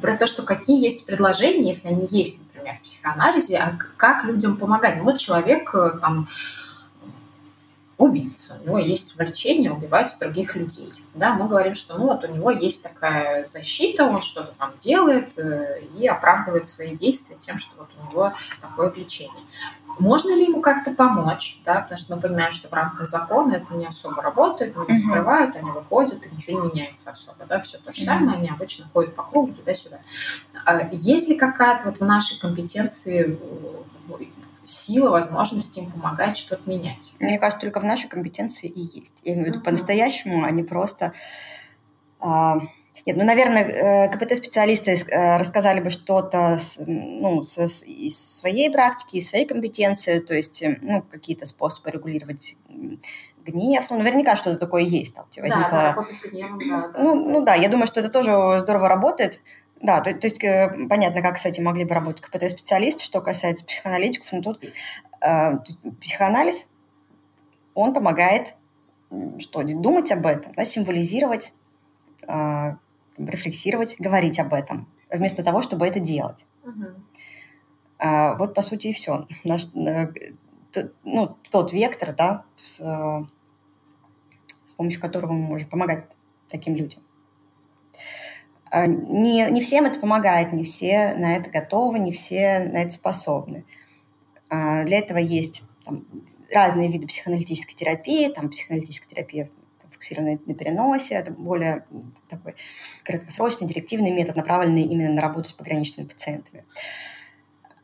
про 0.00 0.16
то, 0.16 0.26
что 0.26 0.42
какие 0.42 0.82
есть 0.82 1.04
предложения, 1.06 1.68
если 1.68 1.88
они 1.88 2.06
есть, 2.08 2.40
например, 2.40 2.74
в 2.76 2.80
психоанализе, 2.80 3.58
а 3.58 3.78
как 3.98 4.24
людям 4.24 4.56
помогать. 4.56 4.96
Ну, 4.96 5.04
вот 5.04 5.18
человек 5.18 5.74
э, 5.74 5.98
там 6.00 6.26
убийца, 7.98 8.58
у 8.60 8.66
него 8.66 8.78
есть 8.78 9.16
влечение 9.16 9.72
убивать 9.72 10.16
других 10.20 10.56
людей. 10.56 10.92
Да, 11.14 11.34
мы 11.34 11.46
говорим, 11.46 11.74
что 11.74 11.96
ну 11.96 12.06
вот 12.06 12.24
у 12.24 12.28
него 12.28 12.50
есть 12.50 12.82
такая 12.82 13.44
защита, 13.46 14.04
он 14.04 14.20
что-то 14.20 14.52
там 14.58 14.72
делает 14.78 15.38
э, 15.38 15.80
и 15.96 16.06
оправдывает 16.06 16.66
свои 16.66 16.96
действия 16.96 17.36
тем, 17.38 17.58
что 17.58 17.76
вот 17.78 17.88
у 17.96 18.10
него 18.10 18.32
такое 18.60 18.90
влечение. 18.90 19.44
Можно 20.00 20.34
ли 20.34 20.44
ему 20.44 20.60
как-то 20.60 20.90
помочь, 20.90 21.60
да, 21.64 21.80
потому 21.82 21.98
что 21.98 22.16
мы 22.16 22.20
понимаем, 22.20 22.50
что 22.50 22.68
в 22.68 22.72
рамках 22.72 23.06
закона 23.06 23.54
это 23.54 23.74
не 23.74 23.86
особо 23.86 24.22
работает, 24.22 24.74
uh-huh. 24.74 24.92
закрывают, 24.92 25.54
они 25.54 25.70
выходят, 25.70 26.26
и 26.26 26.34
ничего 26.34 26.62
не 26.62 26.72
меняется 26.72 27.12
особо, 27.12 27.46
да, 27.48 27.60
все 27.60 27.78
то 27.78 27.92
же 27.92 28.02
самое, 28.02 28.38
они 28.38 28.48
обычно 28.48 28.86
ходят 28.92 29.14
по 29.14 29.22
кругу 29.22 29.54
туда-сюда. 29.54 30.00
А 30.64 30.88
есть 30.90 31.28
ли 31.28 31.36
какая-то 31.36 31.86
вот 31.86 31.98
в 31.98 32.04
нашей 32.04 32.40
компетенции 32.40 33.38
сила, 34.64 35.10
возможности 35.10 35.80
им 35.80 35.90
помогать 35.90 36.36
что-то 36.36 36.68
менять? 36.68 37.12
Мне 37.18 37.38
кажется, 37.38 37.60
только 37.60 37.80
в 37.80 37.84
нашей 37.84 38.08
компетенции 38.08 38.68
и 38.68 38.80
есть. 38.80 39.18
Я 39.24 39.34
имею 39.34 39.46
в 39.46 39.48
виду 39.48 39.58
uh-huh. 39.60 39.64
по-настоящему, 39.64 40.44
а 40.44 40.50
не 40.50 40.62
просто... 40.62 41.12
А 42.20 42.60
нет, 43.06 43.18
ну, 43.18 43.24
наверное, 43.24 44.06
э, 44.06 44.08
КПТ-специалисты 44.08 44.92
э, 44.92 45.36
рассказали 45.36 45.80
бы 45.80 45.90
что-то 45.90 46.58
ну, 46.86 47.42
со, 47.42 47.64
из 47.64 48.38
своей 48.38 48.70
практики, 48.70 49.16
из 49.16 49.28
своей 49.28 49.46
компетенции, 49.46 50.20
то 50.20 50.32
есть 50.32 50.62
э, 50.62 50.78
ну, 50.80 51.02
какие-то 51.02 51.44
способы 51.44 51.90
регулировать 51.90 52.56
гнев. 53.44 53.84
Ну, 53.90 53.98
наверняка 53.98 54.36
что-то 54.36 54.58
такое 54.58 54.82
есть. 54.82 55.14
Там. 55.14 55.26
Да, 55.36 55.68
да, 55.70 55.94
работать 55.94 56.16
с 56.16 56.24
гневом, 56.24 56.58
да, 56.66 56.88
да. 56.88 57.02
Ну, 57.02 57.14
ну 57.14 57.44
да, 57.44 57.54
я 57.54 57.68
думаю, 57.68 57.86
что 57.86 58.00
это 58.00 58.08
тоже 58.08 58.60
здорово 58.60 58.88
работает. 58.88 59.40
Да, 59.84 60.00
то, 60.00 60.14
то 60.14 60.26
есть 60.26 60.40
понятно, 60.88 61.20
как 61.20 61.36
с 61.36 61.44
этим 61.44 61.64
могли 61.64 61.84
бы 61.84 61.92
работать 61.92 62.22
КПТ-специалисты, 62.22 63.04
что 63.04 63.20
касается 63.20 63.66
психоаналитиков, 63.66 64.32
но 64.32 64.40
тут 64.40 64.64
э, 65.20 65.58
психоанализ, 66.00 66.68
он 67.74 67.92
помогает 67.92 68.54
что, 69.38 69.62
думать 69.62 70.10
об 70.10 70.24
этом, 70.24 70.54
да, 70.54 70.64
символизировать 70.64 71.52
э, 72.26 72.76
рефлексировать, 73.18 73.96
говорить 73.98 74.40
об 74.40 74.54
этом, 74.54 74.88
вместо 75.10 75.44
того, 75.44 75.60
чтобы 75.60 75.86
это 75.86 76.00
делать. 76.00 76.46
Угу. 76.62 76.86
А, 77.98 78.36
вот, 78.36 78.54
по 78.54 78.62
сути, 78.62 78.86
и 78.86 78.92
все. 78.94 79.26
Наш, 79.44 79.66
э, 79.74 80.06
ну, 81.04 81.36
тот 81.50 81.74
вектор, 81.74 82.14
да, 82.14 82.46
с, 82.56 82.78
с 82.78 84.72
помощью 84.78 85.02
которого 85.02 85.32
мы 85.32 85.42
можем 85.42 85.68
помогать 85.68 86.06
таким 86.48 86.74
людям. 86.74 87.02
Не, 88.86 89.50
не 89.50 89.60
всем 89.60 89.84
это 89.84 90.00
помогает, 90.00 90.52
не 90.52 90.64
все 90.64 91.14
на 91.14 91.36
это 91.36 91.50
готовы, 91.50 91.98
не 91.98 92.12
все 92.12 92.60
на 92.60 92.78
это 92.78 92.90
способны. 92.90 93.64
А, 94.48 94.84
для 94.84 94.98
этого 94.98 95.18
есть 95.18 95.62
там, 95.84 96.04
разные 96.52 96.90
виды 96.90 97.06
психоаналитической 97.06 97.74
терапии, 97.74 98.28
там 98.28 98.50
психоаналитическая 98.50 99.08
терапия 99.08 99.50
сфокусированный 100.04 100.40
на 100.46 100.54
переносе. 100.54 101.14
Это 101.14 101.32
более 101.32 101.84
такой 102.28 102.54
краткосрочный, 103.04 103.66
директивный 103.66 104.10
метод, 104.10 104.36
направленный 104.36 104.82
именно 104.82 105.14
на 105.14 105.22
работу 105.22 105.48
с 105.48 105.52
пограничными 105.52 106.06
пациентами. 106.06 106.64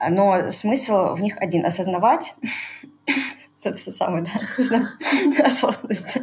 Но 0.08 0.50
смысл 0.50 1.14
в 1.14 1.20
них 1.20 1.36
один– 1.38 1.64
осознавать, 1.66 2.34
это 3.68 3.92
самое, 3.92 4.24
да, 4.24 4.80
осознанность. 5.44 6.16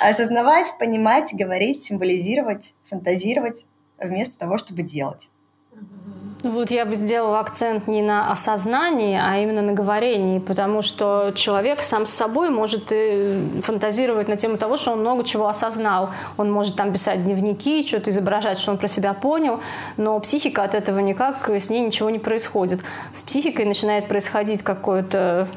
Осознавать, 0.00 0.78
понимать, 0.78 1.30
говорить, 1.32 1.82
символизировать, 1.82 2.74
фантазировать 2.84 3.66
вместо 3.98 4.38
того, 4.38 4.58
чтобы 4.58 4.82
делать. 4.82 5.30
Вот 6.42 6.70
я 6.70 6.84
бы 6.84 6.96
сделала 6.96 7.40
акцент 7.40 7.88
не 7.88 8.02
на 8.02 8.30
осознании, 8.30 9.18
а 9.20 9.38
именно 9.38 9.62
на 9.62 9.72
говорении, 9.72 10.38
потому 10.38 10.82
что 10.82 11.32
человек 11.34 11.80
сам 11.80 12.06
с 12.06 12.10
собой 12.10 12.50
может 12.50 12.92
и 12.92 13.60
фантазировать 13.62 14.28
на 14.28 14.36
тему 14.36 14.56
того, 14.56 14.76
что 14.76 14.92
он 14.92 15.00
много 15.00 15.24
чего 15.24 15.48
осознал. 15.48 16.10
Он 16.36 16.52
может 16.52 16.76
там 16.76 16.92
писать 16.92 17.24
дневники, 17.24 17.86
что-то 17.86 18.10
изображать, 18.10 18.60
что 18.60 18.70
он 18.70 18.78
про 18.78 18.86
себя 18.86 19.12
понял, 19.12 19.60
но 19.96 20.20
психика 20.20 20.62
от 20.62 20.74
этого 20.74 21.00
никак, 21.00 21.48
с 21.48 21.68
ней 21.68 21.80
ничего 21.80 22.10
не 22.10 22.18
происходит. 22.18 22.80
С 23.12 23.22
психикой 23.22 23.64
начинает 23.64 24.06
происходить 24.06 24.62
какое-то 24.62 25.48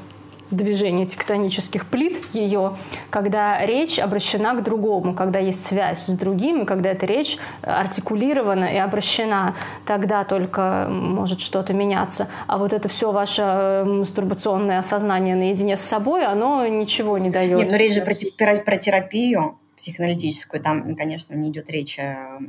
движение 0.52 1.06
тектонических 1.06 1.86
плит 1.86 2.20
ее, 2.34 2.76
когда 3.10 3.66
речь 3.66 4.00
обращена 4.00 4.56
к 4.56 4.64
другому, 4.64 5.14
когда 5.14 5.40
есть 5.40 5.64
связь 5.64 6.06
с 6.06 6.18
другим, 6.18 6.64
и 6.64 6.66
когда 6.66 6.90
эта 6.90 7.06
речь 7.06 7.38
артикулирована 7.62 8.66
и 8.66 8.78
обращена, 8.78 9.56
тогда 9.86 10.24
только 10.24 10.88
может 10.90 11.42
что-то 11.42 11.74
меняться. 11.74 12.30
А 12.48 12.58
вот 12.58 12.74
это 12.74 12.90
все 12.90 13.12
ваше 13.12 13.42
э, 13.42 13.84
мастурбационное 13.84 14.80
осознание 14.80 15.36
наедине 15.36 15.78
с 15.78 15.82
собой, 15.82 16.26
оно 16.26 16.66
ничего 16.68 17.18
не 17.18 17.30
дает. 17.30 17.58
Нет, 17.58 17.70
но 17.70 17.78
речь 17.78 17.94
же 17.94 18.02
про, 18.02 18.14
про, 18.58 18.78
терапию 18.78 19.60
психоаналитическую, 19.78 20.62
там, 20.62 20.96
конечно, 20.96 21.36
не 21.36 21.50
идет 21.50 21.70
речь 21.70 22.00
о, 22.00 22.40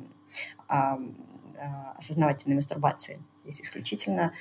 о, 0.68 0.94
о 0.94 0.98
осознавательной 1.98 2.56
мастурбации. 2.56 3.18
Здесь 3.44 3.62
исключительно 3.62 4.32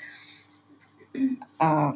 о 1.58 1.94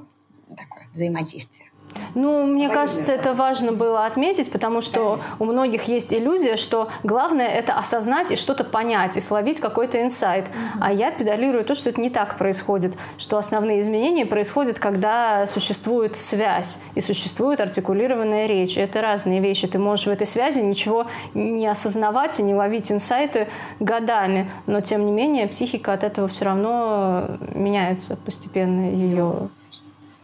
такое 0.55 0.87
взаимодействие. 0.93 1.73
Ну, 2.15 2.45
мне 2.45 2.67
Во 2.67 2.73
кажется, 2.73 3.11
это 3.11 3.33
важно 3.33 3.71
было 3.71 4.05
отметить, 4.05 4.51
потому 4.51 4.81
что 4.81 5.19
у 5.39 5.45
многих 5.45 5.83
есть 5.83 6.13
иллюзия, 6.13 6.57
что 6.57 6.89
главное 7.03 7.47
это 7.47 7.73
осознать 7.73 8.31
и 8.31 8.35
что-то 8.35 8.63
понять, 8.63 9.17
и 9.17 9.19
словить 9.19 9.59
какой-то 9.59 10.01
инсайт. 10.01 10.45
Mm-hmm. 10.45 10.77
А 10.81 10.91
я 10.91 11.11
педалирую 11.11 11.65
то, 11.65 11.75
что 11.75 11.89
это 11.89 12.01
не 12.01 12.09
так 12.09 12.37
происходит, 12.37 12.93
что 13.17 13.37
основные 13.37 13.81
изменения 13.81 14.25
происходят, 14.25 14.79
когда 14.79 15.47
существует 15.47 16.15
связь 16.15 16.77
и 16.95 17.01
существует 17.01 17.59
артикулированная 17.59 18.45
речь. 18.45 18.77
Это 18.77 19.01
разные 19.01 19.39
вещи. 19.39 19.67
Ты 19.67 19.79
можешь 19.79 20.05
в 20.05 20.09
этой 20.09 20.27
связи 20.27 20.59
ничего 20.59 21.07
не 21.33 21.67
осознавать 21.67 22.39
и 22.39 22.43
не 22.43 22.53
ловить 22.53 22.91
инсайты 22.91 23.47
годами, 23.79 24.49
но 24.67 24.81
тем 24.81 25.05
не 25.05 25.11
менее 25.11 25.47
психика 25.47 25.93
от 25.93 26.03
этого 26.03 26.27
все 26.27 26.45
равно 26.45 27.37
меняется 27.53 28.17
постепенно 28.17 28.91
ее 28.91 29.49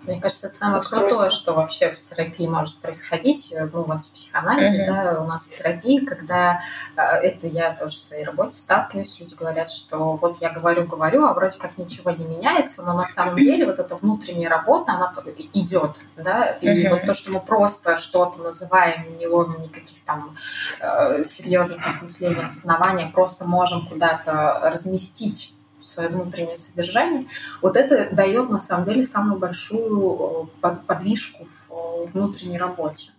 мне 0.09 0.19
кажется, 0.19 0.47
это 0.47 0.55
самое 0.55 0.81
крутое, 0.81 1.29
что 1.29 1.53
вообще 1.53 1.91
в 1.91 2.01
терапии 2.01 2.47
может 2.47 2.77
происходить. 2.77 3.53
Ну, 3.71 3.81
у 3.81 3.85
вас 3.85 4.07
в 4.07 4.11
психоанализе, 4.11 4.83
uh-huh. 4.83 5.13
да, 5.13 5.21
у 5.21 5.25
нас 5.25 5.45
в 5.45 5.51
терапии, 5.51 6.03
когда 6.03 6.61
э, 6.95 7.01
это 7.01 7.47
я 7.47 7.73
тоже 7.73 7.95
в 7.95 7.99
своей 7.99 8.23
работе 8.23 8.55
сталкиваюсь, 8.55 9.19
люди 9.19 9.35
говорят, 9.35 9.69
что 9.69 10.15
вот 10.15 10.41
я 10.41 10.49
говорю, 10.49 10.87
говорю, 10.87 11.25
а 11.25 11.33
вроде 11.33 11.57
как 11.59 11.77
ничего 11.77 12.09
не 12.11 12.25
меняется, 12.25 12.81
но 12.81 12.93
на 12.93 13.05
самом 13.05 13.35
деле 13.41 13.65
вот 13.65 13.79
эта 13.79 13.95
внутренняя 13.95 14.49
работа, 14.49 14.93
она 14.93 15.13
идет, 15.53 15.95
да, 16.17 16.45
и 16.45 16.85
uh-huh. 16.85 16.89
вот 16.89 17.03
то, 17.03 17.13
что 17.13 17.31
мы 17.31 17.39
просто 17.39 17.97
что-то 17.97 18.39
называем, 18.41 19.15
не 19.17 19.27
ловим 19.27 19.61
никаких 19.61 20.03
там 20.05 20.35
э, 20.81 21.21
серьезных 21.21 21.85
осмыслений, 21.85 22.41
осознавания, 22.41 23.11
просто 23.11 23.45
можем 23.45 23.85
куда-то 23.85 24.59
разместить 24.63 25.53
свое 25.81 26.09
внутреннее 26.09 26.57
содержание, 26.57 27.27
вот 27.61 27.77
это 27.77 28.13
дает 28.13 28.49
на 28.49 28.59
самом 28.59 28.85
деле 28.85 29.03
самую 29.03 29.39
большую 29.39 30.49
э, 30.61 30.75
подвижку 30.87 31.45
в 31.45 31.71
э, 31.71 32.05
внутренней 32.11 32.57
работе. 32.57 33.11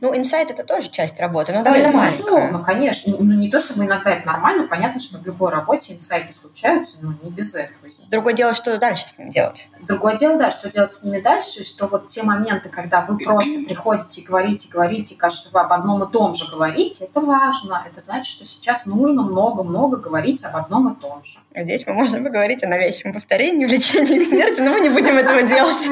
Ну, 0.00 0.16
инсайт 0.16 0.50
это 0.50 0.64
тоже 0.64 0.90
часть 0.90 1.20
работы, 1.20 1.52
но 1.52 1.62
довольно 1.62 1.90
маленькая. 1.90 2.18
Безусловно, 2.18 2.64
конечно. 2.64 3.12
Ну, 3.12 3.24
ну, 3.24 3.34
не 3.34 3.50
то, 3.50 3.58
чтобы 3.58 3.84
иногда 3.84 4.12
это 4.12 4.26
нормально, 4.26 4.66
понятно, 4.66 5.00
что 5.00 5.18
в 5.18 5.26
любой 5.26 5.50
работе 5.50 5.92
инсайты 5.92 6.32
случаются, 6.32 6.96
но 7.00 7.14
не 7.22 7.30
без 7.30 7.54
этого. 7.54 7.88
Другое 8.10 8.34
дело, 8.34 8.54
что 8.54 8.76
дальше 8.78 9.08
с 9.08 9.18
ним 9.18 9.30
делать. 9.30 9.68
Другое 9.82 10.16
дело, 10.16 10.38
да, 10.38 10.50
что 10.50 10.70
делать 10.70 10.92
с 10.92 11.02
ними 11.02 11.20
дальше, 11.20 11.64
что 11.64 11.86
вот 11.86 12.06
те 12.06 12.22
моменты, 12.22 12.68
когда 12.68 13.02
вы 13.02 13.18
просто 13.18 13.52
приходите 13.66 14.20
и 14.20 14.24
говорите, 14.24 14.68
говорите, 14.70 15.14
и 15.14 15.18
кажется, 15.18 15.50
вы 15.52 15.60
об 15.60 15.72
одном 15.72 16.02
и 16.02 16.10
том 16.10 16.34
же 16.34 16.48
говорите, 16.50 17.04
это 17.04 17.20
важно. 17.20 17.84
Это 17.86 18.00
значит, 18.00 18.26
что 18.26 18.44
сейчас 18.44 18.86
нужно 18.86 19.22
много-много 19.22 19.98
говорить 19.98 20.44
об 20.44 20.56
одном 20.56 20.92
и 20.92 21.00
том 21.00 21.22
же. 21.24 21.38
А 21.54 21.62
Здесь 21.62 21.86
мы 21.86 21.94
можем 21.94 22.24
поговорить 22.24 22.62
о 22.62 22.68
навязчивом 22.68 23.12
повторении, 23.12 23.66
влечении 23.66 24.20
к 24.20 24.24
смерти, 24.24 24.60
но 24.60 24.70
мы 24.70 24.80
не 24.80 24.88
будем 24.88 25.16
этого 25.16 25.42
делать. 25.48 25.90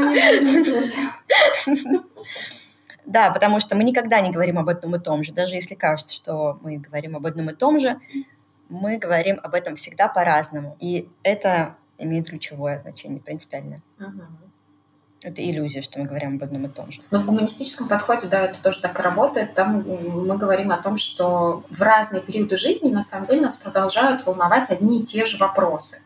Да, 3.05 3.31
потому 3.31 3.61
что 3.61 3.77
мы 3.77 3.85
никогда 3.85 4.21
не 4.21 4.31
говорим 4.31 4.59
об 4.59 4.69
одном 4.69 4.97
и 4.97 4.99
том 4.99 5.25
же. 5.25 5.33
Даже 5.33 5.55
если 5.55 5.75
кажется, 5.75 6.15
что 6.15 6.59
мы 6.63 6.77
говорим 6.77 7.17
об 7.17 7.27
одном 7.27 7.51
и 7.51 7.55
том 7.55 7.81
же, 7.81 7.99
мы 8.69 8.97
говорим 8.97 9.41
об 9.43 9.55
этом 9.55 9.77
всегда 9.77 10.09
по-разному. 10.09 10.77
И 10.81 11.09
это 11.23 11.77
имеет 11.99 12.29
ключевое 12.29 12.79
значение, 12.79 13.21
принципиальное. 13.21 13.83
Это 15.25 15.41
иллюзия, 15.49 15.83
что 15.83 16.01
мы 16.01 16.07
говорим 16.07 16.35
об 16.37 16.43
одном 16.43 16.67
и 16.67 16.69
том 16.69 16.91
же. 16.91 17.01
Но 17.11 17.19
в 17.19 17.27
гуманистическом 17.27 17.87
подходе, 17.87 18.27
да, 18.27 18.47
это 18.47 18.61
тоже 18.61 18.81
так 18.81 18.99
и 18.99 19.03
работает. 19.03 19.55
Там 19.55 19.83
мы 19.83 20.37
говорим 20.37 20.73
о 20.73 20.83
том, 20.83 20.97
что 20.97 21.65
в 21.71 21.81
разные 21.81 22.23
периоды 22.23 22.57
жизни 22.57 22.91
на 22.91 23.03
самом 23.03 23.27
деле 23.27 23.43
нас 23.43 23.57
продолжают 23.57 24.27
волновать 24.27 24.71
одни 24.71 25.01
и 25.01 25.05
те 25.05 25.25
же 25.25 25.37
вопросы. 25.37 26.03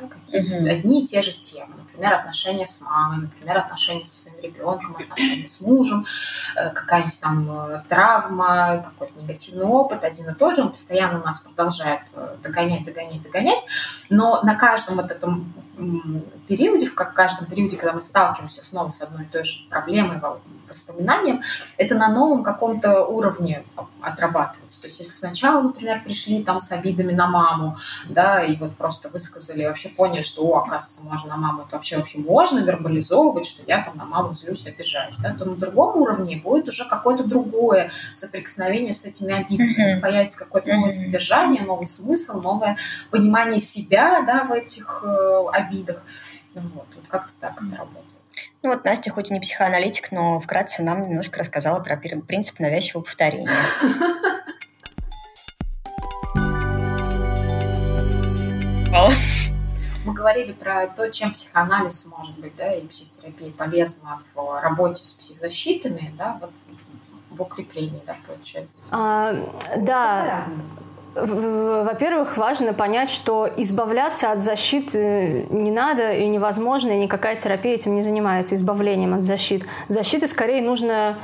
Да, 0.00 0.08
какие-то 0.08 0.56
Мгм. 0.56 0.66
одни 0.66 1.02
и 1.02 1.06
те 1.06 1.22
же 1.22 1.32
темы. 1.32 1.74
Например, 1.78 2.14
отношения 2.14 2.66
с 2.66 2.80
мамой, 2.80 3.22
например, 3.22 3.58
отношения 3.58 4.06
со 4.06 4.30
своим 4.30 4.42
ребенком, 4.42 4.96
отношения 4.98 5.48
с 5.48 5.60
мужем, 5.60 6.06
э, 6.56 6.70
какая-нибудь 6.70 7.20
там 7.20 7.50
э, 7.50 7.82
травма, 7.88 8.82
какой-то 8.84 9.20
негативный 9.20 9.64
опыт, 9.64 10.04
один 10.04 10.28
и 10.30 10.34
тот 10.34 10.56
же, 10.56 10.62
он 10.62 10.70
постоянно 10.70 11.18
нас 11.18 11.40
продолжает 11.40 12.02
э, 12.12 12.36
догонять, 12.42 12.84
догонять, 12.84 13.22
догонять. 13.22 13.64
Но 14.10 14.42
на 14.42 14.54
каждом 14.54 14.96
вот 14.96 15.10
этом 15.10 15.52
периоде, 16.48 16.86
в 16.86 16.94
каждом 16.94 17.46
периоде, 17.46 17.76
когда 17.76 17.92
мы 17.92 18.02
сталкиваемся 18.02 18.64
снова 18.64 18.88
с 18.88 19.02
одной 19.02 19.24
и 19.24 19.26
той 19.26 19.44
же 19.44 19.68
проблемой, 19.68 20.18
во- 20.68 20.74
воспоминанием, 20.86 21.42
это 21.76 21.94
на 21.94 22.08
новом 22.08 22.42
каком-то 22.42 23.04
уровне 23.04 23.64
отрабатывается. 24.00 24.80
То 24.80 24.86
есть 24.86 25.00
если 25.00 25.12
сначала, 25.12 25.62
например, 25.62 26.02
пришли 26.04 26.42
там 26.42 26.58
с 26.58 26.70
обидами 26.72 27.12
на 27.12 27.26
маму, 27.26 27.76
да, 28.08 28.42
и 28.44 28.56
вот 28.56 28.76
просто 28.76 29.08
высказали, 29.08 29.64
вообще 29.64 29.88
поняли, 29.88 30.22
что, 30.22 30.42
о, 30.42 30.58
оказывается, 30.58 31.02
можно 31.04 31.30
на 31.30 31.36
маму, 31.36 31.64
это 31.66 31.76
вообще, 31.76 31.96
вообще 31.96 32.18
можно 32.18 32.60
вербализовывать, 32.60 33.46
что 33.46 33.62
я 33.66 33.82
там 33.82 33.96
на 33.96 34.04
маму 34.04 34.34
злюсь, 34.34 34.66
обижаюсь, 34.66 35.16
да, 35.18 35.32
то 35.34 35.44
на 35.44 35.56
другом 35.56 35.96
уровне 35.96 36.36
будет 36.36 36.68
уже 36.68 36.88
какое-то 36.88 37.24
другое 37.24 37.90
соприкосновение 38.14 38.92
с 38.92 39.04
этими 39.04 39.34
обидами. 39.34 40.00
Появится 40.00 40.38
какое-то 40.38 40.72
новое 40.74 40.90
содержание, 40.90 41.62
новый 41.62 41.86
смысл, 41.86 42.40
новое 42.40 42.76
понимание 43.10 43.60
себя, 43.60 44.22
да, 44.22 44.44
в 44.44 44.52
этих 44.52 45.02
э, 45.04 45.44
обидах. 45.52 46.02
Вот, 46.54 46.86
вот 46.94 47.04
как-то 47.08 47.32
так 47.40 47.62
это 47.62 47.76
работает. 47.76 48.15
Ну 48.62 48.70
вот 48.70 48.84
Настя 48.84 49.10
хоть 49.10 49.30
и 49.30 49.34
не 49.34 49.40
психоаналитик, 49.40 50.12
но 50.12 50.40
вкратце 50.40 50.82
нам 50.82 51.08
немножко 51.08 51.38
рассказала 51.38 51.80
про 51.80 51.96
принцип 51.96 52.58
навязчивого 52.60 53.04
повторения. 53.04 53.48
Мы 60.04 60.14
говорили 60.14 60.52
про 60.52 60.86
то, 60.86 61.10
чем 61.10 61.32
психоанализ 61.32 62.06
может 62.16 62.38
быть, 62.38 62.54
да, 62.56 62.72
и 62.74 62.86
психотерапия 62.86 63.50
полезна 63.50 64.20
в 64.34 64.60
работе 64.60 65.04
с 65.04 65.12
психозащитами, 65.12 66.14
да, 66.16 66.38
вот 66.40 66.50
в 67.30 67.42
укреплении, 67.42 68.00
да, 68.06 68.16
получается. 68.26 68.80
А, 68.90 69.34
да, 69.76 70.44
Во-первых, 71.16 72.36
важно 72.36 72.74
понять, 72.74 73.08
что 73.08 73.48
избавляться 73.56 74.32
от 74.32 74.42
защиты 74.42 75.46
не 75.50 75.70
надо 75.70 76.12
и 76.12 76.28
невозможно, 76.28 76.90
и 76.92 76.98
никакая 76.98 77.36
терапия 77.36 77.74
этим 77.74 77.94
не 77.94 78.02
занимается, 78.02 78.54
избавлением 78.54 79.14
от 79.14 79.24
защит. 79.24 79.64
Защиты 79.88 80.26
скорее 80.26 80.60
нужно 80.60 81.16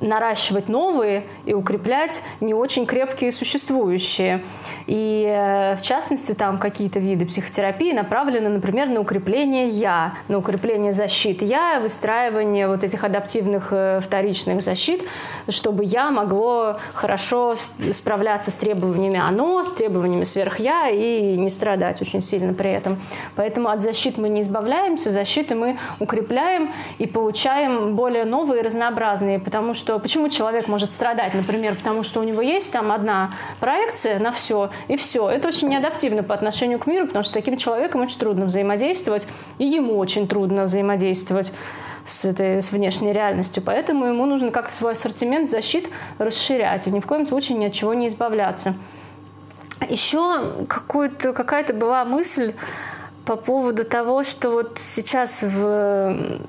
наращивать 0.00 0.68
новые 0.68 1.24
и 1.44 1.54
укреплять 1.54 2.22
не 2.40 2.54
очень 2.54 2.86
крепкие 2.86 3.32
существующие. 3.32 4.44
И 4.86 5.24
э, 5.28 5.76
в 5.76 5.82
частности, 5.82 6.34
там 6.34 6.58
какие-то 6.58 6.98
виды 6.98 7.26
психотерапии 7.26 7.92
направлены, 7.92 8.48
например, 8.48 8.88
на 8.88 9.00
укрепление 9.00 9.68
«я», 9.68 10.14
на 10.28 10.38
укрепление 10.38 10.92
защит 10.92 11.42
«я», 11.42 11.80
выстраивание 11.80 12.68
вот 12.68 12.84
этих 12.84 13.04
адаптивных 13.04 13.68
э, 13.72 14.00
вторичных 14.02 14.60
защит, 14.60 15.02
чтобы 15.48 15.84
«я» 15.84 16.10
могло 16.10 16.78
хорошо 16.94 17.54
справляться 17.92 18.50
с 18.50 18.54
требованиями 18.54 19.18
«оно», 19.18 19.62
с 19.62 19.72
требованиями 19.72 20.24
сверх-я 20.24 20.88
и 20.88 21.36
не 21.36 21.50
страдать 21.50 22.00
очень 22.02 22.20
сильно 22.20 22.54
при 22.54 22.70
этом. 22.70 22.98
Поэтому 23.36 23.68
от 23.68 23.82
защит 23.82 24.18
мы 24.18 24.28
не 24.28 24.42
избавляемся, 24.42 25.10
защиты 25.10 25.54
мы 25.54 25.76
укрепляем 25.98 26.70
и 26.98 27.06
получаем 27.06 27.94
более 27.94 28.24
новые 28.24 28.60
и 28.60 28.64
разнообразные, 28.64 29.38
потому 29.38 29.74
что 29.74 29.87
почему 29.98 30.28
человек 30.28 30.68
может 30.68 30.90
страдать, 30.90 31.32
например, 31.32 31.74
потому 31.74 32.02
что 32.02 32.20
у 32.20 32.22
него 32.22 32.42
есть 32.42 32.72
там 32.72 32.92
одна 32.92 33.30
проекция 33.60 34.18
на 34.18 34.32
все, 34.32 34.70
и 34.88 34.96
все. 34.96 35.28
Это 35.30 35.48
очень 35.48 35.68
неадаптивно 35.68 36.22
по 36.22 36.34
отношению 36.34 36.78
к 36.78 36.86
миру, 36.86 37.06
потому 37.06 37.22
что 37.22 37.30
с 37.30 37.34
таким 37.34 37.56
человеком 37.56 38.02
очень 38.02 38.18
трудно 38.18 38.44
взаимодействовать, 38.44 39.26
и 39.56 39.64
ему 39.64 39.96
очень 39.96 40.28
трудно 40.28 40.64
взаимодействовать 40.64 41.52
с, 42.04 42.24
этой, 42.24 42.60
с 42.60 42.72
внешней 42.72 43.12
реальностью. 43.12 43.62
Поэтому 43.62 44.06
ему 44.06 44.26
нужно 44.26 44.50
как-то 44.50 44.74
свой 44.74 44.92
ассортимент 44.92 45.50
защит 45.50 45.88
расширять, 46.18 46.86
и 46.86 46.90
ни 46.90 47.00
в 47.00 47.06
коем 47.06 47.26
случае 47.26 47.58
ни 47.58 47.66
от 47.66 47.72
чего 47.72 47.94
не 47.94 48.08
избавляться. 48.08 48.74
Еще 49.88 50.66
какая-то 50.66 51.72
была 51.72 52.04
мысль 52.04 52.54
по 53.24 53.36
поводу 53.36 53.84
того, 53.84 54.22
что 54.22 54.50
вот 54.50 54.78
сейчас 54.78 55.42
в 55.42 56.40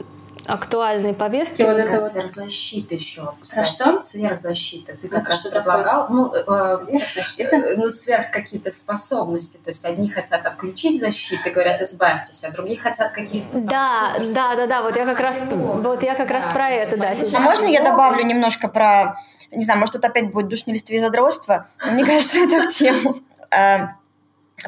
актуальной 0.50 1.14
повестке 1.14 1.66
вот 1.66 1.78
это 1.78 1.92
вот 1.92 2.00
сверхзащита 2.12 2.96
еще, 2.96 3.22
вот, 3.22 3.36
кстати. 3.42 3.70
что? 3.72 4.00
Сверхзащита. 4.00 4.96
Ты 4.98 5.08
как 5.08 5.22
Это 5.22 5.30
раз 5.32 5.44
такое? 5.44 5.60
предлагал, 5.62 6.08
ну, 6.10 6.34
э, 6.34 6.78
Сверхзащита? 6.86 7.56
э, 7.56 7.76
ну, 7.78 7.90
сверх 7.90 8.32
какие-то 8.32 8.72
способности. 8.72 9.58
То 9.58 9.70
есть 9.70 9.86
одни 9.86 10.10
хотят 10.10 10.46
отключить 10.46 11.00
защиту, 11.00 11.52
говорят, 11.52 11.82
избавьтесь, 11.82 12.44
а 12.44 12.52
другие 12.52 12.78
хотят 12.80 13.12
каких-то... 13.12 13.60
Да, 13.60 14.16
да, 14.20 14.56
да, 14.56 14.68
да, 14.68 14.82
вот 14.82 14.96
я 14.96 15.06
как 15.06 15.20
раз, 15.20 15.44
вот 15.50 16.04
я 16.04 16.16
как 16.16 16.32
раз 16.32 16.46
про 16.52 16.70
это, 16.70 16.98
да, 16.98 17.14
А 17.36 17.40
можно 17.40 17.66
я 17.66 17.84
добавлю 17.84 18.24
немножко 18.24 18.68
про, 18.68 19.22
не 19.52 19.64
знаю, 19.64 19.80
может, 19.80 19.96
это 19.96 20.08
опять 20.08 20.32
будет 20.32 20.48
душнилистство 20.48 20.94
и 20.94 20.98
задротство, 20.98 21.68
мне 21.92 22.04
кажется, 22.06 22.40
это 22.40 22.68
в 22.68 22.74
тему. 22.74 23.16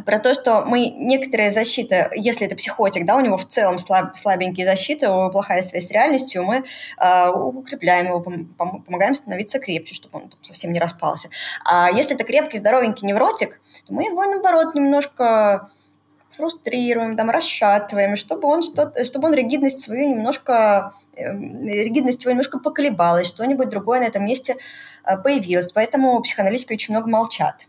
Про 0.05 0.19
то, 0.19 0.33
что 0.33 0.63
мы 0.65 0.87
некоторые 0.87 1.51
защиты, 1.51 2.09
если 2.15 2.47
это 2.47 2.55
психотик, 2.55 3.05
да, 3.05 3.17
у 3.17 3.19
него 3.19 3.37
в 3.37 3.45
целом 3.47 3.77
слаб- 3.77 4.15
слабенькие 4.15 4.65
защиты, 4.65 5.07
плохая 5.31 5.63
связь 5.63 5.87
с 5.87 5.91
реальностью, 5.91 6.43
мы 6.43 6.63
а, 6.97 7.31
укрепляем 7.31 8.07
его, 8.07 8.19
пом- 8.19 8.47
пом- 8.57 8.83
помогаем 8.83 9.15
становиться 9.15 9.59
крепче, 9.59 9.93
чтобы 9.93 10.19
он 10.19 10.29
там 10.29 10.39
совсем 10.43 10.71
не 10.71 10.79
распался. 10.79 11.29
А 11.65 11.89
если 11.91 12.15
это 12.15 12.23
крепкий, 12.23 12.57
здоровенький 12.57 13.05
невротик, 13.05 13.59
то 13.85 13.93
мы 13.93 14.05
его, 14.05 14.23
наоборот, 14.23 14.75
немножко 14.75 15.69
фрустрируем, 16.31 17.17
там, 17.17 17.29
расшатываем, 17.29 18.15
чтобы 18.15 18.47
он, 18.47 18.63
что 18.63 18.93
чтобы 19.03 19.27
он 19.27 19.33
ригидность 19.33 19.81
свою 19.81 20.09
немножко 20.09 20.93
э, 21.15 21.33
ригидность 21.33 22.21
его 22.23 22.31
немножко 22.31 22.59
поколебалась, 22.59 23.27
что-нибудь 23.27 23.69
другое 23.69 23.99
на 23.99 24.05
этом 24.05 24.25
месте 24.25 24.55
э, 25.03 25.17
появилось. 25.17 25.71
Поэтому 25.73 26.21
психоаналитики 26.21 26.73
очень 26.73 26.93
много 26.93 27.09
молчат, 27.09 27.67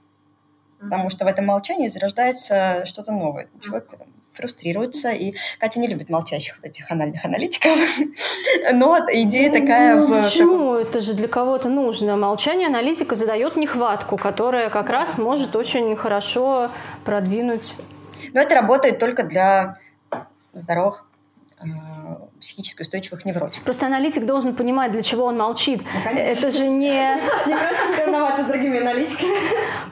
потому 0.82 1.10
что 1.10 1.24
в 1.24 1.28
этом 1.28 1.46
молчании 1.46 1.88
зарождается 1.88 2.84
что-то 2.86 3.12
новое. 3.12 3.48
Человек 3.60 3.88
фрустрируется, 4.32 5.10
и 5.10 5.34
Катя 5.58 5.80
не 5.80 5.88
любит 5.88 6.08
молчащих 6.08 6.56
вот 6.56 6.66
этих 6.66 6.90
анальных 6.90 7.24
аналитиков. 7.24 7.78
Но 8.72 8.98
идея 9.12 9.52
такая 9.52 9.96
Ну, 9.96 10.06
в... 10.06 10.22
почему? 10.22 10.74
Это 10.74 11.00
же 11.00 11.14
для 11.14 11.28
кого-то 11.28 11.68
нужно. 11.68 12.16
Молчание 12.16 12.68
аналитика 12.68 13.14
задает 13.14 13.56
нехватку, 13.56 14.16
которая 14.16 14.70
как 14.70 14.88
раз 14.88 15.18
может 15.18 15.54
очень 15.54 15.94
хорошо 15.96 16.70
продвинуть. 17.04 17.74
Но 18.32 18.40
это 18.40 18.54
работает 18.54 18.98
только 18.98 19.22
для 19.24 19.76
здоровых 20.54 21.04
э, 21.60 21.64
психически 22.42 22.82
устойчивых 22.82 23.24
невротиков. 23.24 23.64
Просто 23.64 23.86
аналитик 23.86 24.26
должен 24.26 24.54
понимать, 24.54 24.92
для 24.92 25.02
чего 25.02 25.24
он 25.26 25.38
молчит. 25.38 25.82
конечно. 26.04 26.30
Это 26.46 26.50
же 26.50 26.66
не... 26.68 26.90
Не 27.46 27.56
просто 27.56 27.96
соревноваться 27.96 28.42
с 28.42 28.46
другими 28.46 28.80
аналитиками, 28.80 29.32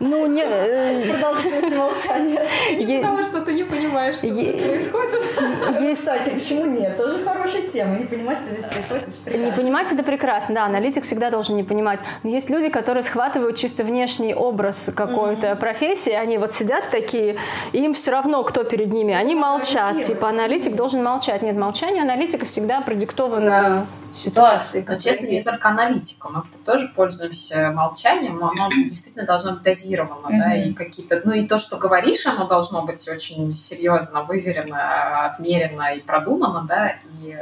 Ну, 0.01 0.27
не... 0.27 0.43
э, 0.45 1.11
продолжительность 1.11 1.77
молчания. 1.77 3.01
Потому 3.03 3.23
что 3.23 3.41
ты 3.41 3.53
не 3.55 3.65
понимаешь, 3.65 4.17
что 4.17 4.29
происходит. 4.29 5.81
Есть 5.81 6.01
Кстати, 6.01 6.31
почему 6.31 6.67
нет? 6.67 6.97
Тоже 6.97 7.25
хорошая 7.25 7.63
тема. 7.63 7.97
Не 7.99 8.05
понимать, 8.05 8.39
что 8.39 8.51
здесь 8.51 8.65
происходит. 8.65 9.39
Не 9.47 9.53
понимать 9.53 9.93
это 9.93 10.03
прекрасно, 10.03 10.55
да, 10.55 10.65
аналитик 10.65 11.05
всегда 11.05 11.31
должен 11.31 11.57
не 11.57 11.63
понимать. 11.63 12.01
Но 12.23 12.31
есть 12.31 12.51
люди, 12.51 12.69
которые 12.69 13.03
схватывают 13.03 13.57
чисто 13.57 13.85
внешний 13.85 14.35
образ 14.35 14.93
какой-то 14.97 15.55
профессии, 15.57 16.13
они 16.13 16.39
вот 16.39 16.53
сидят 16.53 16.89
такие, 16.91 17.37
им 17.73 17.95
все 17.95 18.11
равно, 18.11 18.43
кто 18.43 18.65
перед 18.65 18.93
ними, 18.93 19.15
они 19.15 19.35
молчат. 19.35 20.01
Типа 20.01 20.29
аналитик 20.31 20.75
должен 20.75 21.03
молчать. 21.05 21.43
Нет, 21.43 21.57
молчание 21.57 22.03
аналитика 22.41 22.45
всегда 22.45 22.81
продиктована 22.81 23.87
ситуацией. 24.13 24.85
Но, 24.87 24.99
честно, 24.99 25.27
не 25.27 25.43
только 25.43 25.69
аналитиком. 25.69 26.35
Мы 26.35 26.65
тоже 26.65 26.89
пользуемся 26.95 27.71
молчанием, 27.71 28.37
но 28.37 28.51
оно 28.51 28.69
действительно 28.85 29.25
должно 29.25 29.53
быть 29.53 29.63
дозировано, 29.63 30.27
mm-hmm. 30.27 30.39
да, 30.39 30.55
и 30.55 30.73
какие-то... 30.73 31.23
Ну 31.25 31.33
и 31.33 31.47
то, 31.47 31.59
что 31.59 31.77
говоришь, 31.77 32.27
оно 32.27 32.47
должно 32.47 32.83
быть 32.83 33.09
очень 33.09 33.55
серьезно, 33.55 34.23
выверено, 34.23 35.27
отмерено 35.27 35.95
и 35.95 36.01
продумано, 36.01 36.65
да, 36.67 36.97
и 37.21 37.37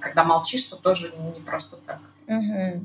когда 0.00 0.24
молчишь, 0.24 0.64
то 0.64 0.76
тоже 0.76 1.12
не 1.34 1.40
просто 1.40 1.76
так. 1.86 1.98
Угу. 2.26 2.84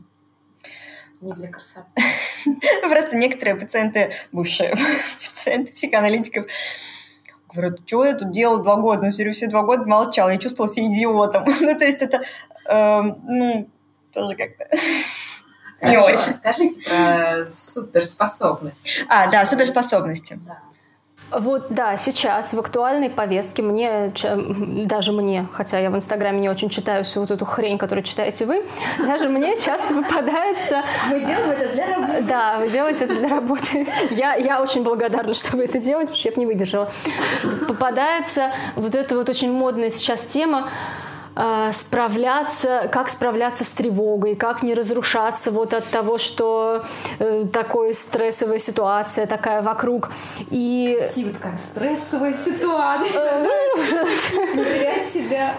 Не 1.22 1.34
для 1.34 1.48
красоты. 1.48 2.02
Просто 2.82 3.16
некоторые 3.16 3.56
пациенты, 3.56 4.12
бывшие 4.32 4.74
пациенты 5.24 5.72
психоаналитиков, 5.72 6.46
говорят, 7.54 7.80
что 7.86 8.06
я 8.06 8.14
тут 8.14 8.32
делал 8.32 8.62
два 8.62 8.76
года? 8.78 9.04
Ну, 9.06 9.32
все 9.34 9.48
два 9.48 9.64
года 9.64 9.86
молчал, 9.86 10.30
я 10.30 10.38
чувствовал 10.38 10.70
себя 10.70 10.88
идиотом. 10.88 11.46
ну, 11.62 11.78
то 11.78 11.86
есть 11.86 12.02
это, 12.02 12.22
э, 12.68 13.02
ну, 13.02 13.70
тоже 14.14 14.36
как-то... 14.36 14.68
Не 15.82 15.98
очень. 15.98 16.34
Скажите 16.34 16.80
про 16.90 17.46
суперспособности. 17.46 19.06
А, 19.10 19.30
да, 19.30 19.46
суперспособности. 19.46 20.40
Да. 20.46 20.60
Вот, 21.40 21.68
да, 21.70 21.98
сейчас 21.98 22.54
в 22.54 22.60
актуальной 22.60 23.10
повестке 23.10 23.64
мне, 23.64 24.14
даже 24.86 25.12
мне, 25.12 25.48
хотя 25.52 25.80
я 25.80 25.90
в 25.90 25.96
Инстаграме 25.96 26.40
не 26.40 26.50
очень 26.50 26.70
читаю 26.70 27.04
всю 27.04 27.22
вот 27.22 27.32
эту 27.32 27.46
хрень, 27.46 27.78
которую 27.78 28.04
читаете 28.04 28.46
вы, 28.46 28.64
даже 29.00 29.30
мне 29.30 29.56
часто 29.58 29.94
попадается... 29.94 30.84
Мы 31.10 31.22
делаем 31.22 31.52
это 31.52 31.74
для 31.74 31.96
работы. 31.96 32.24
Да, 32.24 32.56
вы 32.60 32.70
делаете 32.70 33.06
это 33.06 33.16
для 33.16 33.28
работы. 33.30 33.88
Я, 34.12 34.36
я 34.36 34.62
очень 34.62 34.84
благодарна, 34.84 35.34
что 35.34 35.58
вы 35.58 35.66
это 35.66 35.80
делаете, 35.80 36.12
потому 36.12 36.20
что 36.20 36.30
я 36.30 36.36
бы 36.36 36.40
не 36.40 36.46
выдержала. 36.46 36.90
Попадается 37.68 38.52
вот 38.76 38.96
эта 38.96 39.16
вот 39.16 39.30
очень 39.30 39.52
модная 39.52 39.90
сейчас 39.90 40.22
тема 40.22 40.70
Э, 41.36 41.72
справляться, 41.74 42.90
как 42.92 43.10
справляться 43.10 43.64
с 43.64 43.70
тревогой, 43.70 44.36
как 44.36 44.62
не 44.62 44.74
разрушаться 44.74 45.52
вот 45.52 45.74
от 45.74 45.86
того, 45.86 46.18
что 46.18 46.84
э, 47.20 47.46
такая 47.52 47.94
стрессовая 47.94 48.60
ситуация 48.60 49.26
такая 49.26 49.62
вокруг. 49.62 50.12
И... 50.52 50.96
Красиво 51.00 51.34
такая 51.34 51.58
стрессовая 51.58 52.34
ситуация. 52.34 53.42
Не 54.56 54.64
терять 54.64 55.06
себя. 55.06 55.56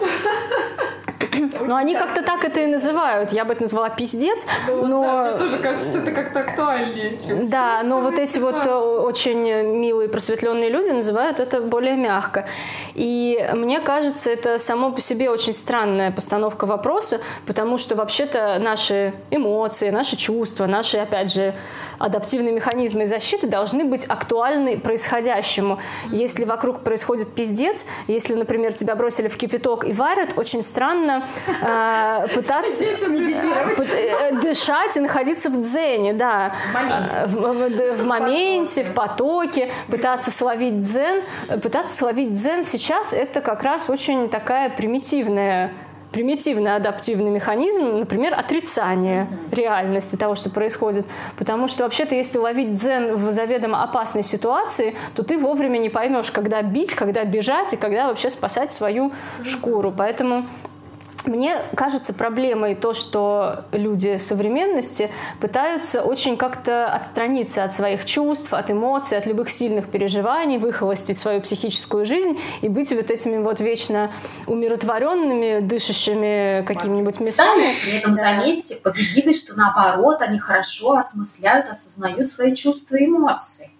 Ну, 1.61 1.75
они 1.75 1.95
как-то 1.95 2.23
так 2.23 2.45
это 2.45 2.61
и 2.61 2.67
называют. 2.67 3.33
Я 3.33 3.45
бы 3.45 3.53
это 3.55 3.63
назвала 3.63 3.89
пиздец, 3.91 4.47
но... 4.69 5.03
Да, 5.03 5.31
мне 5.31 5.39
тоже 5.39 5.59
кажется, 5.59 5.91
что 5.91 5.99
это 5.99 6.13
как-то 6.13 6.41
актуальнее, 6.41 7.19
чем 7.19 7.49
Да, 7.49 7.83
но 7.83 8.01
вот 8.01 8.19
эти 8.19 8.39
вот 8.39 8.67
э, 8.67 8.71
очень 8.71 9.41
милые 9.79 10.09
просветленные 10.09 10.71
люди 10.71 10.91
называют 10.91 11.41
это 11.41 11.61
более 11.61 11.97
мягко. 11.97 12.47
И 12.95 13.49
мне 13.55 13.81
кажется, 13.81 14.31
это 14.31 14.59
само 14.59 14.93
по 14.93 15.01
себе 15.01 15.31
очень 15.31 15.53
странная 15.53 16.11
постановка 16.11 16.67
вопроса, 16.67 17.21
потому 17.47 17.79
что 17.79 17.95
вообще-то 17.97 18.59
наши 18.61 19.15
эмоции, 19.31 19.91
наши 19.91 20.17
чувства, 20.17 20.67
наши, 20.67 20.99
опять 20.99 21.33
же, 21.33 21.55
адаптивные 21.99 22.53
механизмы 22.53 23.07
защиты 23.07 23.47
должны 23.47 23.85
быть 23.85 24.05
актуальны 24.07 24.79
происходящему. 24.79 25.79
Если 26.11 26.45
вокруг 26.45 26.81
происходит 26.81 27.35
пиздец, 27.35 27.87
если, 28.07 28.35
например, 28.35 28.73
тебя 28.75 28.95
бросили 28.95 29.29
в 29.29 29.37
кипяток 29.37 29.85
и 29.85 29.93
варят, 29.93 30.35
очень 30.37 30.63
странно 30.63 31.24
э, 31.63 32.27
пытаться 32.35 32.85
э, 32.85 34.41
дышать 34.41 34.97
и 34.97 35.01
находиться 35.01 35.51
в 35.51 35.63
дзене, 35.63 36.13
да. 36.13 36.55
В 36.71 36.75
моменте. 36.75 37.27
В, 37.27 37.35
в, 37.35 38.03
в 38.03 38.05
моменте, 38.05 38.85
в 38.85 38.95
потоке, 38.95 39.73
пытаться 39.89 40.31
словить 40.31 40.81
дзен. 40.81 41.23
Пытаться 41.63 41.97
словить 41.97 42.33
дзен 42.33 42.65
сейчас 42.65 43.13
это 43.13 43.41
как 43.41 43.63
раз 43.63 43.91
очень 43.91 44.29
такая 44.29 44.71
примитивная 44.71 45.73
примитивный 46.15 46.77
адаптивный 46.77 47.31
механизм, 47.31 47.99
например, 47.99 48.35
отрицание 48.39 49.27
реальности 49.51 50.15
того, 50.15 50.37
что 50.37 50.49
происходит. 50.49 51.07
Потому 51.37 51.67
что 51.67 51.83
вообще-то, 51.83 52.15
если 52.15 52.39
ловить 52.39 52.75
дзен 52.75 53.17
в 53.17 53.33
заведомо 53.33 53.83
опасной 53.83 54.23
ситуации, 54.23 54.95
то 55.17 55.25
ты 55.25 55.37
вовремя 55.37 55.79
не 55.79 55.91
поймешь, 55.91 56.31
когда 56.31 56.63
бить, 56.63 56.95
когда 56.95 57.25
бежать 57.25 57.73
и 57.73 57.77
когда 57.77 58.07
вообще 58.07 58.31
спасать 58.31 58.73
свою 58.73 59.11
шкуру. 59.43 59.91
Поэтому 59.91 60.47
мне 61.27 61.63
кажется 61.77 62.13
проблемой 62.13 62.75
то, 62.75 62.95
что 62.95 63.65
люди 63.73 64.19
современности 64.19 65.11
пытаются 65.41 66.03
очень 66.03 66.37
как-то 66.37 66.87
отстраниться 66.87 67.65
от 67.65 67.73
своих 67.73 68.05
чувств, 68.05 68.53
от 68.53 68.71
эмоций, 68.71 69.19
от 69.19 69.27
любых 69.27 69.51
сильных 69.51 69.89
переживаний, 69.89 70.59
выхолостить 70.59 71.19
свою 71.19 71.41
психическую 71.41 72.05
жизнь 72.05 72.39
и 72.61 72.69
быть 72.69 72.93
вот 72.93 73.11
этими 73.11 73.39
вот 73.39 73.61
вечно 73.61 74.13
умиротворенными, 74.47 75.61
дышащими 75.61 76.65
какими-нибудь 76.67 77.21
местами. 77.21 77.65
При 77.85 77.99
этом, 77.99 78.13
да. 78.13 78.19
заметьте, 78.19 78.77
под 78.77 78.99
эгидой, 78.99 79.35
что 79.35 79.55
наоборот, 79.55 80.21
они 80.21 80.39
хорошо 80.39 80.93
осмысляют, 80.93 81.69
осознают 81.69 82.31
свои 82.31 82.55
чувства 82.55 82.97
и 82.97 83.07
эмоции 83.07 83.71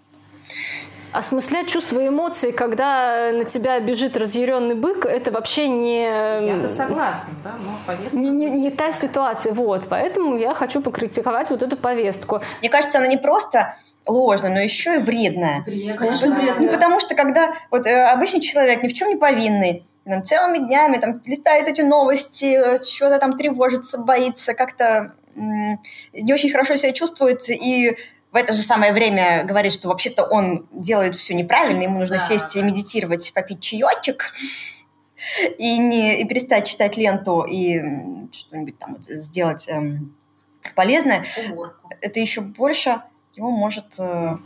осмыслять 1.15 1.69
чувства 1.69 2.01
и 2.01 2.09
эмоции, 2.09 2.51
когда 2.51 3.31
на 3.33 3.45
тебя 3.45 3.79
бежит 3.79 4.17
разъяренный 4.17 4.75
бык, 4.75 5.07
это 5.07 5.31
вообще 5.31 5.69
не... 5.69 6.03
Я-то 6.03 6.69
согласна, 6.69 7.33
да, 7.45 7.55
но 7.65 7.79
повестка... 7.87 8.19
Не, 8.19 8.31
не, 8.31 8.51
не 8.51 8.71
та 8.71 8.93
ситуация, 8.93 9.55
вот. 9.55 9.87
Поэтому 9.89 10.37
я 10.37 10.55
хочу 10.55 10.83
покритиковать 10.83 11.51
вот 11.51 11.63
эту 11.63 11.77
повестку. 11.77 12.43
Мне 12.61 12.69
кажется, 12.69 12.99
она 12.99 13.07
не 13.07 13.17
просто 13.17 13.77
ложная, 14.07 14.53
но 14.53 14.61
еще 14.61 14.97
и 14.97 14.99
вредная. 14.99 15.63
Вредная. 15.63 15.97
Конечно, 15.97 16.35
вредная. 16.35 16.67
Ну, 16.67 16.73
потому 16.73 17.01
что 17.01 17.15
когда 17.15 17.55
вот 17.71 17.87
э, 17.87 18.05
обычный 18.05 18.41
человек 18.41 18.83
ни 18.83 18.89
в 18.89 18.95
чем 18.95 19.09
не 19.09 19.17
повинный, 19.17 19.87
там, 20.05 20.23
целыми 20.23 20.59
днями 20.59 20.99
там 20.99 21.23
листает 21.25 21.69
эти 21.69 21.81
новости, 21.81 22.57
э, 22.57 22.83
что-то 22.83 23.19
там 23.19 23.37
тревожится, 23.37 23.99
боится, 23.99 24.55
как-то 24.55 25.15
не 25.37 26.33
очень 26.33 26.51
хорошо 26.51 26.77
себя 26.77 26.93
чувствует 26.93 27.49
и 27.49 27.97
в 28.35 28.37
это 28.37 28.53
же 28.53 28.63
самое 28.63 28.93
время 28.93 29.45
говорит, 29.45 29.73
что 29.73 29.89
вообще-то 29.89 30.25
он 30.25 30.67
делает 30.73 31.15
все 31.15 31.35
неправильно, 31.35 31.83
ему 31.83 32.01
нужно 32.01 32.17
да, 32.17 32.27
сесть 32.27 32.57
и 32.57 32.63
медитировать, 32.63 33.33
попить 33.33 33.61
чаечек 33.61 34.35
и, 35.57 35.79
не, 35.79 36.21
и 36.21 36.27
перестать 36.27 36.67
читать 36.67 36.97
ленту 36.97 37.43
и 37.43 37.81
что-нибудь 38.33 38.77
там 38.77 38.97
сделать 39.01 39.69
эм, 39.69 40.17
полезное, 40.75 41.25
Уборку. 41.49 41.89
это 42.01 42.19
еще 42.19 42.41
больше 42.41 43.03
его 43.35 43.53
может 43.53 43.95
э, 44.01 44.37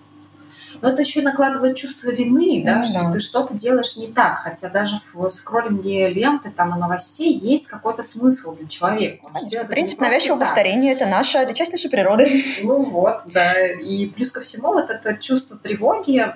но 0.81 0.91
это 0.91 1.03
еще 1.03 1.21
и 1.21 1.23
накладывает 1.23 1.77
чувство 1.77 2.11
вины, 2.11 2.63
да, 2.65 2.83
mm 2.83 2.85
что 2.89 3.13
ты 3.13 3.21
что-то 3.21 3.55
делаешь 3.55 3.97
не 3.97 4.07
так, 4.09 4.39
хотя 4.39 4.69
даже 4.69 4.97
в 5.13 5.29
скроллинге 5.31 6.09
ленты 6.09 6.51
там 6.51 6.75
и 6.75 6.79
новостей 6.79 7.35
есть 7.35 7.67
какой-то 7.67 8.03
смысл 8.03 8.57
для 8.57 8.67
человека. 8.67 9.29
Принцип 9.69 10.01
навязчивого 10.01 10.41
повторения– 10.41 10.93
это 10.95 11.07
наша, 11.07 11.41
это 11.41 11.55
часть 11.55 11.73
нашей 11.73 11.91
природы. 11.91 12.29
Ну 12.63 12.83
вот, 12.83 13.23
да. 13.33 13.55
И 13.67 14.07
плюс 14.07 14.31
ко 14.31 14.41
всему 14.41 14.73
вот 14.73 14.91
это 14.91 15.15
чувство 15.15 15.57
тревоги, 15.57 16.27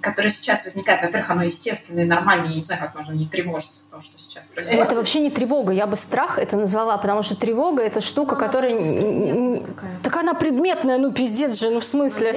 которое 0.00 0.30
сейчас 0.30 0.64
возникает, 0.64 1.02
во-первых, 1.02 1.30
оно 1.30 1.42
естественное 1.44 2.04
и 2.04 2.06
нормальное, 2.06 2.50
я 2.50 2.56
не 2.56 2.62
знаю, 2.62 2.80
как 2.80 2.94
можно 2.94 3.12
не 3.12 3.26
тревожиться 3.26 3.80
в 3.86 3.90
том, 3.90 4.00
что 4.02 4.18
сейчас 4.18 4.46
происходит. 4.46 4.84
Это 4.84 4.94
вообще 4.96 5.20
не 5.20 5.30
тревога, 5.30 5.72
я 5.72 5.86
бы 5.86 5.96
страх 5.96 6.38
это 6.38 6.56
назвала, 6.56 6.96
потому 6.98 7.22
что 7.22 7.34
тревога– 7.34 7.82
это 7.84 8.00
штука, 8.00 8.34
ну, 8.34 8.40
которая… 8.40 9.62
Так 10.02 10.16
она 10.16 10.34
предметная, 10.34 10.98
ну 10.98 11.12
пиздец 11.12 11.58
же, 11.58 11.70
ну 11.70 11.80
в 11.80 11.84
смысле. 11.84 12.36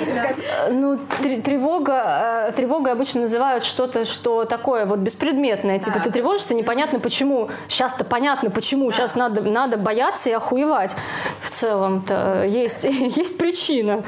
Ну, 0.70 1.00
тревога, 1.22 1.30
э, 1.30 1.30
тревога 1.39 2.91
обычно 2.91 3.21
называют 3.21 3.63
что-то, 3.63 4.05
что 4.05 4.45
такое 4.45 4.86
вот 4.86 4.99
беспредметное. 4.99 5.79
Типа 5.79 5.99
ты 5.99 6.11
тревожишься, 6.11 6.53
непонятно 6.53 6.99
почему. 6.99 7.49
Сейчас-то 7.67 8.03
понятно 8.03 8.49
почему. 8.49 8.91
Сейчас 8.91 9.15
надо, 9.15 9.41
надо 9.41 9.77
бояться 9.77 10.29
и 10.29 10.34
охуевать. 10.34 10.95
В 11.41 11.51
целом-то 11.51 12.43
есть, 12.45 12.84
есть 12.84 13.38
причина 13.38 14.03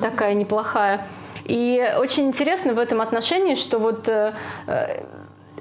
такая 0.00 0.34
неплохая. 0.34 1.06
И 1.44 1.86
очень 1.98 2.28
интересно 2.28 2.72
в 2.72 2.78
этом 2.78 3.00
отношении, 3.00 3.54
что 3.54 3.78
вот 3.78 4.08
э, 4.08 4.32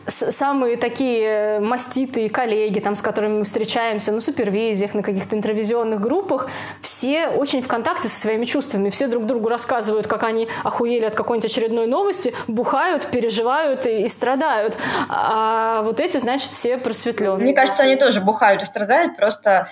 самые 0.08 0.78
такие 0.78 1.60
маститые 1.60 2.30
коллеги, 2.30 2.80
там, 2.80 2.96
с 2.96 3.02
которыми 3.02 3.40
мы 3.40 3.46
встречаемся 3.46 4.12
на 4.12 4.22
супервизиях, 4.22 4.94
на 4.94 5.04
каких-то 5.04 5.36
интервизионных 5.36 6.02
группах, 6.02 6.50
все 6.82 7.30
очень 7.30 7.62
в 7.62 7.68
контакте 7.68 8.10
со 8.10 8.20
своими 8.20 8.46
чувствами. 8.46 8.90
Все 8.90 9.08
друг 9.08 9.26
другу 9.26 9.50
рассказывают, 9.50 10.08
как 10.08 10.24
они 10.24 10.48
охуели 10.64 11.06
от 11.06 11.16
какой-нибудь 11.16 11.50
очередной 11.50 11.88
новости, 11.88 12.34
бухают, 12.48 13.08
переживают 13.08 13.86
и, 13.86 14.04
и 14.04 14.10
страдают. 14.10 14.78
А 15.10 15.82
вот 15.84 16.00
эти, 16.00 16.18
значит, 16.18 16.50
все 16.50 16.78
просветленные. 16.78 17.44
Мне 17.44 17.54
кажется, 17.54 17.84
они 17.84 17.96
тоже 17.96 18.22
бухают 18.22 18.62
и 18.62 18.66
страдают, 18.66 19.16
просто 19.16 19.68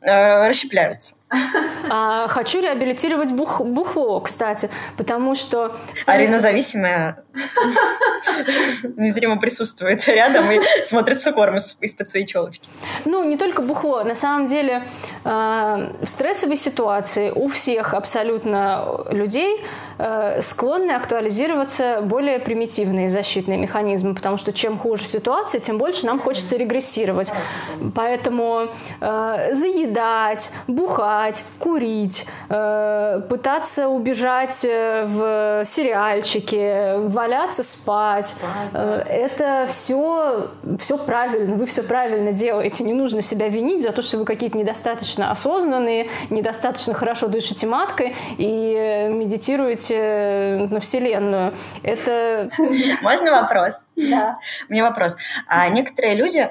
э, 0.00 0.48
расщепляются. 0.48 1.16
А, 1.90 2.28
хочу 2.28 2.60
реабилитировать 2.60 3.30
бух, 3.30 3.60
бухло, 3.60 4.20
кстати, 4.20 4.70
потому 4.96 5.34
что... 5.34 5.76
Арина 6.06 6.38
зависимая 6.38 7.24
незримо 8.96 9.36
присутствует 9.36 10.06
рядом 10.08 10.50
и 10.50 10.60
смотрит 10.84 11.20
с 11.20 11.26
укором 11.26 11.56
из-под 11.56 12.08
своей 12.08 12.26
челочки. 12.26 12.68
Ну, 13.04 13.24
не 13.24 13.36
только 13.36 13.62
бухло. 13.62 14.02
На 14.04 14.14
самом 14.14 14.46
деле, 14.46 14.86
э, 15.24 15.28
в 16.00 16.06
стрессовой 16.06 16.56
ситуации 16.56 17.30
у 17.30 17.48
всех 17.48 17.94
абсолютно 17.94 19.04
людей 19.10 19.64
э, 19.98 20.40
склонны 20.40 20.92
актуализироваться 20.92 22.00
более 22.02 22.38
примитивные 22.38 23.10
защитные 23.10 23.58
механизмы, 23.58 24.14
потому 24.14 24.36
что 24.36 24.52
чем 24.52 24.78
хуже 24.78 25.06
ситуация, 25.06 25.60
тем 25.60 25.78
больше 25.78 26.06
нам 26.06 26.18
хочется 26.18 26.56
регрессировать. 26.56 27.32
Поэтому 27.94 28.68
э, 29.00 29.54
заедать, 29.54 30.52
бухать, 30.66 31.23
курить, 31.58 32.26
э, 32.48 33.22
пытаться 33.28 33.88
убежать 33.88 34.64
э, 34.64 35.04
в 35.06 35.64
сериальчике, 35.64 36.96
валяться 36.98 37.62
спать, 37.62 38.26
спать 38.26 38.70
э, 38.72 39.04
это 39.08 39.66
все, 39.68 40.50
все 40.78 40.98
правильно, 40.98 41.56
вы 41.56 41.66
все 41.66 41.82
правильно 41.82 42.32
делаете. 42.32 42.84
Не 42.84 42.92
нужно 42.92 43.22
себя 43.22 43.48
винить 43.48 43.82
за 43.82 43.92
то, 43.92 44.02
что 44.02 44.18
вы 44.18 44.24
какие-то 44.24 44.58
недостаточно 44.58 45.30
осознанные, 45.30 46.08
недостаточно 46.30 46.94
хорошо 46.94 47.28
дышите 47.28 47.66
маткой 47.66 48.14
и 48.38 49.08
медитируете 49.10 50.68
на 50.70 50.80
Вселенную. 50.80 51.54
Это... 51.82 52.48
Можно 53.02 53.32
вопрос? 53.32 53.84
Да. 53.96 54.38
У 54.68 54.72
меня 54.72 54.84
вопрос. 54.84 55.16
А 55.48 55.68
некоторые 55.68 56.14
люди 56.14 56.50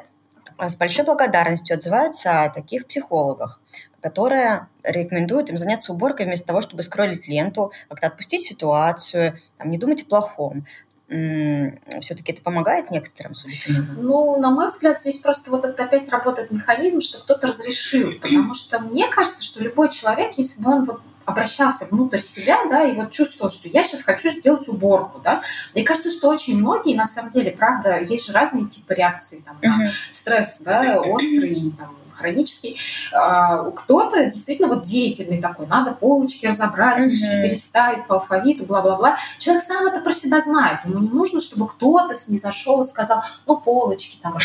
с 0.59 0.75
большой 0.75 1.05
благодарностью 1.05 1.75
отзываются 1.75 2.43
о 2.43 2.49
таких 2.49 2.87
психологах, 2.87 3.59
которые 4.03 4.67
рекомендуют 4.83 5.49
им 5.49 5.57
заняться 5.57 5.93
уборкой 5.93 6.25
вместо 6.25 6.45
того, 6.45 6.61
чтобы 6.61 6.83
скроллить 6.83 7.27
ленту, 7.27 7.71
как-то 7.89 8.07
отпустить 8.07 8.41
ситуацию, 8.41 9.39
там, 9.57 9.71
не 9.71 9.77
думать 9.77 10.03
о 10.03 10.05
плохом. 10.05 10.65
Все-таки 11.07 12.31
это 12.33 12.41
помогает 12.41 12.91
некоторым 12.91 13.35
судьям? 13.35 13.87
Ну, 13.97 14.39
на 14.39 14.49
мой 14.49 14.67
взгляд, 14.67 14.99
здесь 14.99 15.17
просто 15.19 15.51
вот 15.51 15.63
это 15.63 15.83
опять 15.83 16.09
работает 16.09 16.51
механизм, 16.51 17.01
что 17.01 17.19
кто-то 17.19 17.47
разрешил, 17.47 18.19
потому 18.19 18.53
что 18.53 18.79
мне 18.79 19.07
кажется, 19.07 19.41
что 19.41 19.63
любой 19.63 19.89
человек, 19.89 20.33
если 20.37 20.61
бы 20.61 20.71
он 20.71 20.85
вот 20.85 21.01
обращался 21.25 21.85
внутрь 21.85 22.17
себя, 22.17 22.57
да, 22.69 22.83
и 22.83 22.93
вот 22.95 23.11
чувствовал, 23.11 23.49
что 23.49 23.69
я 23.69 23.85
сейчас 23.85 24.01
хочу 24.01 24.29
сделать 24.31 24.67
уборку, 24.67 25.21
да. 25.23 25.41
Мне 25.73 25.85
кажется, 25.85 26.09
что 26.09 26.27
очень 26.29 26.57
многие, 26.57 26.95
на 26.95 27.05
самом 27.05 27.29
деле, 27.29 27.51
правда, 27.51 28.01
есть 28.01 28.25
же 28.25 28.33
разные 28.33 28.67
типы 28.67 28.93
реакций, 28.93 29.41
там, 29.45 29.57
на 29.61 29.89
стресс, 30.11 30.59
да, 30.59 30.99
острый, 30.99 31.71
там, 31.77 31.95
хронический. 32.23 32.77
А, 33.13 33.71
кто-то 33.71 34.23
действительно 34.25 34.69
вот 34.69 34.83
деятельный 34.83 35.41
такой, 35.41 35.67
надо 35.67 35.91
полочки 35.91 36.45
разобрать, 36.45 36.97
книжечки 36.97 37.25
mm-hmm. 37.25 37.43
переставить 37.43 38.07
по 38.07 38.15
алфавиту, 38.15 38.65
бла-бла-бла. 38.65 39.17
Человек 39.37 39.63
сам 39.63 39.85
это 39.87 39.99
про 39.99 40.13
себя 40.13 40.39
знает. 40.39 40.79
Ему 40.85 40.99
не 40.99 41.09
нужно, 41.09 41.39
чтобы 41.39 41.67
кто-то 41.67 42.15
с 42.15 42.29
ней 42.29 42.37
зашел 42.37 42.81
и 42.81 42.85
сказал, 42.85 43.23
ну, 43.45 43.57
полочки 43.57 44.17
там, 44.21 44.37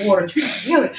уборочку, 0.00 0.40
сделай. 0.40 0.92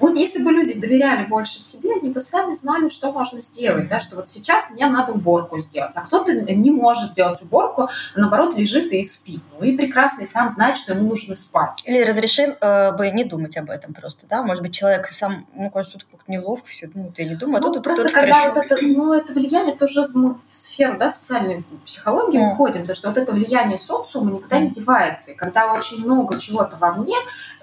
Вот 0.00 0.16
если 0.16 0.42
бы 0.42 0.50
люди 0.50 0.78
доверяли 0.78 1.26
больше 1.26 1.60
себе, 1.60 1.92
они 2.00 2.10
бы 2.10 2.20
сами 2.20 2.54
знали, 2.54 2.88
что 2.88 3.12
можно 3.12 3.40
сделать, 3.40 3.88
да, 3.88 3.98
что 4.00 4.16
вот 4.16 4.28
сейчас 4.28 4.70
мне 4.70 4.86
надо 4.86 5.12
уборку 5.12 5.58
сделать, 5.58 5.92
а 5.96 6.00
кто-то 6.00 6.32
не 6.32 6.70
может 6.70 7.12
делать 7.12 7.42
уборку, 7.42 7.82
а 7.82 7.88
наоборот 8.18 8.56
лежит 8.56 8.92
и 8.92 9.02
спит. 9.02 9.40
Ну 9.58 9.66
и 9.66 9.76
прекрасно 9.76 10.22
и 10.22 10.26
сам 10.26 10.48
знает, 10.48 10.76
что 10.76 10.94
ему 10.94 11.08
нужно 11.08 11.34
спать. 11.34 11.82
Или 11.84 12.02
разрешил 12.02 12.54
э, 12.60 12.92
бы 12.92 13.10
не 13.10 13.24
думать 13.24 13.56
об 13.56 13.70
этом 13.70 13.92
просто, 13.92 14.26
да? 14.26 14.42
Может 14.42 14.62
быть, 14.62 14.74
человек 14.74 15.08
сам 15.08 15.46
ну, 15.54 15.70
кажется, 15.74 15.98
тут 15.98 16.08
как 16.10 16.28
неловко 16.28 16.68
все, 16.68 16.88
ну, 16.94 17.12
я 17.16 17.24
не 17.26 17.34
думаю, 17.34 17.58
а 17.58 17.66
ну, 17.66 17.74
тут 17.74 17.82
просто 17.82 18.08
когда 18.10 18.48
вот 18.48 18.56
это, 18.56 18.78
ну, 18.80 19.12
это 19.12 19.32
влияние, 19.32 19.74
тоже 19.74 20.06
мы 20.14 20.34
в 20.34 20.40
сферу, 20.50 20.96
да, 20.96 21.08
социальной 21.08 21.64
психологии 21.84 22.40
mm. 22.40 22.52
уходим, 22.52 22.82
потому 22.82 22.94
что 22.94 23.08
вот 23.08 23.18
это 23.18 23.32
влияние 23.32 23.76
социума 23.76 24.30
никуда 24.30 24.60
не 24.60 24.70
девается, 24.70 25.32
и 25.32 25.34
когда 25.34 25.72
очень 25.72 26.04
много 26.04 26.38
чего-то 26.38 26.76
вовне, 26.76 27.16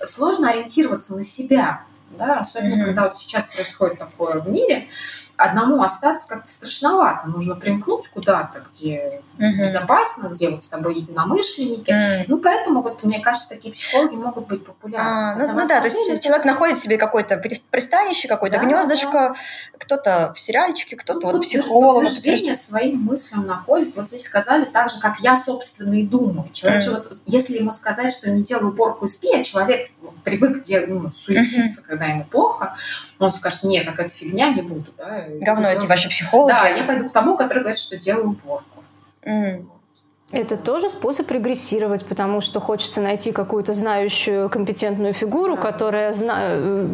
сложно 0.04 0.50
ориентироваться 0.50 1.16
на 1.16 1.24
себя, 1.24 1.84
да, 2.18 2.40
особенно 2.40 2.76
mm-hmm. 2.76 2.86
когда 2.86 3.04
вот 3.04 3.18
сейчас 3.18 3.46
происходит 3.46 4.00
такое 4.00 4.40
в 4.42 4.50
мире, 4.50 4.90
одному 5.42 5.82
остаться 5.82 6.28
как-то 6.28 6.50
страшновато. 6.50 7.28
Нужно 7.28 7.56
примкнуть 7.56 8.08
куда-то, 8.08 8.64
где 8.70 9.22
угу. 9.38 9.62
безопасно, 9.62 10.28
где 10.28 10.50
вот 10.50 10.64
с 10.64 10.68
тобой 10.68 10.96
единомышленники. 10.96 11.90
Mm. 11.92 12.26
Ну, 12.28 12.38
поэтому 12.38 12.82
вот, 12.82 13.04
мне 13.04 13.20
кажется, 13.20 13.50
такие 13.50 13.74
психологи 13.74 14.16
могут 14.16 14.48
быть 14.48 14.66
популярны. 14.66 15.08
А, 15.08 15.36
ну, 15.36 15.60
ну 15.62 15.68
да, 15.68 15.80
то 15.80 15.86
есть 15.86 16.10
это... 16.10 16.20
человек 16.20 16.46
находит 16.46 16.80
себе 16.80 16.98
какое-то 16.98 17.38
пристанище, 17.38 18.28
какое-то 18.28 18.58
да, 18.58 18.66
гнездышко, 18.66 19.12
да. 19.12 19.36
кто-то 19.78 20.34
в 20.36 20.40
сериальчике, 20.40 20.96
кто-то 20.96 21.28
ну, 21.28 21.34
вот 21.34 21.42
психолог. 21.44 22.04
Подтверждение 22.04 22.56
своим 22.56 23.02
мыслям 23.02 23.48
находит. 23.48 23.96
Вот 23.96 24.10
здесь 24.10 24.24
сказали 24.24 24.66
так 24.66 24.90
же, 24.90 25.00
как 25.00 25.20
я, 25.20 25.36
собственно, 25.36 25.96
и 25.96 26.04
думаю. 26.04 26.50
Человек 26.54 26.82
mm. 26.82 26.86
же 26.86 26.92
вот, 26.92 27.12
если 27.26 27.58
ему 27.58 27.72
сказать, 27.72 28.12
что 28.12 28.30
не 28.30 28.44
делай 28.44 28.66
уборку 28.66 29.06
и 29.06 29.08
спи, 29.08 29.34
а 29.34 29.44
человек 29.44 29.90
привык 30.24 30.62
дел, 30.62 30.84
ну, 30.88 31.12
суетиться, 31.12 31.82
mm-hmm. 31.82 31.88
когда 31.88 32.06
ему 32.06 32.24
плохо, 32.26 32.76
он 33.20 33.32
скажет, 33.32 33.64
нет, 33.64 33.86
какая-то 33.86 34.14
фигня, 34.14 34.54
не 34.54 34.62
буду. 34.62 34.86
Да, 34.98 35.28
Говно 35.40 35.70
эти 35.70 35.86
ваши 35.86 36.10
психологи. 36.10 36.52
Да, 36.52 36.68
я 36.68 36.84
пойду 36.84 37.10
к 37.10 37.12
тому, 37.12 37.38
который 37.38 37.60
говорит, 37.60 37.80
что 37.80 37.98
делаю 37.98 38.30
уборку. 38.30 38.84
Mm. 39.24 39.66
Это 40.32 40.56
тоже 40.56 40.90
способ 40.90 41.30
регрессировать, 41.30 42.06
потому 42.06 42.40
что 42.42 42.60
хочется 42.60 43.02
найти 43.02 43.32
какую-то 43.32 43.74
знающую, 43.74 44.50
компетентную 44.50 45.14
фигуру, 45.14 45.56
да. 45.56 45.62
которая 45.62 46.14
зна... 46.14 46.38
Э, 46.40 46.88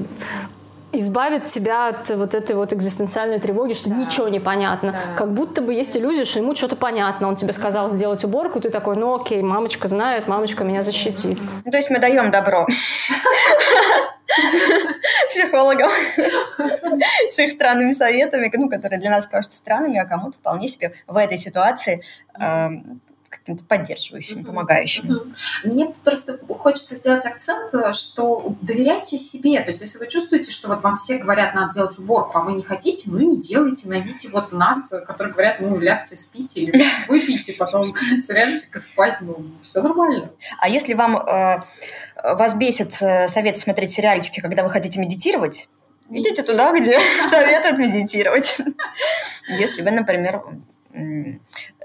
избавит 0.94 1.46
тебя 1.46 1.90
от 1.90 2.10
вот 2.10 2.34
этой 2.34 2.56
вот 2.56 2.74
экзистенциальной 2.74 3.40
тревоги, 3.40 3.74
что 3.74 3.90
да. 3.90 3.96
ничего 3.96 4.28
не 4.30 4.40
понятно. 4.40 4.94
Да. 4.94 5.16
Как 5.16 5.34
будто 5.34 5.62
бы 5.62 5.74
есть 5.74 5.96
иллюзия, 5.96 6.26
что 6.26 6.40
ему 6.40 6.56
что-то 6.56 6.76
понятно. 6.76 7.28
Он 7.28 7.36
тебе 7.36 7.54
сказал 7.54 7.90
сделать 7.90 8.24
уборку, 8.24 8.60
ты 8.60 8.70
такой, 8.70 8.96
ну 8.96 9.22
окей, 9.22 9.42
мамочка 9.44 9.88
знает, 9.88 10.28
мамочка 10.28 10.64
меня 10.64 10.82
защитит. 10.82 11.40
Ну, 11.66 11.72
то 11.72 11.78
есть 11.78 11.92
мы 11.92 12.00
даем 12.00 12.32
добро 12.32 12.66
психологам 15.32 15.90
с 17.30 17.40
их 17.40 17.52
странными 17.52 17.92
советами, 17.92 18.52
ну, 18.54 18.70
которые 18.70 19.00
для 19.00 19.12
нас 19.12 19.28
кажутся 19.28 19.58
странными, 19.58 20.00
а 20.00 20.06
кому-то 20.06 20.38
вполне 20.38 20.68
себе 20.68 20.94
в 21.08 21.18
этой 21.18 21.38
ситуации 21.38 22.04
каким-то 23.30 23.64
поддерживающим, 23.66 24.44
помогающим. 24.44 25.34
Мне 25.64 25.94
просто 26.04 26.38
хочется 26.38 26.96
сделать 26.96 27.26
акцент, 27.26 27.74
что 27.96 28.56
доверяйте 28.62 29.18
себе. 29.18 29.60
То 29.62 29.68
есть, 29.68 29.82
если 29.82 30.00
вы 30.00 30.08
чувствуете, 30.08 30.52
что 30.52 30.68
вот 30.68 30.82
вам 30.82 30.96
все 30.96 31.18
говорят, 31.18 31.56
надо 31.56 31.74
делать 31.74 31.98
уборку, 31.98 32.38
а 32.38 32.42
вы 32.42 32.54
не 32.54 32.62
хотите, 32.62 33.10
ну 33.10 33.20
не 33.20 33.38
делайте. 33.38 33.88
Найдите 33.88 34.30
вот 34.30 34.52
нас, 34.52 34.94
которые 35.06 35.34
говорят, 35.34 35.60
ну, 35.60 35.78
лягте, 35.80 36.16
спите 36.16 36.62
или 36.62 36.84
выпейте, 37.08 37.54
потом 37.54 37.96
сериальчик 38.20 38.78
спать, 38.78 39.18
ну, 39.22 39.38
все 39.62 39.82
нормально. 39.82 40.32
А 40.60 40.70
если 40.70 40.94
вам 40.94 41.18
э, 41.18 41.62
вас 42.24 42.56
бесит 42.56 43.02
э, 43.02 43.28
совет 43.28 43.58
смотреть 43.58 43.92
сериальчики, 43.92 44.40
когда 44.40 44.64
вы 44.64 44.70
хотите 44.70 45.00
медитировать, 45.00 45.70
идите 46.10 46.44
туда, 46.44 46.72
где 46.72 47.00
советуют 47.30 47.78
медитировать. 47.78 48.58
Если 49.48 49.82
вы, 49.82 49.92
например, 49.92 50.44
э, 50.94 51.40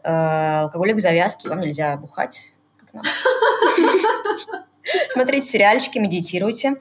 алкоголик 0.04 0.96
в 0.96 1.00
завязке, 1.00 1.48
вам 1.48 1.60
нельзя 1.60 1.96
бухать, 1.96 2.54
как 2.78 2.94
нам. 2.94 3.04
Смотрите 5.12 5.46
сериальчики, 5.46 5.98
медитируйте, 5.98 6.74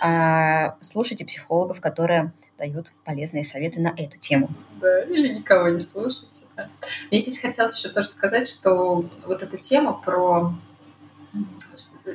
а, 0.00 0.76
слушайте 0.80 1.24
психологов, 1.24 1.80
которые 1.80 2.32
дают 2.58 2.92
полезные 3.04 3.44
советы 3.44 3.80
на 3.80 3.88
эту 3.96 4.18
тему. 4.18 4.48
Да, 4.80 5.02
или 5.04 5.34
никого 5.34 5.68
не 5.68 5.80
слушайте. 5.80 6.44
Да. 6.56 6.68
Мне 7.10 7.20
здесь 7.20 7.38
хотелось 7.38 7.76
еще 7.76 7.88
тоже 7.88 8.08
сказать, 8.08 8.48
что 8.48 9.04
вот 9.26 9.42
эта 9.42 9.56
тема 9.56 9.92
про 9.92 10.52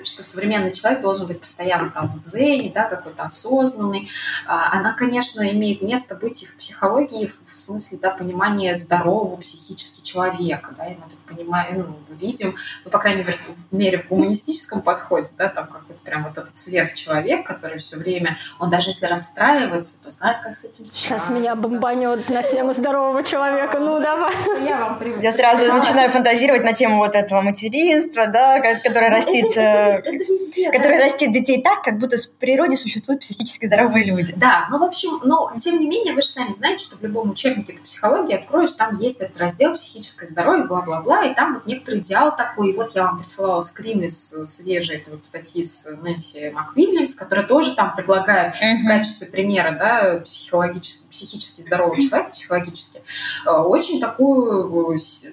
что 0.03 0.23
современный 0.23 0.71
человек 0.71 1.01
должен 1.01 1.27
быть 1.27 1.39
постоянно 1.39 1.89
там 1.89 2.07
в 2.07 2.19
дзене, 2.19 2.71
да, 2.73 2.85
какой-то 2.85 3.23
осознанный. 3.23 4.09
А, 4.45 4.77
она, 4.77 4.93
конечно, 4.93 5.41
имеет 5.51 5.81
место 5.81 6.15
быть 6.15 6.43
и 6.43 6.45
в 6.45 6.55
психологии, 6.55 7.31
в 7.53 7.59
смысле, 7.59 7.97
да, 8.01 8.11
понимания 8.11 8.75
здорового 8.75 9.35
психически 9.37 10.01
человека, 10.01 10.73
да, 10.77 10.87
и 10.87 10.95
мы 10.95 11.03
тут 11.09 11.19
понимаем, 11.35 11.79
ну, 11.79 12.15
видим, 12.15 12.55
ну, 12.85 12.91
по 12.91 12.99
крайней 12.99 13.23
мере, 13.23 13.37
в 13.47 13.75
мере 13.75 13.99
в 13.99 14.07
гуманистическом 14.07 14.81
подходе, 14.81 15.29
да, 15.37 15.49
там 15.49 15.67
какой-то 15.67 16.01
прям 16.03 16.23
вот 16.23 16.37
этот 16.37 16.55
сверхчеловек, 16.55 17.45
который 17.45 17.79
все 17.79 17.97
время, 17.97 18.37
он 18.59 18.69
даже 18.69 18.89
если 18.89 19.05
расстраивается, 19.05 20.01
то 20.03 20.11
знает, 20.11 20.37
как 20.43 20.55
с 20.55 20.63
этим 20.63 20.85
справиться. 20.85 20.97
Сейчас 20.97 21.29
меня 21.29 21.55
бомбанет 21.55 22.29
на 22.29 22.43
тему 22.43 22.73
здорового 22.73 23.23
человека, 23.23 23.79
ну, 23.79 23.99
давай. 23.99 24.33
Я 24.63 24.77
вам 24.77 24.99
привыкла. 24.99 25.21
Я 25.21 25.31
сразу 25.31 25.65
начинаю 25.73 26.09
фантазировать 26.09 26.63
на 26.63 26.73
тему 26.73 26.97
вот 26.97 27.15
этого 27.15 27.41
материнства, 27.41 28.27
да, 28.27 28.59
которое 28.59 29.08
растит 29.09 29.57
э, 29.57 29.61
э, 29.61 29.99
это 29.99 30.11
везде. 30.11 30.71
который 30.71 30.97
да. 30.97 31.05
растит 31.05 31.31
детей 31.31 31.61
так, 31.61 31.81
как 31.83 31.97
будто 31.97 32.17
в 32.17 32.31
природе 32.31 32.75
существуют 32.75 33.21
психически 33.21 33.65
здоровые 33.65 34.05
люди. 34.05 34.33
Да, 34.35 34.67
ну, 34.71 34.79
в 34.79 34.83
общем, 34.83 35.19
но, 35.23 35.51
тем 35.59 35.79
не 35.79 35.87
менее, 35.87 36.13
вы 36.13 36.21
же 36.21 36.27
сами 36.27 36.51
знаете, 36.51 36.83
что 36.83 36.97
в 36.97 37.01
любом 37.03 37.31
учебнике 37.31 37.73
по 37.73 37.83
психологии 37.83 38.35
откроешь, 38.35 38.71
там 38.71 38.97
есть 38.97 39.21
этот 39.21 39.37
раздел 39.37 39.73
«Психическое 39.73 40.27
здоровье», 40.27 40.65
бла-бла-бла, 40.65 41.25
и 41.25 41.33
там 41.33 41.55
вот 41.55 41.65
некоторый 41.65 41.99
идеал 41.99 42.35
такой. 42.35 42.71
И 42.71 42.73
вот 42.73 42.95
я 42.95 43.03
вам 43.03 43.19
присылала 43.19 43.61
скрин 43.61 44.01
из 44.01 44.29
свежей 44.45 44.97
этой 44.97 45.13
вот 45.13 45.23
статьи 45.23 45.61
с 45.61 45.89
Нэнси 46.01 46.51
МакВильямс, 46.51 47.15
которая 47.15 47.45
тоже 47.45 47.75
там 47.75 47.95
предлагает 47.95 48.55
в 48.55 48.87
качестве 48.87 49.27
примера, 49.27 49.75
да, 49.77 50.19
психологически, 50.19 51.07
психически 51.09 51.61
здорового 51.61 51.99
человека, 51.99 52.31
психологически, 52.31 53.01
э, 53.45 53.49
очень 53.49 53.99
такую, 53.99 54.93
э, 54.93 54.97
с- 54.97 55.25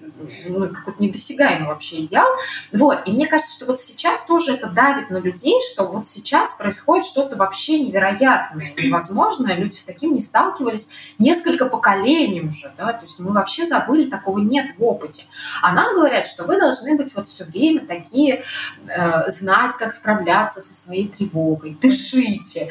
ну, 0.48 0.68
какой-то 0.68 1.02
недосягаемый 1.02 1.68
вообще 1.68 2.04
идеал. 2.04 2.26
Вот, 2.72 3.02
и 3.06 3.12
мне 3.12 3.26
кажется, 3.26 3.56
что 3.56 3.65
вот 3.66 3.80
сейчас 3.80 4.24
тоже 4.24 4.54
это 4.54 4.68
давит 4.68 5.10
на 5.10 5.18
людей, 5.18 5.60
что 5.72 5.84
вот 5.84 6.06
сейчас 6.06 6.52
происходит 6.52 7.04
что-то 7.04 7.36
вообще 7.36 7.80
невероятное, 7.80 8.74
невозможное, 8.76 9.54
люди 9.56 9.74
с 9.74 9.84
таким 9.84 10.14
не 10.14 10.20
сталкивались 10.20 10.88
несколько 11.18 11.66
поколений 11.66 12.40
уже, 12.40 12.72
да, 12.76 12.92
то 12.92 13.02
есть 13.02 13.18
мы 13.18 13.32
вообще 13.32 13.66
забыли, 13.66 14.08
такого 14.08 14.38
нет 14.38 14.70
в 14.78 14.82
опыте. 14.82 15.24
А 15.62 15.72
нам 15.72 15.94
говорят, 15.94 16.26
что 16.26 16.44
вы 16.44 16.58
должны 16.58 16.96
быть 16.96 17.14
вот 17.14 17.26
все 17.26 17.44
время 17.44 17.86
такие, 17.86 18.44
э, 18.88 19.28
знать, 19.28 19.74
как 19.74 19.92
справляться 19.92 20.60
со 20.60 20.74
своей 20.74 21.08
тревогой, 21.08 21.76
дышите. 21.80 22.70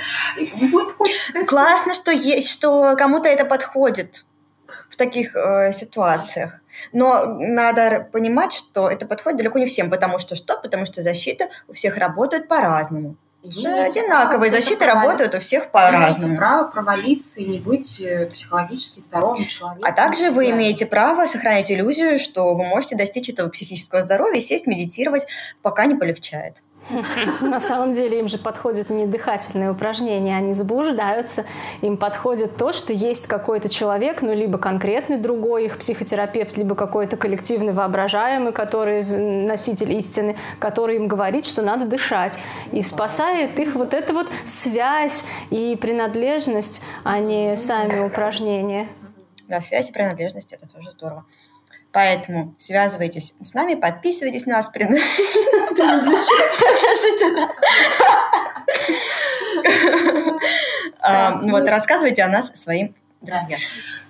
Вот 0.71 0.95
сказать, 1.13 1.47
Классно, 1.47 1.93
что 1.93 2.11
есть, 2.11 2.49
что 2.49 2.95
кому-то 2.97 3.29
это 3.29 3.45
подходит 3.45 4.25
в 4.89 4.95
таких 4.95 5.35
э, 5.35 5.71
ситуациях. 5.73 6.59
Но 6.91 7.25
надо 7.25 8.07
понимать, 8.11 8.53
что 8.53 8.89
это 8.89 9.05
подходит 9.05 9.37
далеко 9.37 9.59
не 9.59 9.65
всем, 9.65 9.89
потому 9.89 10.19
что 10.19 10.35
что? 10.35 10.57
Потому 10.57 10.85
что 10.85 11.01
защита 11.01 11.47
у 11.67 11.73
всех 11.73 11.97
работает 11.97 12.47
по-разному. 12.47 13.15
имеете 13.43 14.01
Одинаковые 14.01 14.49
защиты 14.49 14.77
провалиться. 14.85 15.05
работают 15.07 15.35
у 15.35 15.39
всех 15.39 15.63
Вы 15.65 15.79
имеете 15.79 15.91
по-разному. 15.91 16.37
право 16.37 16.67
провалиться 16.67 17.41
и 17.41 17.45
не 17.45 17.59
быть 17.59 18.01
э, 18.01 18.25
психологически 18.25 18.99
здоровым 18.99 19.45
человеком. 19.45 19.87
А 19.87 19.93
также 19.93 20.31
вы 20.31 20.49
имеете 20.49 20.87
право 20.87 21.27
сохранять 21.27 21.71
иллюзию, 21.71 22.17
что 22.17 22.55
вы 22.55 22.65
можете 22.65 22.95
достичь 22.95 23.29
этого 23.29 23.49
психического 23.49 24.01
здоровья, 24.01 24.39
сесть, 24.39 24.65
медитировать, 24.65 25.27
пока 25.61 25.85
не 25.85 25.93
полегчает. 25.95 26.55
На 27.41 27.59
самом 27.59 27.93
деле 27.93 28.19
им 28.19 28.27
же 28.27 28.37
подходят 28.37 28.89
не 28.89 29.05
дыхательные 29.07 29.71
упражнения, 29.71 30.37
они 30.37 30.53
заблуждаются. 30.53 31.45
Им 31.81 31.97
подходит 31.97 32.57
то, 32.57 32.73
что 32.73 32.93
есть 32.93 33.27
какой-то 33.27 33.69
человек, 33.69 34.21
ну, 34.21 34.33
либо 34.33 34.57
конкретный 34.57 35.17
другой 35.17 35.65
их 35.65 35.79
психотерапевт, 35.79 36.57
либо 36.57 36.75
какой-то 36.75 37.17
коллективный 37.17 37.73
воображаемый, 37.73 38.53
который 38.53 39.01
носитель 39.45 39.91
истины, 39.93 40.35
который 40.59 40.97
им 40.97 41.07
говорит, 41.07 41.45
что 41.45 41.61
надо 41.61 41.85
дышать. 41.85 42.37
И 42.71 42.81
спасает 42.81 43.59
их 43.59 43.75
вот 43.75 43.93
эта 43.93 44.13
вот 44.13 44.27
связь 44.45 45.25
и 45.49 45.77
принадлежность, 45.79 46.81
а 47.03 47.19
не 47.19 47.57
сами 47.57 48.05
упражнения. 48.05 48.87
Да, 49.47 49.61
связь 49.61 49.89
и 49.89 49.93
принадлежность 49.93 50.53
это 50.53 50.67
тоже 50.67 50.91
здорово. 50.91 51.25
Поэтому 51.95 52.53
связывайтесь 52.57 53.33
с 53.41 53.53
нами, 53.53 53.75
подписывайтесь 53.75 54.45
на 54.47 54.57
нас. 54.57 54.69
А, 60.99 61.39
Вот, 61.41 61.69
рассказывайте 61.69 62.21
о 62.23 62.27
нас 62.27 62.51
своим 62.53 62.93
друзьям. 63.21 63.61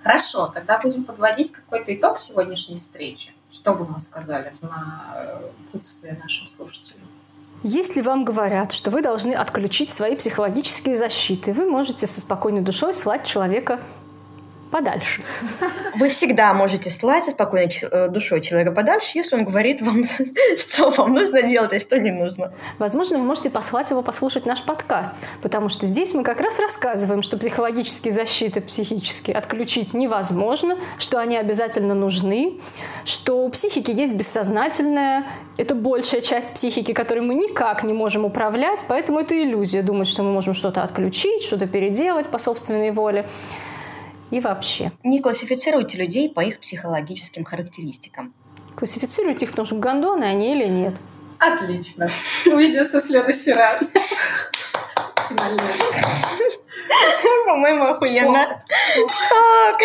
Хорошо, 0.02 0.48
тогда 0.48 0.80
будем 0.80 1.04
подводить 1.04 1.52
какой-то 1.52 1.94
итог 1.94 2.18
сегодняшней 2.18 2.78
встречи. 2.78 3.32
Что 3.52 3.72
бы 3.72 3.86
мы 3.86 4.00
сказали 4.00 4.52
на 4.62 5.14
э, 5.14 5.48
напутствие 5.66 6.18
нашим 6.20 6.48
слушателям? 6.48 7.06
Если 7.62 8.00
вам 8.00 8.24
говорят, 8.24 8.72
что 8.72 8.90
вы 8.90 9.00
должны 9.00 9.32
отключить 9.32 9.92
свои 9.92 10.16
психологические 10.16 10.96
защиты, 10.96 11.52
вы 11.52 11.70
можете 11.70 12.08
со 12.08 12.20
спокойной 12.20 12.62
душой 12.62 12.94
слать 12.94 13.24
человека 13.24 13.78
подальше. 14.70 15.22
Вы 15.98 16.08
всегда 16.08 16.52
можете 16.54 16.90
слать 16.90 17.24
со 17.24 17.30
спокойной 17.30 17.70
э, 17.82 18.08
душой 18.08 18.40
человека 18.40 18.72
подальше, 18.72 19.12
если 19.14 19.36
он 19.36 19.44
говорит 19.44 19.80
вам, 19.80 20.04
что 20.56 20.90
вам 20.90 21.14
нужно 21.14 21.42
делать, 21.42 21.72
а 21.72 21.80
что 21.80 21.98
не 21.98 22.10
нужно. 22.10 22.52
Возможно, 22.78 23.18
вы 23.18 23.24
можете 23.24 23.50
послать 23.50 23.90
его 23.90 24.02
послушать 24.02 24.46
наш 24.46 24.62
подкаст, 24.62 25.12
потому 25.42 25.68
что 25.68 25.86
здесь 25.86 26.14
мы 26.14 26.22
как 26.22 26.40
раз 26.40 26.58
рассказываем, 26.58 27.22
что 27.22 27.36
психологические 27.36 28.12
защиты 28.12 28.60
психические 28.60 29.36
отключить 29.36 29.94
невозможно, 29.94 30.76
что 30.98 31.18
они 31.18 31.36
обязательно 31.36 31.94
нужны, 31.94 32.60
что 33.04 33.44
у 33.44 33.48
психики 33.48 33.90
есть 33.90 34.12
бессознательное, 34.12 35.24
это 35.56 35.74
большая 35.74 36.20
часть 36.20 36.54
психики, 36.54 36.92
которой 36.92 37.20
мы 37.20 37.34
никак 37.34 37.82
не 37.82 37.92
можем 37.92 38.24
управлять, 38.24 38.84
поэтому 38.88 39.20
это 39.20 39.40
иллюзия 39.40 39.82
думать, 39.82 40.08
что 40.08 40.22
мы 40.22 40.32
можем 40.32 40.54
что-то 40.54 40.82
отключить, 40.82 41.42
что-то 41.42 41.66
переделать 41.66 42.26
по 42.28 42.38
собственной 42.38 42.90
воле. 42.90 43.26
И 44.30 44.40
вообще. 44.40 44.92
Не 45.04 45.20
классифицируйте 45.20 45.98
людей 45.98 46.28
по 46.28 46.40
их 46.40 46.58
психологическим 46.60 47.44
характеристикам. 47.44 48.34
Классифицируйте 48.74 49.44
их, 49.44 49.52
потому 49.52 49.66
что 49.66 49.76
гондоны 49.76 50.24
они 50.24 50.52
или 50.52 50.66
нет. 50.66 50.94
Отлично. 51.38 52.10
Увидимся 52.46 52.98
в 52.98 53.02
следующий 53.02 53.52
раз. 53.52 53.92
По-моему, 57.46 57.84
охуенно. 57.84 58.62
Чпок. 58.94 59.80